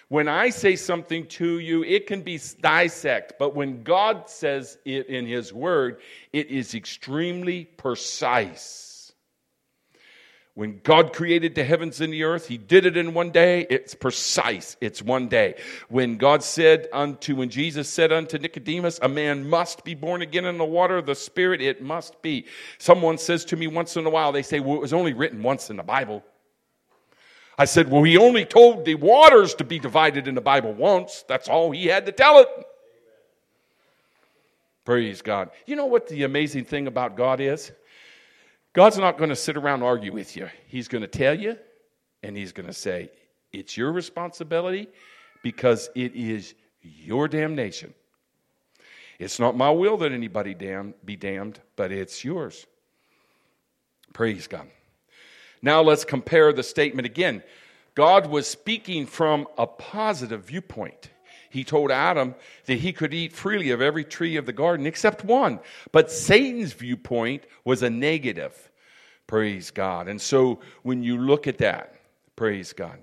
When 0.08 0.26
I 0.26 0.48
say 0.48 0.74
something 0.76 1.26
to 1.26 1.58
you, 1.58 1.84
it 1.84 2.06
can 2.06 2.22
be 2.22 2.40
dissect, 2.60 3.34
but 3.38 3.54
when 3.54 3.82
God 3.82 4.30
says 4.30 4.78
it 4.86 5.08
in 5.08 5.26
His 5.26 5.52
Word, 5.52 6.00
it 6.32 6.48
is 6.48 6.74
extremely 6.74 7.64
precise. 7.64 9.12
When 10.54 10.80
God 10.82 11.12
created 11.12 11.54
the 11.54 11.62
heavens 11.62 12.00
and 12.00 12.12
the 12.12 12.24
earth, 12.24 12.48
He 12.48 12.56
did 12.56 12.86
it 12.86 12.96
in 12.96 13.14
one 13.14 13.30
day. 13.30 13.66
It's 13.70 13.94
precise. 13.94 14.76
It's 14.80 15.02
one 15.02 15.28
day. 15.28 15.54
When 15.88 16.16
God 16.16 16.42
said 16.42 16.88
unto, 16.92 17.36
when 17.36 17.50
Jesus 17.50 17.88
said 17.88 18.10
unto 18.10 18.38
Nicodemus, 18.38 18.98
a 19.00 19.08
man 19.08 19.48
must 19.48 19.84
be 19.84 19.94
born 19.94 20.22
again 20.22 20.46
in 20.46 20.58
the 20.58 20.64
water 20.64 20.96
of 20.96 21.06
the 21.06 21.14
Spirit, 21.14 21.60
it 21.60 21.80
must 21.82 22.20
be. 22.22 22.46
Someone 22.78 23.18
says 23.18 23.44
to 23.44 23.56
me 23.56 23.66
once 23.66 23.94
in 23.96 24.06
a 24.06 24.10
while, 24.10 24.32
they 24.32 24.42
say, 24.42 24.58
well, 24.58 24.74
it 24.74 24.80
was 24.80 24.92
only 24.94 25.12
written 25.12 25.44
once 25.44 25.70
in 25.70 25.76
the 25.76 25.82
Bible. 25.84 26.24
I 27.58 27.64
said, 27.64 27.90
well, 27.90 28.04
He 28.04 28.16
only 28.16 28.44
told 28.44 28.84
the 28.84 28.94
waters 28.94 29.54
to 29.56 29.64
be 29.64 29.80
divided 29.80 30.28
in 30.28 30.34
the 30.36 30.40
Bible 30.40 30.72
once. 30.72 31.24
That's 31.28 31.48
all 31.48 31.72
He 31.72 31.86
had 31.86 32.06
to 32.06 32.12
tell 32.12 32.38
it. 32.38 32.48
Praise 34.84 35.20
God. 35.20 35.50
You 35.66 35.76
know 35.76 35.86
what 35.86 36.08
the 36.08 36.22
amazing 36.22 36.64
thing 36.64 36.86
about 36.86 37.16
God 37.16 37.40
is? 37.40 37.72
God's 38.72 38.96
not 38.96 39.18
going 39.18 39.30
to 39.30 39.36
sit 39.36 39.56
around 39.56 39.82
argue 39.82 40.12
with 40.12 40.36
you. 40.36 40.48
He's 40.68 40.88
going 40.88 41.02
to 41.02 41.08
tell 41.08 41.38
you, 41.38 41.58
and 42.22 42.36
He's 42.36 42.52
going 42.52 42.68
to 42.68 42.72
say, 42.72 43.10
It's 43.52 43.76
your 43.76 43.92
responsibility 43.92 44.88
because 45.42 45.90
it 45.94 46.14
is 46.14 46.54
your 46.82 47.28
damnation. 47.28 47.92
It's 49.18 49.40
not 49.40 49.56
my 49.56 49.70
will 49.70 49.96
that 49.98 50.12
anybody 50.12 50.54
damn, 50.54 50.94
be 51.04 51.16
damned, 51.16 51.60
but 51.74 51.90
it's 51.90 52.24
yours. 52.24 52.66
Praise 54.12 54.46
God. 54.46 54.68
Now 55.62 55.82
let's 55.82 56.04
compare 56.04 56.52
the 56.52 56.62
statement 56.62 57.06
again. 57.06 57.42
God 57.94 58.28
was 58.28 58.46
speaking 58.46 59.06
from 59.06 59.48
a 59.56 59.66
positive 59.66 60.44
viewpoint. 60.44 61.10
He 61.50 61.64
told 61.64 61.90
Adam 61.90 62.34
that 62.66 62.78
he 62.78 62.92
could 62.92 63.14
eat 63.14 63.32
freely 63.32 63.70
of 63.70 63.80
every 63.80 64.04
tree 64.04 64.36
of 64.36 64.46
the 64.46 64.52
garden 64.52 64.86
except 64.86 65.24
one. 65.24 65.60
But 65.92 66.10
Satan's 66.10 66.72
viewpoint 66.74 67.44
was 67.64 67.82
a 67.82 67.90
negative. 67.90 68.70
Praise 69.26 69.70
God. 69.70 70.08
And 70.08 70.20
so 70.20 70.60
when 70.82 71.02
you 71.02 71.18
look 71.18 71.46
at 71.46 71.58
that, 71.58 71.94
praise 72.36 72.72
God, 72.72 72.98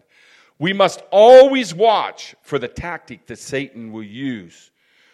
we 0.60 0.74
must 0.74 1.02
always 1.12 1.74
watch 1.74 2.36
for 2.42 2.60
the 2.60 2.68
tactic 2.68 3.26
that 3.28 3.40
Satan 3.40 3.92
will 3.92 4.04
use 4.04 4.72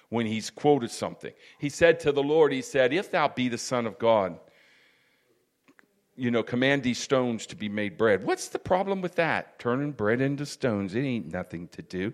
when 0.09 0.25
he's 0.25 0.49
quoted 0.49 0.91
something. 0.91 1.33
He 1.57 1.69
said 1.69 1.99
to 2.01 2.11
the 2.11 2.21
Lord, 2.21 2.51
He 2.51 2.61
said, 2.61 2.93
If 2.93 3.11
thou 3.11 3.29
be 3.29 3.49
the 3.49 3.57
Son 3.57 3.87
of 3.87 3.97
God, 3.97 4.37
you 6.15 6.31
know, 6.31 6.43
command 6.43 6.83
these 6.83 6.99
stones 6.99 7.45
to 7.47 7.55
be 7.55 7.69
made 7.69 7.97
bread. 7.97 8.23
What's 8.23 8.49
the 8.49 8.59
problem 8.59 9.01
with 9.01 9.15
that? 9.15 9.57
Turning 9.59 9.91
bread 9.91 10.21
into 10.21 10.45
stones. 10.45 10.93
It 10.93 11.01
ain't 11.01 11.31
nothing 11.31 11.67
to 11.69 11.81
do. 11.81 12.13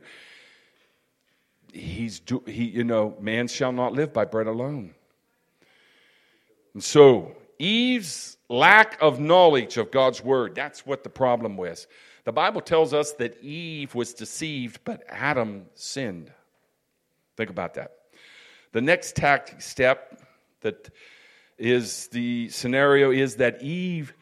He's, 1.73 2.19
do, 2.19 2.43
he, 2.47 2.65
you 2.65 2.83
know, 2.83 3.15
man 3.19 3.47
shall 3.47 3.71
not 3.71 3.93
live 3.93 4.13
by 4.13 4.25
bread 4.25 4.47
alone. 4.47 4.93
And 6.73 6.83
so 6.83 7.35
Eve's 7.59 8.37
lack 8.49 8.97
of 9.01 9.19
knowledge 9.19 9.77
of 9.77 9.91
God's 9.91 10.23
word, 10.23 10.55
that's 10.55 10.85
what 10.85 11.03
the 11.03 11.09
problem 11.09 11.57
was. 11.57 11.87
The 12.23 12.31
Bible 12.31 12.61
tells 12.61 12.93
us 12.93 13.13
that 13.13 13.41
Eve 13.41 13.95
was 13.95 14.13
deceived, 14.13 14.81
but 14.83 15.03
Adam 15.09 15.65
sinned. 15.75 16.31
Think 17.35 17.49
about 17.49 17.73
that. 17.75 17.93
The 18.73 18.81
next 18.81 19.15
tactic 19.15 19.61
step 19.61 20.21
that 20.61 20.89
is 21.57 22.07
the 22.07 22.49
scenario 22.49 23.11
is 23.11 23.37
that 23.37 23.61
Eve 23.61 24.13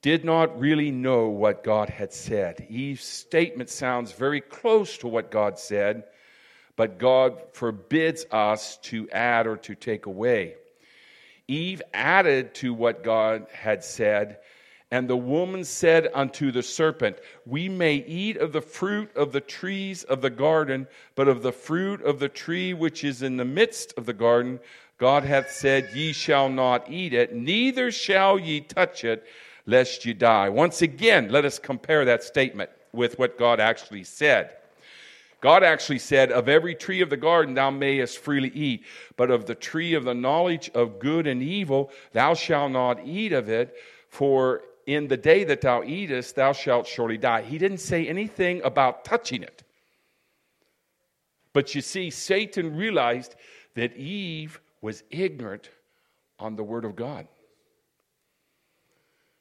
did 0.00 0.24
not 0.24 0.58
really 0.58 0.90
know 0.90 1.28
what 1.28 1.64
God 1.64 1.90
had 1.90 2.12
said. 2.12 2.66
Eve's 2.68 3.04
statement 3.04 3.68
sounds 3.68 4.12
very 4.12 4.40
close 4.40 4.98
to 4.98 5.08
what 5.08 5.30
God 5.30 5.58
said, 5.58 6.04
but 6.76 6.98
God 6.98 7.42
forbids 7.52 8.24
us 8.30 8.76
to 8.82 9.08
add 9.10 9.46
or 9.46 9.56
to 9.58 9.74
take 9.74 10.06
away. 10.06 10.54
Eve 11.48 11.82
added 11.92 12.54
to 12.54 12.72
what 12.72 13.02
God 13.02 13.46
had 13.52 13.82
said. 13.82 14.38
And 14.90 15.08
the 15.08 15.16
woman 15.16 15.64
said 15.64 16.08
unto 16.14 16.50
the 16.50 16.62
serpent, 16.62 17.18
We 17.44 17.68
may 17.68 17.96
eat 17.96 18.38
of 18.38 18.52
the 18.52 18.62
fruit 18.62 19.14
of 19.14 19.32
the 19.32 19.40
trees 19.40 20.02
of 20.04 20.22
the 20.22 20.30
garden, 20.30 20.86
but 21.14 21.28
of 21.28 21.42
the 21.42 21.52
fruit 21.52 22.00
of 22.02 22.20
the 22.20 22.30
tree 22.30 22.72
which 22.72 23.04
is 23.04 23.22
in 23.22 23.36
the 23.36 23.44
midst 23.44 23.92
of 23.98 24.06
the 24.06 24.14
garden, 24.14 24.60
God 24.96 25.24
hath 25.24 25.50
said, 25.50 25.90
Ye 25.94 26.12
shall 26.12 26.48
not 26.48 26.90
eat 26.90 27.12
it, 27.12 27.34
neither 27.34 27.92
shall 27.92 28.38
ye 28.38 28.62
touch 28.62 29.04
it, 29.04 29.26
lest 29.66 30.06
ye 30.06 30.14
die. 30.14 30.48
Once 30.48 30.80
again, 30.80 31.28
let 31.28 31.44
us 31.44 31.58
compare 31.58 32.06
that 32.06 32.22
statement 32.22 32.70
with 32.92 33.18
what 33.18 33.38
God 33.38 33.60
actually 33.60 34.04
said. 34.04 34.52
God 35.40 35.62
actually 35.62 35.98
said, 35.98 36.32
Of 36.32 36.48
every 36.48 36.74
tree 36.74 37.02
of 37.02 37.10
the 37.10 37.16
garden 37.18 37.54
thou 37.54 37.70
mayest 37.70 38.18
freely 38.18 38.50
eat, 38.54 38.84
but 39.16 39.30
of 39.30 39.44
the 39.44 39.54
tree 39.54 39.92
of 39.92 40.04
the 40.04 40.14
knowledge 40.14 40.70
of 40.74 40.98
good 40.98 41.26
and 41.26 41.42
evil 41.42 41.90
thou 42.12 42.32
shalt 42.32 42.72
not 42.72 43.06
eat 43.06 43.32
of 43.32 43.50
it, 43.50 43.76
for 44.08 44.62
in 44.88 45.06
the 45.06 45.18
day 45.18 45.44
that 45.44 45.60
thou 45.60 45.82
eatest 45.84 46.34
thou 46.34 46.50
shalt 46.50 46.86
surely 46.86 47.18
die. 47.18 47.42
He 47.42 47.58
didn't 47.58 47.78
say 47.78 48.08
anything 48.08 48.62
about 48.64 49.04
touching 49.04 49.42
it. 49.42 49.62
But 51.52 51.74
you 51.74 51.82
see, 51.82 52.08
Satan 52.08 52.74
realized 52.74 53.36
that 53.74 53.94
Eve 53.98 54.58
was 54.80 55.04
ignorant 55.10 55.68
on 56.38 56.56
the 56.56 56.64
word 56.64 56.86
of 56.86 56.96
God. 56.96 57.28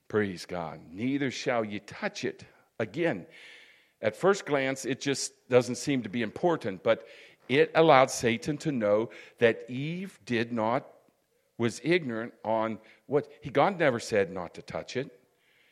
Praise 0.09 0.45
God. 0.45 0.81
Neither 0.91 1.31
shall 1.31 1.63
ye 1.63 1.79
touch 1.79 2.25
it. 2.25 2.43
Again, 2.79 3.25
at 4.01 4.17
first 4.17 4.45
glance, 4.45 4.83
it 4.83 4.99
just 4.99 5.31
doesn't 5.47 5.75
seem 5.75 6.03
to 6.03 6.09
be 6.09 6.23
important, 6.23 6.83
but 6.83 7.07
it 7.47 7.71
allowed 7.73 8.11
Satan 8.11 8.57
to 8.57 8.73
know 8.73 9.11
that 9.39 9.63
Eve 9.69 10.19
did 10.25 10.51
not, 10.51 10.85
was 11.57 11.79
ignorant 11.85 12.33
on 12.43 12.79
what 13.05 13.29
he, 13.39 13.49
God 13.49 13.79
never 13.79 14.01
said 14.01 14.29
not 14.29 14.53
to 14.55 14.61
touch 14.61 14.97
it. 14.97 15.16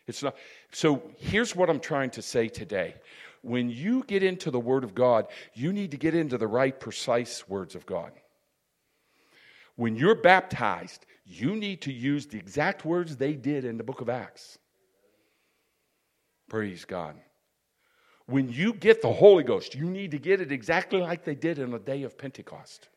It's 0.08 0.22
not. 0.22 0.36
So 0.72 1.02
here's 1.18 1.56
what 1.56 1.70
I'm 1.70 1.80
trying 1.80 2.12
to 2.12 2.22
say 2.22 2.48
today. 2.48 2.96
When 3.42 3.70
you 3.70 4.04
get 4.04 4.24
into 4.24 4.50
the 4.52 4.60
Word 4.60 4.84
of 4.84 4.96
God, 4.96 5.28
you 5.54 5.72
need 5.72 5.92
to 5.92 5.98
get 5.98 6.16
into 6.16 6.38
the 6.38 6.48
right, 6.48 6.80
precise 6.80 7.48
words 7.48 7.76
of 7.76 7.86
God. 7.86 8.12
When 9.76 9.96
you're 9.96 10.16
baptized, 10.16 11.06
you 11.26 11.56
need 11.56 11.82
to 11.82 11.92
use 11.92 12.28
the 12.28 12.38
exact 12.38 12.86
words 12.86 13.18
they 13.18 13.34
did 13.34 13.66
in 13.66 13.78
the 13.78 13.84
book 13.84 14.02
of 14.02 14.10
Acts. 14.10 14.58
Praise 16.50 16.86
God. 16.86 17.16
When 18.28 18.50
you 18.50 18.74
get 18.74 19.02
the 19.02 19.14
Holy 19.14 19.44
Ghost, 19.44 19.76
you 19.76 19.90
need 19.90 20.12
to 20.12 20.18
get 20.18 20.42
it 20.42 20.52
exactly 20.52 21.00
like 21.00 21.24
they 21.24 21.36
did 21.36 21.60
in 21.60 21.72
the 21.72 21.80
day 21.80 22.04
of 22.04 22.18
Pentecost. 22.18 22.90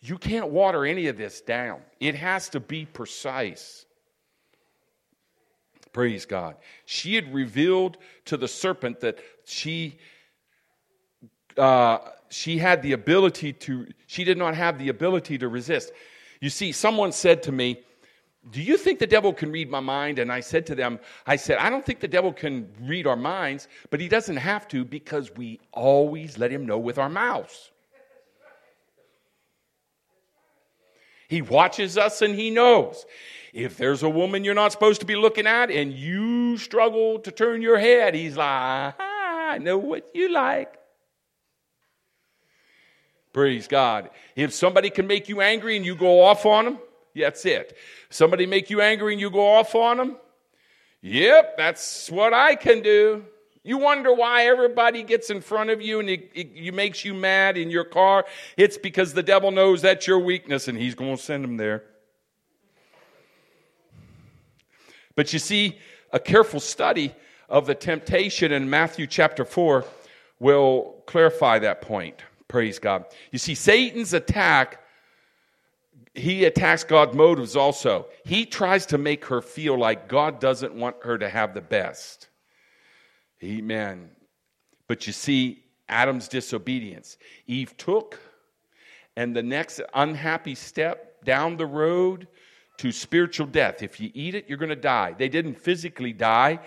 You 0.00 0.18
can't 0.18 0.48
water 0.48 0.84
any 0.84 1.06
of 1.06 1.16
this 1.16 1.40
down, 1.40 1.80
it 2.00 2.14
has 2.14 2.48
to 2.50 2.60
be 2.60 2.84
precise. 2.84 3.86
Praise 5.94 6.26
God. 6.26 6.56
She 6.84 7.14
had 7.14 7.32
revealed 7.32 7.96
to 8.26 8.36
the 8.36 8.48
serpent 8.48 9.00
that 9.00 9.18
she. 9.46 9.98
Uh, 11.56 11.98
she 12.30 12.58
had 12.58 12.82
the 12.82 12.92
ability 12.92 13.52
to, 13.52 13.86
she 14.08 14.24
did 14.24 14.36
not 14.36 14.56
have 14.56 14.76
the 14.76 14.88
ability 14.88 15.38
to 15.38 15.48
resist. 15.48 15.92
You 16.40 16.50
see, 16.50 16.72
someone 16.72 17.12
said 17.12 17.44
to 17.44 17.52
me, 17.52 17.84
do 18.50 18.60
you 18.60 18.76
think 18.76 18.98
the 18.98 19.06
devil 19.06 19.32
can 19.32 19.52
read 19.52 19.70
my 19.70 19.78
mind? 19.78 20.18
And 20.18 20.32
I 20.32 20.40
said 20.40 20.66
to 20.66 20.74
them, 20.74 20.98
I 21.28 21.36
said, 21.36 21.58
I 21.58 21.70
don't 21.70 21.86
think 21.86 22.00
the 22.00 22.08
devil 22.08 22.32
can 22.32 22.68
read 22.82 23.06
our 23.06 23.14
minds, 23.16 23.68
but 23.88 24.00
he 24.00 24.08
doesn't 24.08 24.36
have 24.36 24.66
to 24.68 24.84
because 24.84 25.30
we 25.36 25.60
always 25.72 26.36
let 26.36 26.50
him 26.50 26.66
know 26.66 26.78
with 26.78 26.98
our 26.98 27.08
mouths. 27.08 27.70
He 31.34 31.42
watches 31.42 31.98
us 31.98 32.22
and 32.22 32.32
He 32.36 32.50
knows. 32.50 33.04
If 33.52 33.76
there's 33.76 34.04
a 34.04 34.08
woman 34.08 34.44
you're 34.44 34.54
not 34.54 34.70
supposed 34.70 35.00
to 35.00 35.06
be 35.06 35.16
looking 35.16 35.48
at 35.48 35.68
and 35.68 35.92
you 35.92 36.58
struggle 36.58 37.18
to 37.18 37.32
turn 37.32 37.60
your 37.60 37.76
head, 37.76 38.14
He's 38.14 38.36
like, 38.36 38.46
ah, 38.48 38.94
I 39.00 39.58
know 39.58 39.76
what 39.76 40.08
you 40.14 40.32
like. 40.32 40.78
Praise 43.32 43.66
God. 43.66 44.10
If 44.36 44.54
somebody 44.54 44.90
can 44.90 45.08
make 45.08 45.28
you 45.28 45.40
angry 45.40 45.76
and 45.76 45.84
you 45.84 45.96
go 45.96 46.22
off 46.22 46.46
on 46.46 46.66
them, 46.66 46.78
that's 47.16 47.44
it. 47.44 47.76
Somebody 48.10 48.46
make 48.46 48.70
you 48.70 48.80
angry 48.80 49.12
and 49.12 49.20
you 49.20 49.28
go 49.28 49.54
off 49.54 49.74
on 49.74 49.96
them, 49.96 50.16
yep, 51.00 51.56
that's 51.56 52.08
what 52.12 52.32
I 52.32 52.54
can 52.54 52.80
do. 52.80 53.24
You 53.66 53.78
wonder 53.78 54.12
why 54.12 54.46
everybody 54.46 55.02
gets 55.02 55.30
in 55.30 55.40
front 55.40 55.70
of 55.70 55.80
you 55.80 55.98
and 55.98 56.10
it, 56.10 56.30
it, 56.34 56.50
it, 56.54 56.74
makes 56.74 57.02
you 57.02 57.14
mad 57.14 57.56
in 57.56 57.70
your 57.70 57.84
car. 57.84 58.26
It's 58.58 58.76
because 58.76 59.14
the 59.14 59.22
devil 59.22 59.50
knows 59.50 59.80
that's 59.80 60.06
your 60.06 60.18
weakness 60.18 60.68
and 60.68 60.76
he's 60.76 60.94
going 60.94 61.16
to 61.16 61.22
send 61.22 61.42
them 61.42 61.56
there. 61.56 61.82
But 65.16 65.32
you 65.32 65.38
see, 65.38 65.78
a 66.12 66.20
careful 66.20 66.60
study 66.60 67.14
of 67.48 67.66
the 67.66 67.74
temptation 67.74 68.52
in 68.52 68.68
Matthew 68.68 69.06
chapter 69.06 69.46
4 69.46 69.86
will 70.40 71.02
clarify 71.06 71.58
that 71.60 71.80
point. 71.80 72.22
Praise 72.48 72.78
God. 72.78 73.06
You 73.30 73.38
see, 73.38 73.54
Satan's 73.54 74.12
attack, 74.12 74.80
he 76.14 76.44
attacks 76.44 76.84
God's 76.84 77.16
motives 77.16 77.56
also. 77.56 78.08
He 78.26 78.44
tries 78.44 78.84
to 78.86 78.98
make 78.98 79.24
her 79.24 79.40
feel 79.40 79.78
like 79.78 80.06
God 80.06 80.38
doesn't 80.38 80.74
want 80.74 80.96
her 81.02 81.16
to 81.16 81.30
have 81.30 81.54
the 81.54 81.62
best. 81.62 82.28
Amen. 83.44 84.08
But 84.88 85.06
you 85.06 85.12
see, 85.12 85.64
Adam's 85.88 86.28
disobedience. 86.28 87.18
Eve 87.46 87.76
took, 87.76 88.18
and 89.16 89.36
the 89.36 89.42
next 89.42 89.80
unhappy 89.92 90.54
step 90.54 91.22
down 91.24 91.56
the 91.56 91.66
road 91.66 92.26
to 92.78 92.90
spiritual 92.90 93.46
death. 93.46 93.82
If 93.82 94.00
you 94.00 94.10
eat 94.14 94.34
it, 94.34 94.46
you're 94.48 94.58
going 94.58 94.70
to 94.70 94.76
die. 94.76 95.14
They 95.16 95.28
didn't 95.28 95.60
physically 95.60 96.12
die, 96.12 96.58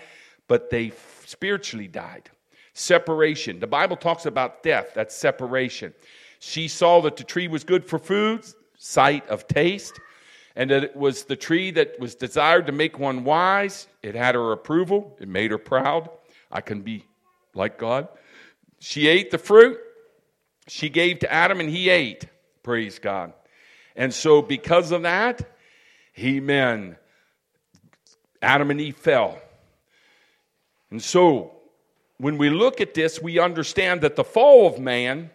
but 0.46 0.70
they 0.70 0.92
spiritually 1.26 1.88
died. 1.88 2.30
Separation. 2.74 3.58
The 3.58 3.66
Bible 3.66 3.96
talks 3.96 4.24
about 4.24 4.62
death, 4.62 4.92
that's 4.94 5.16
separation. 5.16 5.92
She 6.38 6.68
saw 6.68 7.00
that 7.02 7.16
the 7.16 7.24
tree 7.24 7.48
was 7.48 7.64
good 7.64 7.84
for 7.84 7.98
food, 7.98 8.46
sight 8.76 9.28
of 9.28 9.48
taste, 9.48 9.98
and 10.54 10.70
that 10.70 10.84
it 10.84 10.96
was 10.96 11.24
the 11.24 11.34
tree 11.34 11.72
that 11.72 11.98
was 11.98 12.14
desired 12.14 12.66
to 12.66 12.72
make 12.72 12.98
one 13.00 13.24
wise. 13.24 13.88
It 14.02 14.14
had 14.14 14.36
her 14.36 14.52
approval, 14.52 15.16
it 15.20 15.26
made 15.26 15.50
her 15.50 15.58
proud. 15.58 16.08
I 16.50 16.60
can 16.60 16.82
be 16.82 17.04
like 17.54 17.78
God. 17.78 18.08
She 18.80 19.08
ate 19.08 19.30
the 19.30 19.38
fruit, 19.38 19.78
she 20.66 20.88
gave 20.88 21.20
to 21.20 21.32
Adam, 21.32 21.60
and 21.60 21.68
he 21.68 21.88
ate. 21.88 22.26
Praise 22.62 22.98
God. 22.98 23.32
And 23.96 24.14
so, 24.14 24.42
because 24.42 24.92
of 24.92 25.02
that, 25.02 25.42
amen, 26.18 26.96
Adam 28.40 28.70
and 28.70 28.80
Eve 28.80 28.96
fell. 28.96 29.40
And 30.90 31.02
so, 31.02 31.52
when 32.18 32.38
we 32.38 32.50
look 32.50 32.80
at 32.80 32.94
this, 32.94 33.20
we 33.20 33.38
understand 33.38 34.00
that 34.02 34.16
the 34.16 34.24
fall 34.24 34.66
of 34.66 34.78
man, 34.78 35.30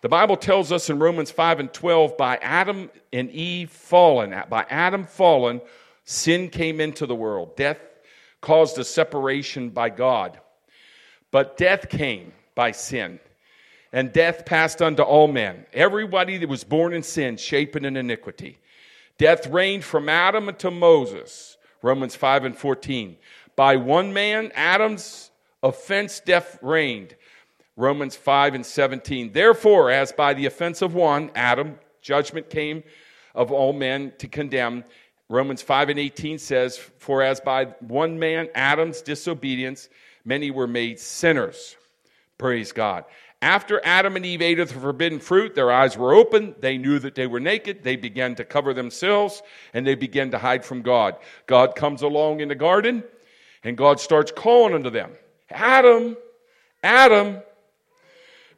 the 0.00 0.08
Bible 0.08 0.36
tells 0.36 0.72
us 0.72 0.90
in 0.90 0.98
Romans 0.98 1.30
5 1.30 1.60
and 1.60 1.72
12, 1.72 2.16
by 2.16 2.36
Adam 2.38 2.90
and 3.12 3.30
Eve 3.30 3.70
fallen, 3.70 4.34
by 4.48 4.66
Adam 4.70 5.04
fallen, 5.04 5.60
sin 6.04 6.48
came 6.48 6.80
into 6.80 7.06
the 7.06 7.14
world. 7.14 7.56
Death 7.56 7.78
caused 8.40 8.78
a 8.78 8.84
separation 8.84 9.70
by 9.70 9.90
God. 9.90 10.40
But 11.30 11.56
death 11.56 11.88
came 11.88 12.32
by 12.54 12.72
sin. 12.72 13.20
And 13.92 14.12
death 14.12 14.46
passed 14.46 14.80
unto 14.80 15.02
all 15.02 15.28
men. 15.28 15.66
Everybody 15.72 16.38
that 16.38 16.48
was 16.48 16.64
born 16.64 16.92
in 16.94 17.02
sin, 17.02 17.36
shapen 17.36 17.84
in 17.84 17.96
iniquity. 17.96 18.58
Death 19.18 19.46
reigned 19.48 19.84
from 19.84 20.08
Adam 20.08 20.48
unto 20.48 20.70
Moses. 20.70 21.56
Romans 21.82 22.14
5 22.14 22.44
and 22.44 22.56
14. 22.56 23.16
By 23.56 23.76
one 23.76 24.12
man, 24.12 24.52
Adam's 24.54 25.30
offense 25.62 26.20
death 26.20 26.58
reigned. 26.62 27.16
Romans 27.76 28.14
5 28.16 28.54
and 28.54 28.66
17. 28.66 29.32
Therefore, 29.32 29.90
as 29.90 30.12
by 30.12 30.34
the 30.34 30.46
offense 30.46 30.82
of 30.82 30.94
one, 30.94 31.30
Adam, 31.34 31.78
judgment 32.00 32.48
came 32.50 32.82
of 33.34 33.50
all 33.50 33.72
men 33.72 34.12
to 34.18 34.28
condemn. 34.28 34.84
Romans 35.30 35.62
5 35.62 35.90
and 35.90 35.98
18 35.98 36.38
says, 36.40 36.76
For 36.76 37.22
as 37.22 37.40
by 37.40 37.66
one 37.78 38.18
man, 38.18 38.48
Adam's 38.52 39.00
disobedience, 39.00 39.88
many 40.24 40.50
were 40.50 40.66
made 40.66 40.98
sinners. 40.98 41.76
Praise 42.36 42.72
God. 42.72 43.04
After 43.40 43.80
Adam 43.84 44.16
and 44.16 44.26
Eve 44.26 44.42
ate 44.42 44.58
of 44.58 44.68
the 44.68 44.80
forbidden 44.80 45.20
fruit, 45.20 45.54
their 45.54 45.70
eyes 45.70 45.96
were 45.96 46.12
open. 46.12 46.56
They 46.58 46.76
knew 46.76 46.98
that 46.98 47.14
they 47.14 47.28
were 47.28 47.38
naked. 47.38 47.84
They 47.84 47.94
began 47.94 48.34
to 48.34 48.44
cover 48.44 48.74
themselves 48.74 49.40
and 49.72 49.86
they 49.86 49.94
began 49.94 50.32
to 50.32 50.38
hide 50.38 50.64
from 50.64 50.82
God. 50.82 51.14
God 51.46 51.76
comes 51.76 52.02
along 52.02 52.40
in 52.40 52.48
the 52.48 52.56
garden 52.56 53.04
and 53.62 53.76
God 53.78 54.00
starts 54.00 54.32
calling 54.32 54.74
unto 54.74 54.90
them. 54.90 55.12
Adam, 55.48 56.16
Adam, 56.82 57.38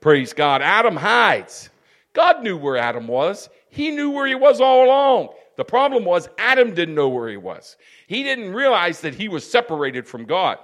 praise 0.00 0.32
God, 0.32 0.62
Adam 0.62 0.96
hides. 0.96 1.68
God 2.14 2.42
knew 2.42 2.56
where 2.56 2.78
Adam 2.78 3.06
was. 3.08 3.50
He 3.68 3.90
knew 3.90 4.10
where 4.10 4.26
he 4.26 4.34
was 4.34 4.60
all 4.60 4.86
along. 4.86 5.28
The 5.62 5.66
problem 5.66 6.04
was 6.04 6.28
Adam 6.38 6.74
didn't 6.74 6.96
know 6.96 7.08
where 7.08 7.28
he 7.28 7.36
was. 7.36 7.76
He 8.08 8.24
didn't 8.24 8.52
realize 8.52 9.00
that 9.02 9.14
he 9.14 9.28
was 9.28 9.48
separated 9.48 10.08
from 10.08 10.24
God. 10.24 10.58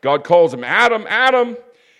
God 0.00 0.24
calls 0.24 0.54
him 0.54 0.64
Adam, 0.64 1.04
Adam. 1.10 1.58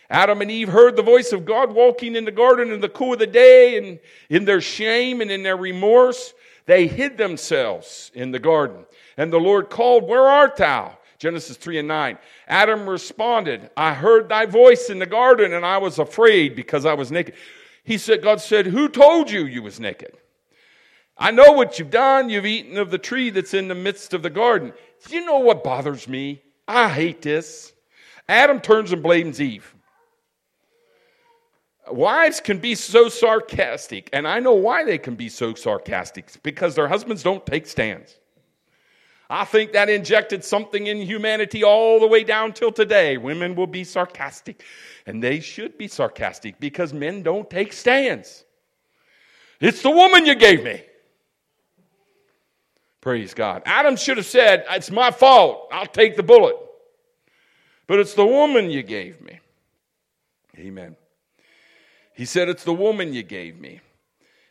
Adam 0.08 0.40
and 0.40 0.50
Eve 0.50 0.70
heard 0.70 0.96
the 0.96 1.02
voice 1.02 1.32
of 1.32 1.44
God 1.44 1.74
walking 1.74 2.16
in 2.16 2.24
the 2.24 2.32
garden 2.32 2.72
in 2.72 2.80
the 2.80 2.88
cool 2.88 3.12
of 3.12 3.18
the 3.18 3.26
day, 3.26 3.76
and 3.76 3.98
in 4.30 4.46
their 4.46 4.62
shame 4.62 5.20
and 5.20 5.30
in 5.30 5.42
their 5.42 5.58
remorse, 5.58 6.32
they 6.64 6.86
hid 6.86 7.18
themselves 7.18 8.10
in 8.14 8.30
the 8.30 8.38
garden. 8.38 8.86
And 9.18 9.30
the 9.30 9.36
Lord 9.36 9.68
called, 9.68 10.08
Where 10.08 10.26
art 10.26 10.56
thou? 10.56 10.96
Genesis 11.18 11.58
3 11.58 11.80
and 11.80 11.88
9. 11.88 12.16
Adam 12.48 12.88
responded, 12.88 13.68
I 13.76 13.92
heard 13.92 14.30
thy 14.30 14.46
voice 14.46 14.88
in 14.88 14.98
the 14.98 15.04
garden 15.04 15.52
and 15.52 15.66
I 15.66 15.76
was 15.76 15.98
afraid 15.98 16.56
because 16.56 16.86
I 16.86 16.94
was 16.94 17.12
naked. 17.12 17.34
He 17.82 17.98
said, 17.98 18.22
God 18.22 18.40
said, 18.40 18.64
Who 18.64 18.88
told 18.88 19.30
you 19.30 19.44
you 19.44 19.62
was 19.62 19.78
naked? 19.78 20.16
I 21.16 21.30
know 21.30 21.52
what 21.52 21.78
you've 21.78 21.90
done. 21.90 22.28
You've 22.28 22.46
eaten 22.46 22.76
of 22.76 22.90
the 22.90 22.98
tree 22.98 23.30
that's 23.30 23.54
in 23.54 23.68
the 23.68 23.74
midst 23.74 24.14
of 24.14 24.22
the 24.22 24.30
garden. 24.30 24.72
You 25.08 25.24
know 25.24 25.38
what 25.38 25.62
bothers 25.62 26.08
me? 26.08 26.42
I 26.66 26.88
hate 26.88 27.22
this. 27.22 27.72
Adam 28.28 28.60
turns 28.60 28.92
and 28.92 29.02
blames 29.02 29.40
Eve. 29.40 29.74
Wives 31.90 32.40
can 32.40 32.58
be 32.58 32.74
so 32.74 33.10
sarcastic, 33.10 34.08
and 34.12 34.26
I 34.26 34.40
know 34.40 34.54
why 34.54 34.84
they 34.84 34.96
can 34.96 35.14
be 35.14 35.28
so 35.28 35.52
sarcastic 35.52 36.30
because 36.42 36.74
their 36.74 36.88
husbands 36.88 37.22
don't 37.22 37.44
take 37.44 37.66
stands. 37.66 38.18
I 39.28 39.44
think 39.44 39.72
that 39.72 39.90
injected 39.90 40.44
something 40.44 40.86
in 40.86 40.98
humanity 40.98 41.62
all 41.62 42.00
the 42.00 42.06
way 42.06 42.24
down 42.24 42.52
till 42.52 42.72
today. 42.72 43.18
Women 43.18 43.54
will 43.54 43.66
be 43.66 43.84
sarcastic, 43.84 44.62
and 45.06 45.22
they 45.22 45.40
should 45.40 45.76
be 45.76 45.88
sarcastic 45.88 46.58
because 46.58 46.94
men 46.94 47.22
don't 47.22 47.48
take 47.50 47.72
stands. 47.72 48.44
It's 49.60 49.82
the 49.82 49.90
woman 49.90 50.24
you 50.24 50.34
gave 50.34 50.64
me. 50.64 50.82
Praise 53.04 53.34
God. 53.34 53.60
Adam 53.66 53.96
should 53.96 54.16
have 54.16 54.24
said, 54.24 54.64
It's 54.70 54.90
my 54.90 55.10
fault. 55.10 55.68
I'll 55.70 55.84
take 55.84 56.16
the 56.16 56.22
bullet. 56.22 56.56
But 57.86 57.98
it's 57.98 58.14
the 58.14 58.24
woman 58.24 58.70
you 58.70 58.82
gave 58.82 59.20
me. 59.20 59.40
Amen. 60.58 60.96
He 62.14 62.24
said, 62.24 62.48
It's 62.48 62.64
the 62.64 62.72
woman 62.72 63.12
you 63.12 63.22
gave 63.22 63.60
me. 63.60 63.82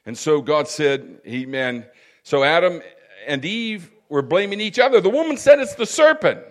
And 0.06 0.16
so 0.16 0.40
God 0.40 0.68
said, 0.68 1.20
Amen. 1.26 1.88
So 2.22 2.44
Adam 2.44 2.84
and 3.26 3.44
Eve 3.44 3.90
were 4.08 4.22
blaming 4.22 4.62
each 4.62 4.78
other. 4.78 5.02
The 5.02 5.10
woman 5.10 5.38
said 5.38 5.58
it's 5.58 5.74
the 5.74 5.88
serpent. 5.88 6.42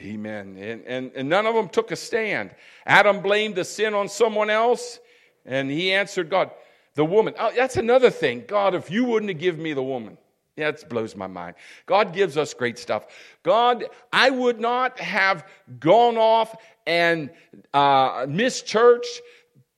Amen. 0.00 0.56
And, 0.60 0.84
and, 0.86 1.10
and 1.16 1.28
none 1.28 1.46
of 1.46 1.56
them 1.56 1.68
took 1.68 1.90
a 1.90 1.96
stand. 1.96 2.54
Adam 2.86 3.20
blamed 3.20 3.56
the 3.56 3.64
sin 3.64 3.94
on 3.94 4.08
someone 4.08 4.48
else, 4.48 5.00
and 5.44 5.72
he 5.72 5.92
answered 5.92 6.30
God. 6.30 6.52
The 6.94 7.04
woman. 7.04 7.34
Oh, 7.36 7.50
that's 7.52 7.76
another 7.76 8.10
thing. 8.10 8.44
God, 8.46 8.76
if 8.76 8.92
you 8.92 9.06
wouldn't 9.06 9.30
have 9.30 9.40
given 9.40 9.60
me 9.60 9.72
the 9.72 9.82
woman. 9.82 10.18
Yeah, 10.58 10.70
it 10.70 10.84
blows 10.88 11.14
my 11.14 11.28
mind. 11.28 11.54
God 11.86 12.12
gives 12.12 12.36
us 12.36 12.52
great 12.52 12.80
stuff. 12.80 13.04
God, 13.44 13.84
I 14.12 14.28
would 14.28 14.58
not 14.58 14.98
have 14.98 15.46
gone 15.78 16.16
off 16.16 16.56
and 16.84 17.30
uh, 17.72 18.26
missed 18.28 18.66
church, 18.66 19.06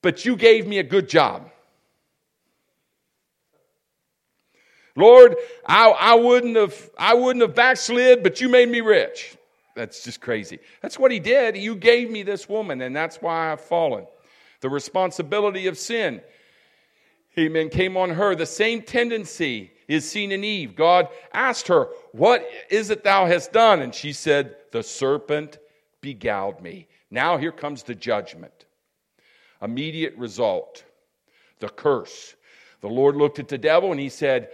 but 0.00 0.24
you 0.24 0.36
gave 0.36 0.66
me 0.66 0.78
a 0.78 0.82
good 0.82 1.06
job. 1.06 1.50
Lord, 4.96 5.36
I, 5.66 5.90
I, 5.90 6.14
wouldn't 6.14 6.56
have, 6.56 6.90
I 6.96 7.12
wouldn't 7.12 7.42
have 7.42 7.54
backslid, 7.54 8.22
but 8.22 8.40
you 8.40 8.48
made 8.48 8.70
me 8.70 8.80
rich. 8.80 9.36
That's 9.76 10.02
just 10.02 10.22
crazy. 10.22 10.60
That's 10.80 10.98
what 10.98 11.10
he 11.10 11.20
did. 11.20 11.58
You 11.58 11.76
gave 11.76 12.10
me 12.10 12.22
this 12.22 12.48
woman, 12.48 12.80
and 12.80 12.96
that's 12.96 13.16
why 13.16 13.52
I've 13.52 13.60
fallen. 13.60 14.06
The 14.62 14.70
responsibility 14.70 15.66
of 15.66 15.76
sin, 15.76 16.22
amen, 17.38 17.68
came 17.68 17.98
on 17.98 18.08
her. 18.08 18.34
The 18.34 18.46
same 18.46 18.80
tendency 18.80 19.72
is 19.90 20.08
seen 20.08 20.30
in 20.30 20.44
Eve. 20.44 20.76
God 20.76 21.08
asked 21.32 21.66
her, 21.66 21.88
What 22.12 22.48
is 22.70 22.90
it 22.90 23.02
thou 23.02 23.26
hast 23.26 23.52
done? 23.52 23.80
And 23.80 23.92
she 23.92 24.12
said, 24.12 24.54
The 24.70 24.84
serpent 24.84 25.58
beguiled 26.00 26.62
me. 26.62 26.86
Now 27.10 27.36
here 27.36 27.50
comes 27.50 27.82
the 27.82 27.96
judgment. 27.96 28.66
Immediate 29.60 30.16
result, 30.16 30.84
the 31.58 31.68
curse. 31.68 32.36
The 32.82 32.88
Lord 32.88 33.16
looked 33.16 33.40
at 33.40 33.48
the 33.48 33.58
devil 33.58 33.90
and 33.90 34.00
he 34.00 34.08
said, 34.08 34.50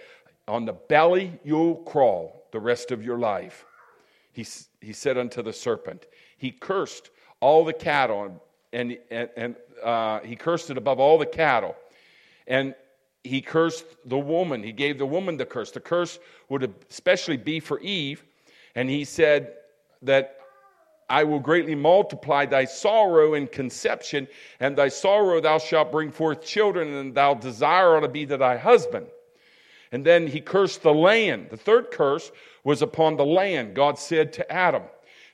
On 0.48 0.64
the 0.64 0.72
belly 0.72 1.38
you'll 1.44 1.76
crawl 1.76 2.46
the 2.50 2.58
rest 2.58 2.90
of 2.90 3.04
your 3.04 3.18
life. 3.18 3.66
He, 4.32 4.46
he 4.80 4.94
said 4.94 5.18
unto 5.18 5.42
the 5.42 5.52
serpent, 5.52 6.06
He 6.38 6.50
cursed 6.50 7.10
all 7.40 7.62
the 7.62 7.74
cattle 7.74 8.42
and, 8.72 8.98
and, 9.10 9.28
and 9.36 9.56
uh, 9.84 10.20
he 10.20 10.34
cursed 10.34 10.70
it 10.70 10.78
above 10.78 10.98
all 10.98 11.18
the 11.18 11.26
cattle. 11.26 11.76
And 12.46 12.74
he 13.26 13.40
cursed 13.40 13.84
the 14.04 14.18
woman. 14.18 14.62
He 14.62 14.72
gave 14.72 14.98
the 14.98 15.06
woman 15.06 15.36
the 15.36 15.46
curse. 15.46 15.70
The 15.70 15.80
curse 15.80 16.18
would 16.48 16.72
especially 16.90 17.36
be 17.36 17.60
for 17.60 17.80
Eve. 17.80 18.24
And 18.74 18.88
he 18.88 19.04
said 19.04 19.54
that 20.02 20.36
I 21.08 21.24
will 21.24 21.38
greatly 21.38 21.74
multiply 21.74 22.46
thy 22.46 22.64
sorrow 22.64 23.34
in 23.34 23.46
conception, 23.46 24.26
and 24.58 24.76
thy 24.76 24.88
sorrow 24.88 25.40
thou 25.40 25.58
shalt 25.58 25.92
bring 25.92 26.10
forth 26.10 26.44
children, 26.44 26.92
and 26.94 27.14
thou 27.14 27.34
desire 27.34 28.00
to 28.00 28.08
be 28.08 28.26
to 28.26 28.36
thy 28.36 28.56
husband. 28.56 29.06
And 29.92 30.04
then 30.04 30.26
he 30.26 30.40
cursed 30.40 30.82
the 30.82 30.92
land. 30.92 31.48
The 31.50 31.56
third 31.56 31.92
curse 31.92 32.32
was 32.64 32.82
upon 32.82 33.16
the 33.16 33.24
land. 33.24 33.74
God 33.74 33.98
said 33.98 34.32
to 34.34 34.52
Adam, 34.52 34.82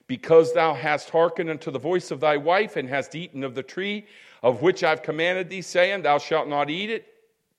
Because 0.05 0.53
thou 0.53 0.75
hast 0.75 1.09
hearkened 1.09 1.49
unto 1.49 1.71
the 1.71 1.79
voice 1.79 2.11
of 2.11 2.19
thy 2.19 2.37
wife, 2.37 2.75
and 2.75 2.87
hast 2.87 3.15
eaten 3.15 3.43
of 3.43 3.55
the 3.55 3.63
tree 3.63 4.05
of 4.43 4.61
which 4.61 4.83
I've 4.83 5.01
commanded 5.01 5.49
thee, 5.49 5.63
saying, 5.63 6.03
Thou 6.03 6.19
shalt 6.19 6.47
not 6.47 6.69
eat 6.69 6.91
it. 6.91 7.12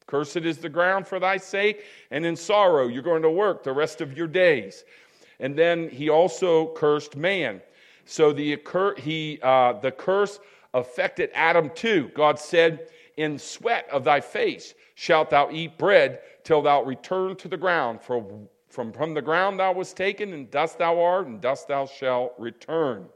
Cursed 0.07 0.37
is 0.37 0.59
the 0.59 0.69
ground 0.69 1.07
for 1.07 1.19
thy 1.19 1.37
sake, 1.37 1.85
and 2.11 2.27
in 2.27 2.37
sorrow 2.37 2.89
you're 2.89 3.03
going 3.03 3.23
to 3.23 3.31
work 3.31 3.63
the 3.63 3.73
rest 3.73 4.01
of 4.01 4.17
your 4.17 4.27
days. 4.27 4.85
And 5.41 5.57
then 5.57 5.89
he 5.89 6.09
also 6.09 6.73
cursed 6.75 7.17
man. 7.17 7.61
So 8.05 8.33
the, 8.33 8.59
he, 8.99 9.39
uh, 9.43 9.75
the 9.75 9.91
curse 9.91 10.41
affected 10.75 11.31
Adam 11.35 11.71
too. 11.75 12.11
God 12.15 12.39
said, 12.39 12.89
In 13.17 13.39
sweat 13.39 13.89
of 13.91 14.05
thy 14.05 14.21
face 14.21 14.75
shalt 14.95 15.31
thou 15.31 15.51
eat 15.51 15.79
bread 15.79 16.21
till 16.45 16.63
thou 16.63 16.83
return 16.83 17.37
to 17.37 17.49
the 17.49 17.57
ground. 17.57 18.03
For 18.03 18.47
from, 18.69 18.93
from 18.93 19.15
the 19.15 19.23
ground 19.23 19.61
thou 19.61 19.73
wast 19.73 19.97
taken, 19.97 20.33
and 20.33 20.51
dust 20.51 20.79
thou 20.79 21.01
art, 21.01 21.29
and 21.29 21.41
dust 21.41 21.69
thou 21.69 21.87
shalt 21.87 22.35
return. 22.39 23.07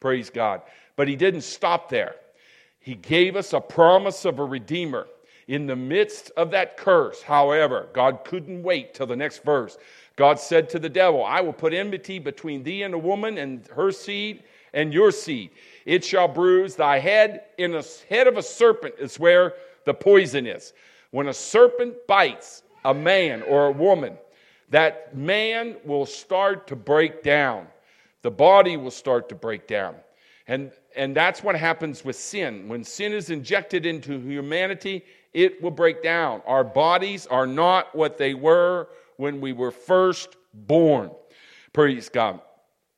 Praise 0.00 0.28
God. 0.28 0.62
But 0.96 1.06
he 1.06 1.14
didn't 1.14 1.42
stop 1.42 1.88
there. 1.88 2.16
He 2.80 2.96
gave 2.96 3.36
us 3.36 3.52
a 3.52 3.60
promise 3.60 4.24
of 4.24 4.40
a 4.40 4.44
Redeemer. 4.44 5.06
In 5.48 5.66
the 5.66 5.76
midst 5.76 6.30
of 6.36 6.50
that 6.50 6.76
curse, 6.76 7.22
however, 7.22 7.88
God 7.94 8.20
couldn't 8.24 8.62
wait 8.62 8.92
till 8.92 9.06
the 9.06 9.16
next 9.16 9.42
verse. 9.42 9.78
God 10.14 10.38
said 10.38 10.68
to 10.70 10.78
the 10.78 10.90
devil, 10.90 11.24
I 11.24 11.40
will 11.40 11.54
put 11.54 11.72
enmity 11.72 12.18
between 12.18 12.62
thee 12.62 12.82
and 12.82 12.92
the 12.92 12.98
woman 12.98 13.38
and 13.38 13.66
her 13.68 13.90
seed 13.90 14.44
and 14.74 14.92
your 14.92 15.10
seed. 15.10 15.50
It 15.86 16.04
shall 16.04 16.28
bruise 16.28 16.76
thy 16.76 16.98
head. 16.98 17.44
In 17.56 17.72
the 17.72 17.88
head 18.10 18.26
of 18.26 18.36
a 18.36 18.42
serpent 18.42 18.96
is 18.98 19.18
where 19.18 19.54
the 19.86 19.94
poison 19.94 20.46
is. 20.46 20.74
When 21.12 21.28
a 21.28 21.34
serpent 21.34 21.94
bites 22.06 22.62
a 22.84 22.92
man 22.92 23.42
or 23.42 23.66
a 23.66 23.72
woman, 23.72 24.18
that 24.68 25.16
man 25.16 25.76
will 25.84 26.04
start 26.04 26.66
to 26.66 26.76
break 26.76 27.22
down. 27.22 27.66
The 28.20 28.30
body 28.30 28.76
will 28.76 28.90
start 28.90 29.30
to 29.30 29.34
break 29.34 29.66
down. 29.66 29.94
And, 30.46 30.72
and 30.96 31.16
that's 31.16 31.42
what 31.42 31.56
happens 31.56 32.04
with 32.04 32.16
sin. 32.16 32.68
When 32.68 32.84
sin 32.84 33.12
is 33.12 33.30
injected 33.30 33.86
into 33.86 34.18
humanity, 34.18 35.04
it 35.34 35.62
will 35.62 35.70
break 35.70 36.02
down. 36.02 36.42
Our 36.46 36.64
bodies 36.64 37.26
are 37.26 37.46
not 37.46 37.94
what 37.94 38.18
they 38.18 38.34
were 38.34 38.88
when 39.16 39.40
we 39.40 39.52
were 39.52 39.70
first 39.70 40.36
born. 40.52 41.10
Praise 41.72 42.08
God. 42.08 42.40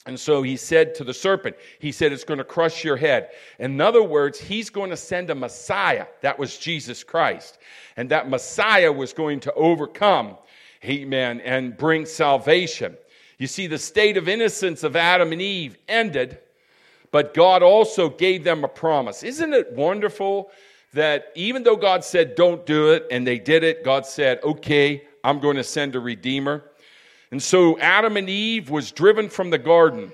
And 0.07 0.18
so 0.18 0.43
he 0.43 0.57
said 0.57 0.95
to 0.95 1.05
the 1.05 1.12
serpent, 1.12 1.57
he 1.78 1.93
said, 1.93 2.12
it's 2.12 2.24
going 2.24 2.39
to 2.39 2.45
crush 2.45 2.85
your 2.85 2.97
head. 2.97 3.31
In 3.59 3.81
other 3.81 4.03
words, 4.03 4.41
he's 4.41 4.70
going 4.70 4.91
to 4.91 4.97
send 4.97 5.28
a 5.28 5.35
Messiah. 5.35 6.07
That 6.22 6.39
was 6.39 6.57
Jesus 6.57 7.05
Christ. 7.05 7.59
And 7.97 8.11
that 8.11 8.31
Messiah 8.31 8.91
was 8.91 9.12
going 9.12 9.41
to 9.41 9.53
overcome, 9.55 10.37
amen, 10.85 11.41
and 11.43 11.76
bring 11.76 12.07
salvation. 12.07 12.97
You 13.39 13.47
see, 13.47 13.66
the 13.66 13.78
state 13.78 14.16
of 14.16 14.28
innocence 14.28 14.85
of 14.85 14.97
Adam 14.97 15.33
and 15.33 15.43
Eve 15.43 15.76
ended 15.87 16.39
but 17.11 17.35
God 17.35 17.62
also 17.62 18.09
gave 18.09 18.45
them 18.45 18.64
a 18.64 18.68
promise. 18.68 19.22
Isn't 19.22 19.53
it 19.53 19.72
wonderful 19.72 20.51
that 20.93 21.32
even 21.34 21.62
though 21.62 21.76
God 21.76 22.05
said, 22.05 22.34
don't 22.34 22.66
do 22.66 22.93
it, 22.93 23.07
and 23.11 23.26
they 23.26 23.38
did 23.38 23.62
it, 23.62 23.84
God 23.84 24.07
said, 24.07 24.41
okay, 24.43 25.05
I'm 25.22 25.38
going 25.38 25.57
to 25.57 25.64
send 25.64 25.95
a 25.95 26.01
redeemer. 26.01 26.64
And 27.30 27.43
so 27.43 27.78
Adam 27.78 28.16
and 28.16 28.28
Eve 28.28 28.70
was 28.70 28.91
driven 28.91 29.28
from 29.28 29.51
the 29.51 29.59
garden, 29.59 30.12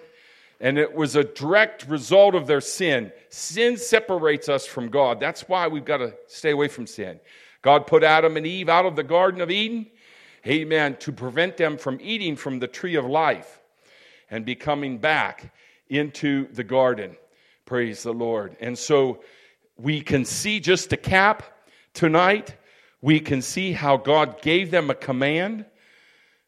and 0.61 0.77
it 0.79 0.95
was 0.95 1.17
a 1.17 1.25
direct 1.25 1.89
result 1.89 2.35
of 2.35 2.47
their 2.47 2.61
sin. 2.61 3.11
Sin 3.31 3.77
separates 3.79 4.49
us 4.49 4.67
from 4.67 4.89
God. 4.89 5.19
That's 5.19 5.49
why 5.49 5.69
we've 5.69 5.85
got 5.85 5.99
to 5.99 6.15
stay 6.27 6.51
away 6.51 6.69
from 6.69 6.87
sin. 6.87 7.21
God 7.63 7.87
put 7.87 8.05
Adam 8.05 8.37
and 8.37 8.47
Eve 8.47 8.69
out 8.69 8.87
of 8.87 8.97
the 8.97 9.03
Garden 9.03 9.41
of 9.41 9.51
Eden, 9.51 9.87
amen, 10.47 10.97
to 10.97 11.11
prevent 11.11 11.57
them 11.57 11.79
from 11.79 11.99
eating 12.03 12.37
from 12.37 12.59
the 12.59 12.69
tree 12.69 12.97
of 12.97 13.07
life 13.07 13.61
and 14.31 14.45
becoming 14.45 14.99
back 14.99 15.53
into 15.89 16.53
the 16.53 16.65
garden. 16.65 17.17
Praise 17.65 18.03
the 18.03 18.13
Lord. 18.13 18.57
And 18.61 18.79
so 18.79 19.21
we 19.77 20.01
can 20.01 20.25
see 20.25 20.61
just 20.61 20.91
to 20.91 20.97
cap 20.97 21.43
tonight, 21.93 22.55
we 23.01 23.21
can 23.21 23.43
see 23.43 23.73
how 23.73 23.97
God 23.97 24.41
gave 24.43 24.71
them 24.71 24.91
a 24.91 24.95
command, 24.95 25.67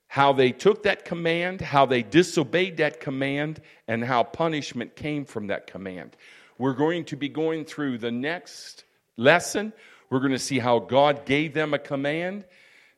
how 0.07 0.33
they 0.33 0.53
took 0.53 0.85
that 0.85 1.05
command, 1.05 1.61
how 1.61 1.87
they 1.87 2.03
disobeyed 2.03 2.79
that 2.79 3.01
command, 3.01 3.61
and 3.87 4.03
how 4.03 4.23
punishment 4.23 4.97
came 4.97 5.25
from 5.25 5.49
that 5.49 5.67
command. 5.67 6.17
We're 6.57 6.75
going 6.75 7.05
to 7.07 7.17
be 7.17 7.29
going 7.29 7.65
through 7.67 7.99
the 7.99 8.11
next 8.11 8.85
lesson. 9.17 9.73
We're 10.11 10.21
going 10.21 10.33
to 10.33 10.39
see 10.39 10.59
how 10.59 10.79
God 10.79 11.27
gave 11.27 11.53
them 11.53 11.75
a 11.75 11.79
command. 11.79 12.45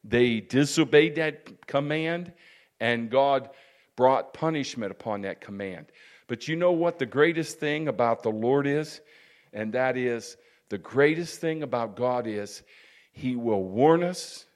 They 0.05 0.41
disobeyed 0.41 1.17
that 1.17 1.67
command, 1.67 2.33
and 2.79 3.11
God 3.11 3.51
brought 3.97 4.33
punishment 4.33 4.93
upon 4.93 5.23
that 5.23 5.41
command. 5.41 5.87
But 6.27 6.47
you 6.47 6.57
know 6.57 6.73
what 6.73 6.99
the 6.99 7.07
greatest 7.07 7.59
thing 7.59 7.89
about 7.89 8.23
the 8.23 8.31
Lord 8.31 8.67
is? 8.67 9.01
And 9.53 9.73
that 9.73 9.97
is 9.97 10.37
the 10.69 10.79
greatest 10.79 11.41
thing 11.41 11.63
about 11.63 11.97
God 11.97 12.27
is 12.27 12.63
He 13.13 13.37
will 13.37 13.65
warn 13.65 14.03
us 14.03 14.47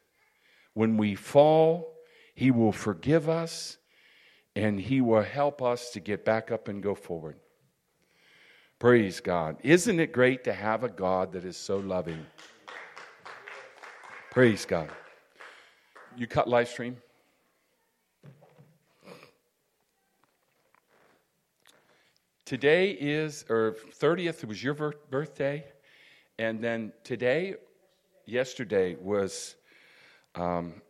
when 0.75 0.97
we 0.97 1.15
fall, 1.15 1.95
He 2.35 2.51
will 2.51 2.73
forgive 2.73 3.29
us, 3.29 3.79
and 4.57 4.81
He 4.81 5.01
will 5.01 5.23
help 5.23 5.63
us 5.63 5.91
to 5.91 6.01
get 6.01 6.25
back 6.25 6.51
up 6.51 6.69
and 6.69 6.83
go 6.83 6.95
forward. 6.95 7.37
Praise 8.79 9.21
God. 9.21 9.57
Isn't 9.63 9.99
it 9.99 10.13
great 10.13 10.45
to 10.45 10.53
have 10.53 10.85
a 10.85 10.89
God 10.89 11.33
that 11.33 11.45
is 11.45 11.57
so 11.57 11.79
loving? 11.79 12.27
Praise 14.31 14.65
God. 14.65 14.91
You 16.17 16.27
cut 16.27 16.49
live 16.49 16.69
stream? 16.69 16.97
Today 22.45 22.91
is, 22.91 23.47
or 23.49 23.75
30th 23.99 24.45
was 24.45 24.63
your 24.63 24.75
birthday, 24.75 25.65
and 26.39 26.63
then 26.63 26.93
today, 27.03 27.55
yesterday 28.27 28.97
was 29.01 29.57
um, 30.35 30.83